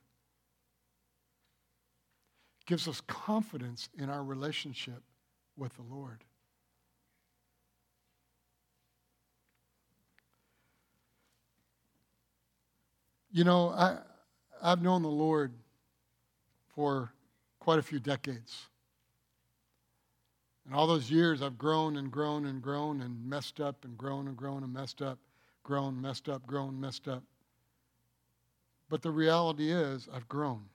Gives 2.66 2.88
us 2.88 3.01
confidence 3.01 3.88
in 3.99 4.09
our 4.09 4.24
relationship 4.24 5.03
with 5.55 5.76
the 5.76 5.84
Lord. 5.84 6.24
You 13.32 13.43
know, 13.43 13.70
I, 13.70 13.99
I've 14.59 14.82
known 14.82 15.03
the 15.03 15.07
Lord 15.07 15.53
for 16.74 17.14
quite 17.59 17.78
a 17.78 17.84
few 17.84 17.99
decades. 17.99 18.70
And 20.66 20.74
all 20.74 20.88
those 20.88 21.11
years, 21.11 21.41
I've 21.41 21.57
grown 21.57 21.97
and 21.97 22.11
grown 22.11 22.45
and 22.45 22.61
grown 22.61 23.01
and 23.01 23.30
messed 23.30 23.59
up 23.59 23.84
and 23.84 23.97
grown 23.97 24.28
and 24.28 24.38
grown 24.38 24.64
and 24.64 24.74
messed 24.74 25.01
up, 25.01 25.20
grown, 25.64 25.99
messed 25.99 26.30
up, 26.30 26.45
grown, 26.47 26.80
messed 26.80 27.07
up. 27.07 27.24
But 28.89 29.01
the 29.01 29.11
reality 29.11 29.72
is, 29.72 30.07
I've 30.14 30.28
grown. 30.28 30.66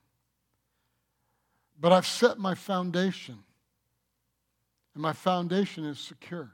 But 1.81 1.93
I've 1.93 2.07
set 2.07 2.39
my 2.39 2.55
foundation, 2.55 3.39
and 4.95 5.03
my 5.03 5.13
foundation 5.13 5.85
is 5.85 5.99
secure. 5.99 6.51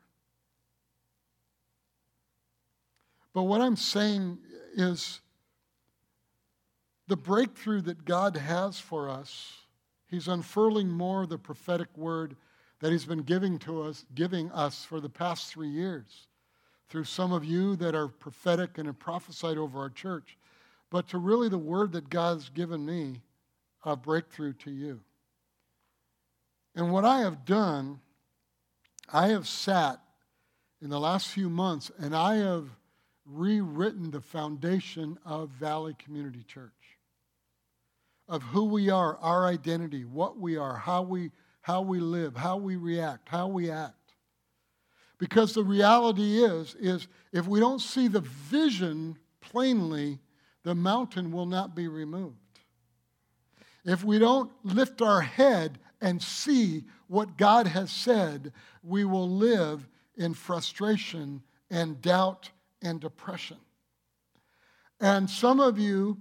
But 3.32 3.44
what 3.44 3.60
I'm 3.60 3.76
saying 3.76 4.38
is 4.76 5.20
the 7.08 7.16
breakthrough 7.16 7.80
that 7.82 8.04
God 8.04 8.36
has 8.36 8.78
for 8.78 9.08
us, 9.08 9.52
He's 10.06 10.28
unfurling 10.28 10.88
more 10.88 11.26
the 11.26 11.38
prophetic 11.38 11.88
word 11.96 12.36
that 12.84 12.92
He's 12.92 13.06
been 13.06 13.22
giving 13.22 13.58
to 13.60 13.80
us, 13.80 14.04
giving 14.14 14.52
us 14.52 14.84
for 14.84 15.00
the 15.00 15.08
past 15.08 15.50
three 15.50 15.70
years 15.70 16.26
through 16.90 17.04
some 17.04 17.32
of 17.32 17.42
you 17.42 17.76
that 17.76 17.94
are 17.94 18.08
prophetic 18.08 18.76
and 18.76 18.84
have 18.84 18.98
prophesied 18.98 19.56
over 19.56 19.78
our 19.78 19.88
church, 19.88 20.36
but 20.90 21.08
to 21.08 21.16
really 21.16 21.48
the 21.48 21.56
word 21.56 21.92
that 21.92 22.10
God's 22.10 22.50
given 22.50 22.84
me 22.84 23.22
a 23.84 23.96
breakthrough 23.96 24.52
to 24.52 24.70
you. 24.70 25.00
And 26.74 26.92
what 26.92 27.06
I 27.06 27.20
have 27.20 27.46
done, 27.46 28.00
I 29.10 29.28
have 29.28 29.48
sat 29.48 29.98
in 30.82 30.90
the 30.90 31.00
last 31.00 31.28
few 31.28 31.48
months 31.48 31.90
and 31.98 32.14
I 32.14 32.36
have 32.36 32.66
rewritten 33.24 34.10
the 34.10 34.20
foundation 34.20 35.18
of 35.24 35.48
Valley 35.48 35.96
Community 35.98 36.44
Church 36.46 36.70
of 38.28 38.42
who 38.42 38.64
we 38.64 38.90
are, 38.90 39.16
our 39.18 39.46
identity, 39.46 40.04
what 40.04 40.38
we 40.38 40.56
are, 40.56 40.76
how 40.76 41.02
we, 41.02 41.30
how 41.64 41.80
we 41.80 41.98
live, 41.98 42.36
how 42.36 42.58
we 42.58 42.76
react, 42.76 43.26
how 43.26 43.46
we 43.46 43.70
act. 43.70 44.12
Because 45.16 45.54
the 45.54 45.64
reality 45.64 46.44
is, 46.44 46.76
is 46.78 47.08
if 47.32 47.46
we 47.46 47.58
don't 47.58 47.80
see 47.80 48.06
the 48.06 48.20
vision 48.20 49.16
plainly, 49.40 50.18
the 50.62 50.74
mountain 50.74 51.32
will 51.32 51.46
not 51.46 51.74
be 51.74 51.88
removed. 51.88 52.36
If 53.82 54.04
we 54.04 54.18
don't 54.18 54.52
lift 54.62 55.00
our 55.00 55.22
head 55.22 55.78
and 56.02 56.22
see 56.22 56.84
what 57.06 57.38
God 57.38 57.66
has 57.66 57.90
said, 57.90 58.52
we 58.82 59.06
will 59.06 59.30
live 59.30 59.88
in 60.18 60.34
frustration 60.34 61.42
and 61.70 61.98
doubt 62.02 62.50
and 62.82 63.00
depression. 63.00 63.56
And 65.00 65.30
some 65.30 65.60
of 65.60 65.78
you, 65.78 66.18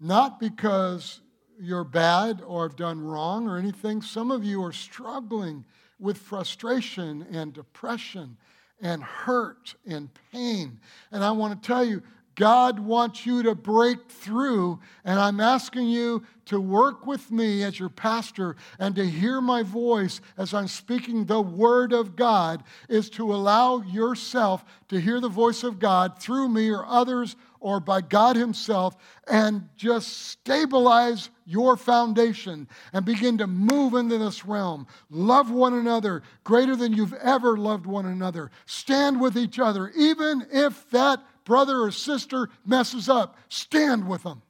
not 0.00 0.40
because 0.40 1.20
you're 1.60 1.84
bad 1.84 2.42
or 2.46 2.62
have 2.66 2.76
done 2.76 3.04
wrong 3.04 3.48
or 3.48 3.58
anything. 3.58 4.02
Some 4.02 4.30
of 4.30 4.44
you 4.44 4.62
are 4.64 4.72
struggling 4.72 5.64
with 5.98 6.18
frustration 6.18 7.26
and 7.30 7.52
depression 7.52 8.36
and 8.80 9.02
hurt 9.02 9.74
and 9.86 10.08
pain. 10.32 10.80
And 11.12 11.22
I 11.22 11.30
want 11.32 11.62
to 11.62 11.66
tell 11.66 11.84
you, 11.84 12.02
God 12.36 12.78
wants 12.78 13.26
you 13.26 13.42
to 13.42 13.54
break 13.54 14.08
through, 14.08 14.80
and 15.04 15.20
I'm 15.20 15.40
asking 15.40 15.88
you 15.88 16.22
to 16.46 16.58
work 16.58 17.06
with 17.06 17.30
me 17.30 17.62
as 17.64 17.78
your 17.78 17.90
pastor 17.90 18.56
and 18.78 18.94
to 18.96 19.04
hear 19.04 19.42
my 19.42 19.62
voice 19.62 20.22
as 20.38 20.54
I'm 20.54 20.68
speaking 20.68 21.26
the 21.26 21.42
Word 21.42 21.92
of 21.92 22.16
God, 22.16 22.62
is 22.88 23.10
to 23.10 23.34
allow 23.34 23.82
yourself 23.82 24.64
to 24.88 24.98
hear 24.98 25.20
the 25.20 25.28
voice 25.28 25.64
of 25.64 25.78
God 25.78 26.18
through 26.18 26.48
me 26.48 26.70
or 26.70 26.86
others 26.86 27.36
or 27.60 27.78
by 27.78 28.00
God 28.00 28.36
Himself 28.36 28.96
and 29.28 29.68
just 29.76 30.28
stabilize 30.28 31.30
your 31.44 31.76
foundation 31.76 32.66
and 32.92 33.04
begin 33.04 33.38
to 33.38 33.46
move 33.46 33.94
into 33.94 34.18
this 34.18 34.44
realm. 34.44 34.86
Love 35.10 35.50
one 35.50 35.74
another 35.74 36.22
greater 36.42 36.74
than 36.74 36.92
you've 36.92 37.14
ever 37.14 37.56
loved 37.56 37.86
one 37.86 38.06
another. 38.06 38.50
Stand 38.66 39.20
with 39.20 39.36
each 39.36 39.58
other, 39.58 39.90
even 39.96 40.46
if 40.50 40.88
that 40.90 41.22
brother 41.44 41.80
or 41.82 41.90
sister 41.90 42.48
messes 42.64 43.08
up, 43.08 43.36
stand 43.48 44.08
with 44.08 44.22
them. 44.22 44.42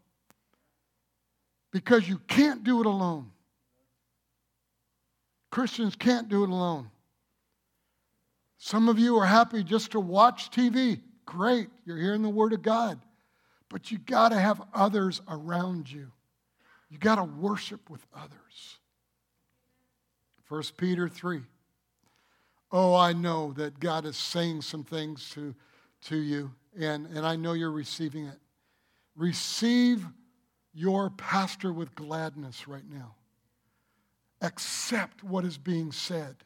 Because 1.72 2.08
you 2.08 2.18
can't 2.26 2.64
do 2.64 2.80
it 2.80 2.86
alone. 2.86 3.30
Christians 5.50 5.96
can't 5.96 6.28
do 6.28 6.44
it 6.44 6.50
alone. 6.50 6.90
Some 8.58 8.88
of 8.88 8.98
you 8.98 9.16
are 9.16 9.26
happy 9.26 9.64
just 9.64 9.92
to 9.92 10.00
watch 10.00 10.50
TV. 10.50 11.00
Great, 11.27 11.68
you're 11.85 11.97
hearing 11.97 12.23
the 12.23 12.29
Word 12.29 12.53
of 12.53 12.62
God. 12.62 13.01
But 13.68 13.91
you 13.91 13.99
got 13.99 14.31
to 14.31 14.39
have 14.39 14.62
others 14.75 15.21
around 15.29 15.91
you. 15.91 16.11
You 16.91 16.99
got 16.99 17.16
to 17.16 17.25
worship 17.25 17.89
with 17.89 18.05
others. 18.14 18.79
1 20.49 20.62
Peter 20.77 21.09
3. 21.09 21.43
Oh, 22.73 22.95
I 22.95 23.12
know 23.12 23.53
that 23.55 23.79
God 23.79 24.05
is 24.05 24.16
saying 24.16 24.62
some 24.62 24.85
things 24.85 25.31
to, 25.31 25.55
to 26.07 26.16
you, 26.16 26.53
and, 26.79 27.07
and 27.07 27.25
I 27.25 27.37
know 27.37 27.53
you're 27.53 27.71
receiving 27.71 28.27
it. 28.27 28.39
Receive 29.16 30.05
your 30.73 31.11
pastor 31.11 31.73
with 31.73 31.95
gladness 31.95 32.66
right 32.68 32.89
now. 32.89 33.14
Accept 34.41 35.23
what 35.23 35.45
is 35.45 35.59
being 35.59 35.93
said 35.93 36.37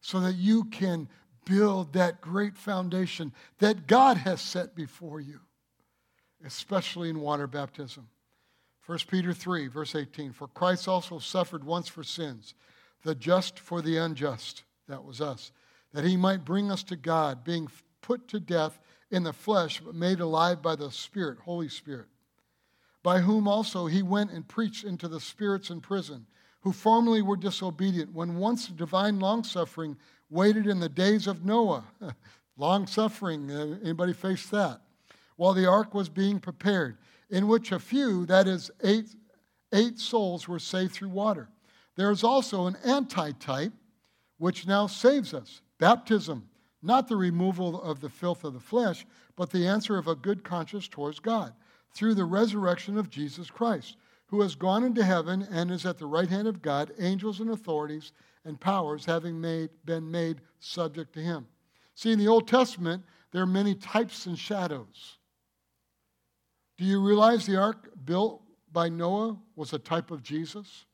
so 0.00 0.20
that 0.20 0.34
you 0.34 0.64
can 0.64 1.08
build 1.44 1.92
that 1.92 2.20
great 2.20 2.56
foundation 2.56 3.32
that 3.58 3.86
God 3.86 4.16
has 4.16 4.40
set 4.40 4.74
before 4.74 5.20
you, 5.20 5.40
especially 6.44 7.10
in 7.10 7.20
water 7.20 7.46
baptism. 7.46 8.08
1 8.86 8.98
Peter 9.08 9.32
3, 9.32 9.68
verse 9.68 9.94
18 9.94 10.32
For 10.32 10.48
Christ 10.48 10.88
also 10.88 11.18
suffered 11.18 11.64
once 11.64 11.88
for 11.88 12.02
sins, 12.02 12.54
the 13.04 13.14
just 13.14 13.58
for 13.58 13.80
the 13.80 13.96
unjust, 13.96 14.64
that 14.88 15.04
was 15.04 15.20
us, 15.20 15.52
that 15.92 16.04
he 16.04 16.16
might 16.16 16.44
bring 16.44 16.70
us 16.70 16.82
to 16.84 16.96
God, 16.96 17.44
being 17.44 17.68
put 18.00 18.28
to 18.28 18.40
death 18.40 18.78
in 19.10 19.22
the 19.22 19.32
flesh, 19.32 19.80
but 19.80 19.94
made 19.94 20.20
alive 20.20 20.62
by 20.62 20.74
the 20.74 20.90
Spirit, 20.90 21.38
Holy 21.38 21.68
Spirit, 21.68 22.08
by 23.02 23.20
whom 23.20 23.46
also 23.46 23.86
he 23.86 24.02
went 24.02 24.32
and 24.32 24.46
preached 24.48 24.84
into 24.84 25.06
the 25.06 25.20
spirits 25.20 25.70
in 25.70 25.80
prison, 25.80 26.26
who 26.60 26.72
formerly 26.72 27.22
were 27.22 27.36
disobedient, 27.36 28.12
when 28.12 28.36
once 28.36 28.66
divine 28.68 29.20
longsuffering 29.20 29.96
waited 30.32 30.66
in 30.66 30.80
the 30.80 30.88
days 30.88 31.26
of 31.26 31.44
Noah. 31.44 31.84
long 32.56 32.86
suffering, 32.86 33.50
uh, 33.50 33.78
anybody 33.82 34.12
face 34.12 34.46
that? 34.46 34.80
While 35.36 35.52
the 35.52 35.66
ark 35.66 35.94
was 35.94 36.08
being 36.08 36.38
prepared 36.38 36.96
in 37.30 37.48
which 37.48 37.72
a 37.72 37.78
few, 37.78 38.26
that 38.26 38.46
is, 38.46 38.70
eight, 38.84 39.14
eight 39.72 39.98
souls, 39.98 40.46
were 40.46 40.58
saved 40.58 40.92
through 40.92 41.08
water. 41.08 41.48
There 41.96 42.10
is 42.10 42.24
also 42.24 42.66
an 42.66 42.76
antitype 42.84 43.72
which 44.38 44.66
now 44.66 44.86
saves 44.86 45.34
us 45.34 45.60
baptism, 45.78 46.48
not 46.82 47.08
the 47.08 47.16
removal 47.16 47.80
of 47.82 48.00
the 48.00 48.08
filth 48.08 48.44
of 48.44 48.54
the 48.54 48.60
flesh, 48.60 49.06
but 49.36 49.50
the 49.50 49.66
answer 49.66 49.98
of 49.98 50.08
a 50.08 50.14
good 50.14 50.44
conscience 50.44 50.88
towards 50.88 51.18
God 51.18 51.52
through 51.94 52.14
the 52.14 52.24
resurrection 52.24 52.96
of 52.96 53.10
Jesus 53.10 53.50
Christ, 53.50 53.96
who 54.26 54.40
has 54.40 54.54
gone 54.54 54.84
into 54.84 55.04
heaven 55.04 55.46
and 55.50 55.70
is 55.70 55.84
at 55.84 55.98
the 55.98 56.06
right 56.06 56.28
hand 56.28 56.48
of 56.48 56.62
God, 56.62 56.92
angels 56.98 57.40
and 57.40 57.50
authorities 57.50 58.12
and 58.44 58.60
powers 58.60 59.04
having 59.04 59.40
made, 59.40 59.70
been 59.84 60.10
made 60.10 60.40
subject 60.60 61.12
to 61.14 61.20
him. 61.20 61.46
See, 61.94 62.12
in 62.12 62.18
the 62.18 62.28
Old 62.28 62.48
Testament, 62.48 63.04
there 63.32 63.42
are 63.42 63.46
many 63.46 63.74
types 63.74 64.26
and 64.26 64.38
shadows. 64.38 65.18
Do 66.78 66.84
you 66.84 67.00
realize 67.00 67.46
the 67.46 67.56
ark 67.56 67.88
built 68.04 68.42
by 68.72 68.88
Noah 68.88 69.38
was 69.54 69.72
a 69.72 69.78
type 69.78 70.10
of 70.10 70.22
Jesus? 70.22 70.86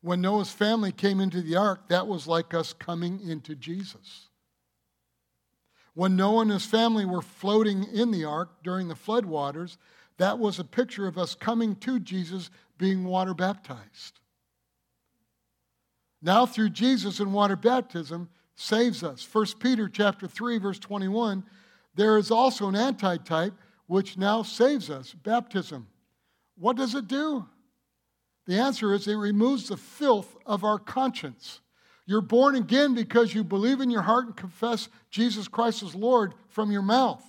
When 0.00 0.20
Noah's 0.20 0.50
family 0.50 0.92
came 0.92 1.20
into 1.20 1.42
the 1.42 1.56
ark, 1.56 1.88
that 1.88 2.06
was 2.06 2.26
like 2.26 2.54
us 2.54 2.72
coming 2.72 3.20
into 3.20 3.54
Jesus. 3.56 4.28
When 5.94 6.14
Noah 6.14 6.42
and 6.42 6.50
his 6.52 6.64
family 6.64 7.04
were 7.04 7.22
floating 7.22 7.82
in 7.82 8.12
the 8.12 8.24
ark 8.24 8.62
during 8.62 8.86
the 8.86 8.94
flood 8.94 9.26
waters, 9.26 9.76
that 10.18 10.38
was 10.38 10.58
a 10.58 10.64
picture 10.64 11.08
of 11.08 11.18
us 11.18 11.34
coming 11.34 11.74
to 11.76 11.98
Jesus 11.98 12.50
being 12.78 13.04
water 13.04 13.34
baptized. 13.34 14.20
Now 16.20 16.46
through 16.46 16.70
Jesus 16.70 17.20
and 17.20 17.32
water 17.32 17.56
baptism 17.56 18.28
saves 18.54 19.02
us. 19.04 19.26
1 19.30 19.46
Peter 19.60 19.88
chapter 19.88 20.26
3 20.26 20.58
verse 20.58 20.78
21 20.78 21.44
there 21.98 22.16
is 22.16 22.30
also 22.30 22.68
an 22.68 22.76
antitype 22.76 23.54
which 23.88 24.16
now 24.16 24.44
saves 24.44 24.88
us 24.88 25.12
baptism. 25.12 25.88
What 26.56 26.76
does 26.76 26.94
it 26.94 27.08
do? 27.08 27.44
The 28.46 28.54
answer 28.54 28.94
is 28.94 29.08
it 29.08 29.16
removes 29.16 29.68
the 29.68 29.76
filth 29.76 30.36
of 30.46 30.62
our 30.62 30.78
conscience. 30.78 31.60
You're 32.06 32.20
born 32.20 32.54
again 32.54 32.94
because 32.94 33.34
you 33.34 33.42
believe 33.42 33.80
in 33.80 33.90
your 33.90 34.02
heart 34.02 34.26
and 34.26 34.36
confess 34.36 34.88
Jesus 35.10 35.48
Christ 35.48 35.82
as 35.82 35.96
Lord 35.96 36.34
from 36.48 36.70
your 36.70 36.82
mouth. 36.82 37.24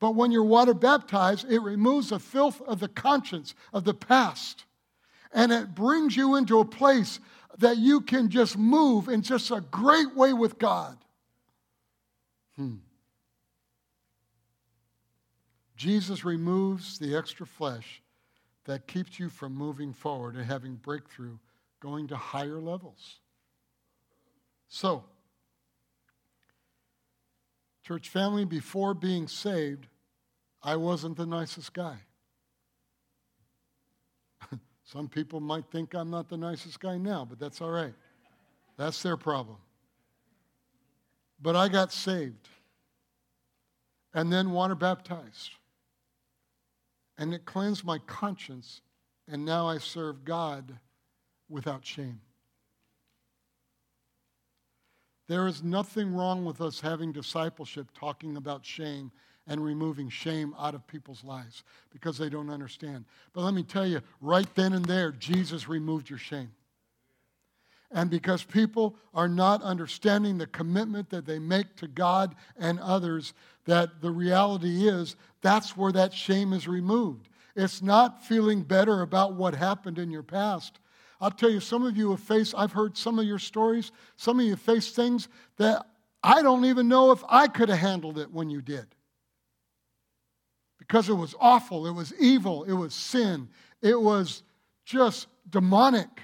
But 0.00 0.14
when 0.14 0.32
you're 0.32 0.42
water 0.42 0.72
baptized, 0.72 1.50
it 1.50 1.60
removes 1.60 2.08
the 2.08 2.18
filth 2.18 2.62
of 2.62 2.80
the 2.80 2.88
conscience 2.88 3.54
of 3.74 3.84
the 3.84 3.94
past. 3.94 4.64
And 5.32 5.52
it 5.52 5.74
brings 5.74 6.16
you 6.16 6.36
into 6.36 6.60
a 6.60 6.64
place 6.64 7.20
that 7.58 7.76
you 7.76 8.00
can 8.00 8.28
just 8.28 8.56
move 8.56 9.08
in 9.08 9.22
just 9.22 9.50
a 9.50 9.60
great 9.60 10.14
way 10.14 10.32
with 10.32 10.58
God. 10.58 10.96
Hmm. 12.56 12.76
Jesus 15.76 16.24
removes 16.24 16.98
the 16.98 17.16
extra 17.16 17.46
flesh 17.46 18.02
that 18.64 18.86
keeps 18.86 19.18
you 19.18 19.28
from 19.28 19.54
moving 19.54 19.92
forward 19.92 20.34
and 20.34 20.44
having 20.44 20.74
breakthrough, 20.74 21.38
going 21.80 22.08
to 22.08 22.16
higher 22.16 22.60
levels. 22.60 23.20
So, 24.68 25.04
church 27.84 28.08
family, 28.08 28.44
before 28.44 28.92
being 28.92 29.28
saved, 29.28 29.86
I 30.62 30.76
wasn't 30.76 31.16
the 31.16 31.26
nicest 31.26 31.72
guy. 31.72 31.98
Some 34.90 35.06
people 35.06 35.38
might 35.40 35.66
think 35.70 35.94
I'm 35.94 36.10
not 36.10 36.30
the 36.30 36.38
nicest 36.38 36.80
guy 36.80 36.96
now, 36.96 37.26
but 37.28 37.38
that's 37.38 37.60
all 37.60 37.70
right. 37.70 37.92
That's 38.78 39.02
their 39.02 39.18
problem. 39.18 39.58
But 41.42 41.56
I 41.56 41.68
got 41.68 41.92
saved 41.92 42.48
and 44.14 44.32
then 44.32 44.50
water 44.50 44.74
baptized. 44.74 45.50
And 47.18 47.34
it 47.34 47.44
cleansed 47.44 47.84
my 47.84 47.98
conscience, 47.98 48.80
and 49.26 49.44
now 49.44 49.68
I 49.68 49.76
serve 49.78 50.24
God 50.24 50.78
without 51.50 51.84
shame. 51.84 52.20
There 55.26 55.46
is 55.46 55.62
nothing 55.62 56.14
wrong 56.14 56.46
with 56.46 56.62
us 56.62 56.80
having 56.80 57.12
discipleship 57.12 57.88
talking 57.92 58.38
about 58.38 58.64
shame 58.64 59.12
and 59.48 59.64
removing 59.64 60.08
shame 60.08 60.54
out 60.58 60.74
of 60.74 60.86
people's 60.86 61.24
lives 61.24 61.64
because 61.90 62.18
they 62.18 62.28
don't 62.28 62.50
understand. 62.50 63.06
But 63.32 63.40
let 63.42 63.54
me 63.54 63.62
tell 63.62 63.86
you, 63.86 64.02
right 64.20 64.46
then 64.54 64.74
and 64.74 64.84
there, 64.84 65.10
Jesus 65.10 65.68
removed 65.68 66.10
your 66.10 66.18
shame. 66.18 66.52
And 67.90 68.10
because 68.10 68.42
people 68.42 68.96
are 69.14 69.28
not 69.28 69.62
understanding 69.62 70.36
the 70.36 70.46
commitment 70.46 71.08
that 71.08 71.24
they 71.24 71.38
make 71.38 71.74
to 71.76 71.88
God 71.88 72.34
and 72.58 72.78
others, 72.80 73.32
that 73.64 74.02
the 74.02 74.10
reality 74.10 74.86
is 74.86 75.16
that's 75.40 75.76
where 75.76 75.92
that 75.92 76.12
shame 76.12 76.52
is 76.52 76.68
removed. 76.68 77.30
It's 77.56 77.80
not 77.80 78.22
feeling 78.22 78.62
better 78.62 79.00
about 79.00 79.34
what 79.34 79.54
happened 79.54 79.98
in 79.98 80.10
your 80.10 80.22
past. 80.22 80.78
I'll 81.20 81.30
tell 81.30 81.50
you, 81.50 81.60
some 81.60 81.84
of 81.86 81.96
you 81.96 82.10
have 82.10 82.20
faced, 82.20 82.54
I've 82.56 82.72
heard 82.72 82.96
some 82.96 83.18
of 83.18 83.24
your 83.24 83.38
stories. 83.38 83.90
Some 84.16 84.38
of 84.38 84.46
you 84.46 84.54
faced 84.54 84.94
things 84.94 85.28
that 85.56 85.86
I 86.22 86.42
don't 86.42 86.66
even 86.66 86.88
know 86.88 87.10
if 87.10 87.24
I 87.28 87.48
could 87.48 87.70
have 87.70 87.78
handled 87.78 88.18
it 88.18 88.30
when 88.30 88.50
you 88.50 88.60
did. 88.60 88.86
Because 90.78 91.08
it 91.08 91.14
was 91.14 91.34
awful, 91.40 91.86
it 91.86 91.92
was 91.92 92.14
evil, 92.18 92.64
it 92.64 92.72
was 92.72 92.94
sin, 92.94 93.48
it 93.82 94.00
was 94.00 94.42
just 94.84 95.26
demonic, 95.50 96.22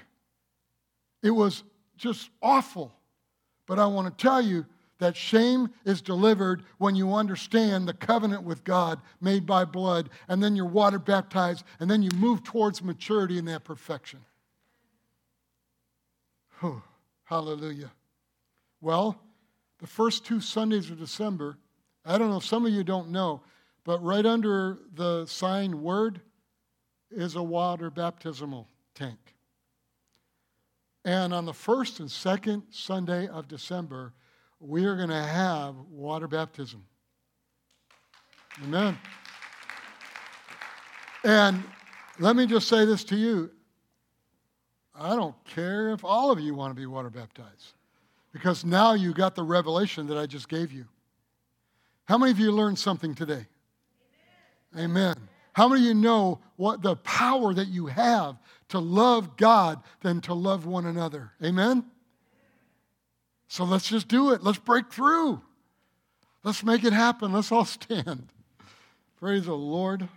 it 1.21 1.31
was 1.31 1.63
just 1.97 2.29
awful. 2.41 2.93
But 3.67 3.79
I 3.79 3.85
want 3.85 4.07
to 4.07 4.21
tell 4.21 4.41
you, 4.41 4.65
that 4.99 5.15
shame 5.15 5.69
is 5.83 6.01
delivered 6.01 6.63
when 6.77 6.95
you 6.95 7.13
understand 7.13 7.87
the 7.87 7.93
covenant 7.93 8.43
with 8.43 8.63
God 8.63 9.01
made 9.19 9.45
by 9.45 9.65
blood, 9.65 10.09
and 10.27 10.41
then 10.41 10.55
you're 10.55 10.65
water 10.65 10.99
baptized, 10.99 11.65
and 11.79 11.89
then 11.89 12.01
you 12.01 12.09
move 12.15 12.43
towards 12.43 12.81
maturity 12.81 13.37
in 13.37 13.45
that 13.45 13.63
perfection. 13.63 14.19
Hallelujah. 17.25 17.91
Well, 18.79 19.19
the 19.79 19.87
first 19.87 20.25
two 20.25 20.39
Sundays 20.39 20.89
of 20.89 20.97
December, 20.97 21.57
I 22.05 22.17
don't 22.17 22.29
know, 22.29 22.39
some 22.39 22.65
of 22.65 22.71
you 22.71 22.83
don't 22.83 23.09
know, 23.09 23.41
but 23.85 24.03
right 24.03 24.25
under 24.25 24.79
the 24.93 25.25
sign 25.27 25.81
word 25.81 26.19
is 27.11 27.35
a 27.35 27.43
water 27.43 27.89
baptismal 27.89 28.67
tank. 28.95 29.19
And 31.05 31.33
on 31.33 31.45
the 31.45 31.53
first 31.53 31.99
and 31.99 32.09
second 32.11 32.63
Sunday 32.71 33.27
of 33.27 33.47
December, 33.47 34.11
we 34.59 34.85
are 34.85 34.95
going 34.95 35.09
to 35.09 35.23
have 35.23 35.75
water 35.91 36.27
baptism. 36.27 36.83
Amen. 38.63 38.97
And 41.23 41.63
let 42.17 42.35
me 42.35 42.47
just 42.47 42.67
say 42.67 42.85
this 42.85 43.03
to 43.05 43.15
you. 43.15 43.51
I 44.97 45.15
don't 45.15 45.35
care 45.45 45.91
if 45.91 46.03
all 46.03 46.31
of 46.31 46.39
you 46.39 46.55
want 46.55 46.71
to 46.71 46.79
be 46.79 46.87
water 46.87 47.09
baptized 47.09 47.73
because 48.33 48.65
now 48.65 48.93
you 48.93 49.13
got 49.13 49.35
the 49.35 49.43
revelation 49.43 50.07
that 50.07 50.17
I 50.17 50.25
just 50.25 50.49
gave 50.49 50.71
you. 50.71 50.85
How 52.05 52.17
many 52.17 52.31
of 52.31 52.39
you 52.39 52.51
learned 52.51 52.79
something 52.79 53.13
today? 53.13 53.45
Amen. 54.77 55.15
How 55.53 55.69
many 55.69 55.81
of 55.81 55.87
you 55.87 55.93
know 55.93 56.39
what 56.57 56.81
the 56.81 56.95
power 56.97 57.53
that 57.53 57.67
you 57.67 57.87
have 57.87 58.37
to 58.69 58.79
love 58.79 59.37
God 59.37 59.81
than 60.01 60.21
to 60.21 60.33
love 60.33 60.65
one 60.65 60.85
another? 60.85 61.31
Amen. 61.43 61.85
So 63.47 63.63
let's 63.63 63.87
just 63.87 64.07
do 64.07 64.31
it. 64.31 64.43
Let's 64.43 64.57
break 64.57 64.91
through. 64.91 65.41
Let's 66.43 66.63
make 66.63 66.83
it 66.83 66.93
happen. 66.93 67.31
Let's 67.31 67.51
all 67.51 67.65
stand. 67.65 68.27
Praise 69.17 69.45
the 69.45 69.53
Lord. 69.53 70.09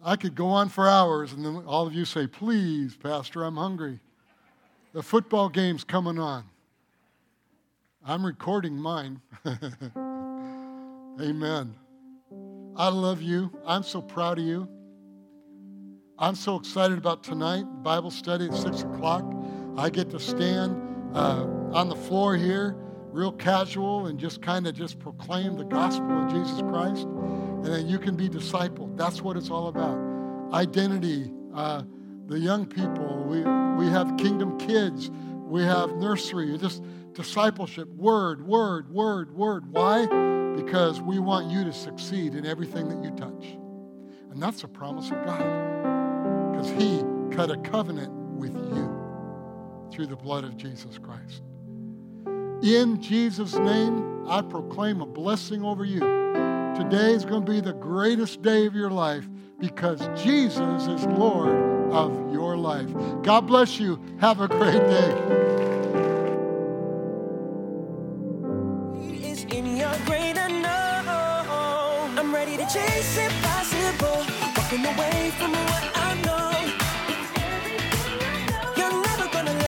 I 0.00 0.16
could 0.16 0.34
go 0.34 0.48
on 0.48 0.68
for 0.68 0.86
hours, 0.86 1.32
and 1.32 1.44
then 1.44 1.64
all 1.66 1.86
of 1.86 1.94
you 1.94 2.04
say, 2.04 2.26
Please, 2.26 2.94
Pastor, 2.94 3.42
I'm 3.42 3.56
hungry. 3.56 4.00
The 4.92 5.02
football 5.02 5.48
game's 5.48 5.82
coming 5.82 6.18
on. 6.18 6.44
I'm 8.06 8.24
recording 8.24 8.76
mine. 8.76 9.20
Amen. 11.20 11.74
I 12.76 12.88
love 12.88 13.22
you. 13.22 13.50
I'm 13.64 13.84
so 13.84 14.02
proud 14.02 14.38
of 14.38 14.44
you. 14.44 14.68
I'm 16.18 16.34
so 16.34 16.56
excited 16.56 16.98
about 16.98 17.22
tonight, 17.22 17.64
Bible 17.82 18.10
study 18.10 18.46
at 18.46 18.54
6 18.54 18.82
o'clock. 18.82 19.24
I 19.76 19.90
get 19.90 20.10
to 20.10 20.18
stand 20.18 20.80
uh, 21.14 21.46
on 21.72 21.88
the 21.88 21.94
floor 21.94 22.36
here, 22.36 22.76
real 23.10 23.32
casual, 23.32 24.06
and 24.06 24.18
just 24.18 24.42
kind 24.42 24.66
of 24.66 24.74
just 24.74 24.98
proclaim 24.98 25.56
the 25.56 25.64
gospel 25.64 26.24
of 26.24 26.32
Jesus 26.32 26.60
Christ. 26.62 27.06
And 27.06 27.64
then 27.64 27.88
you 27.88 27.98
can 27.98 28.16
be 28.16 28.28
discipled. 28.28 28.96
That's 28.96 29.22
what 29.22 29.36
it's 29.36 29.50
all 29.50 29.68
about. 29.68 29.98
Identity. 30.52 31.32
Uh, 31.54 31.82
the 32.26 32.38
young 32.38 32.66
people. 32.66 33.24
We, 33.24 33.38
we 33.84 33.90
have 33.92 34.16
kingdom 34.16 34.58
kids. 34.58 35.10
We 35.46 35.62
have 35.62 35.94
nursery. 35.96 36.56
Just 36.58 36.82
discipleship. 37.12 37.88
Word, 37.90 38.46
word, 38.46 38.92
word, 38.92 39.34
word. 39.34 39.70
Why? 39.70 40.33
Because 40.56 41.00
we 41.00 41.18
want 41.18 41.50
you 41.50 41.64
to 41.64 41.72
succeed 41.72 42.34
in 42.34 42.46
everything 42.46 42.88
that 42.88 43.02
you 43.02 43.10
touch. 43.16 43.58
And 44.30 44.42
that's 44.42 44.64
a 44.64 44.68
promise 44.68 45.10
of 45.10 45.24
God. 45.24 46.52
Because 46.52 46.70
He 46.70 47.02
cut 47.34 47.50
a 47.50 47.56
covenant 47.58 48.12
with 48.12 48.54
you 48.54 49.04
through 49.92 50.06
the 50.06 50.16
blood 50.16 50.44
of 50.44 50.56
Jesus 50.56 50.98
Christ. 50.98 51.42
In 52.62 53.00
Jesus' 53.00 53.54
name, 53.54 54.26
I 54.28 54.42
proclaim 54.42 55.00
a 55.00 55.06
blessing 55.06 55.64
over 55.64 55.84
you. 55.84 56.00
Today 56.00 57.12
is 57.12 57.24
going 57.24 57.44
to 57.44 57.52
be 57.52 57.60
the 57.60 57.74
greatest 57.74 58.42
day 58.42 58.66
of 58.66 58.74
your 58.74 58.90
life 58.90 59.28
because 59.60 60.00
Jesus 60.22 60.86
is 60.86 61.04
Lord 61.06 61.92
of 61.92 62.32
your 62.32 62.56
life. 62.56 62.90
God 63.22 63.42
bless 63.46 63.78
you. 63.78 64.00
Have 64.18 64.40
a 64.40 64.48
great 64.48 64.72
day. 64.72 65.63
Chase 72.94 73.18
impossible, 73.18 74.24
walking 74.56 74.86
away 74.86 75.30
from 75.38 75.73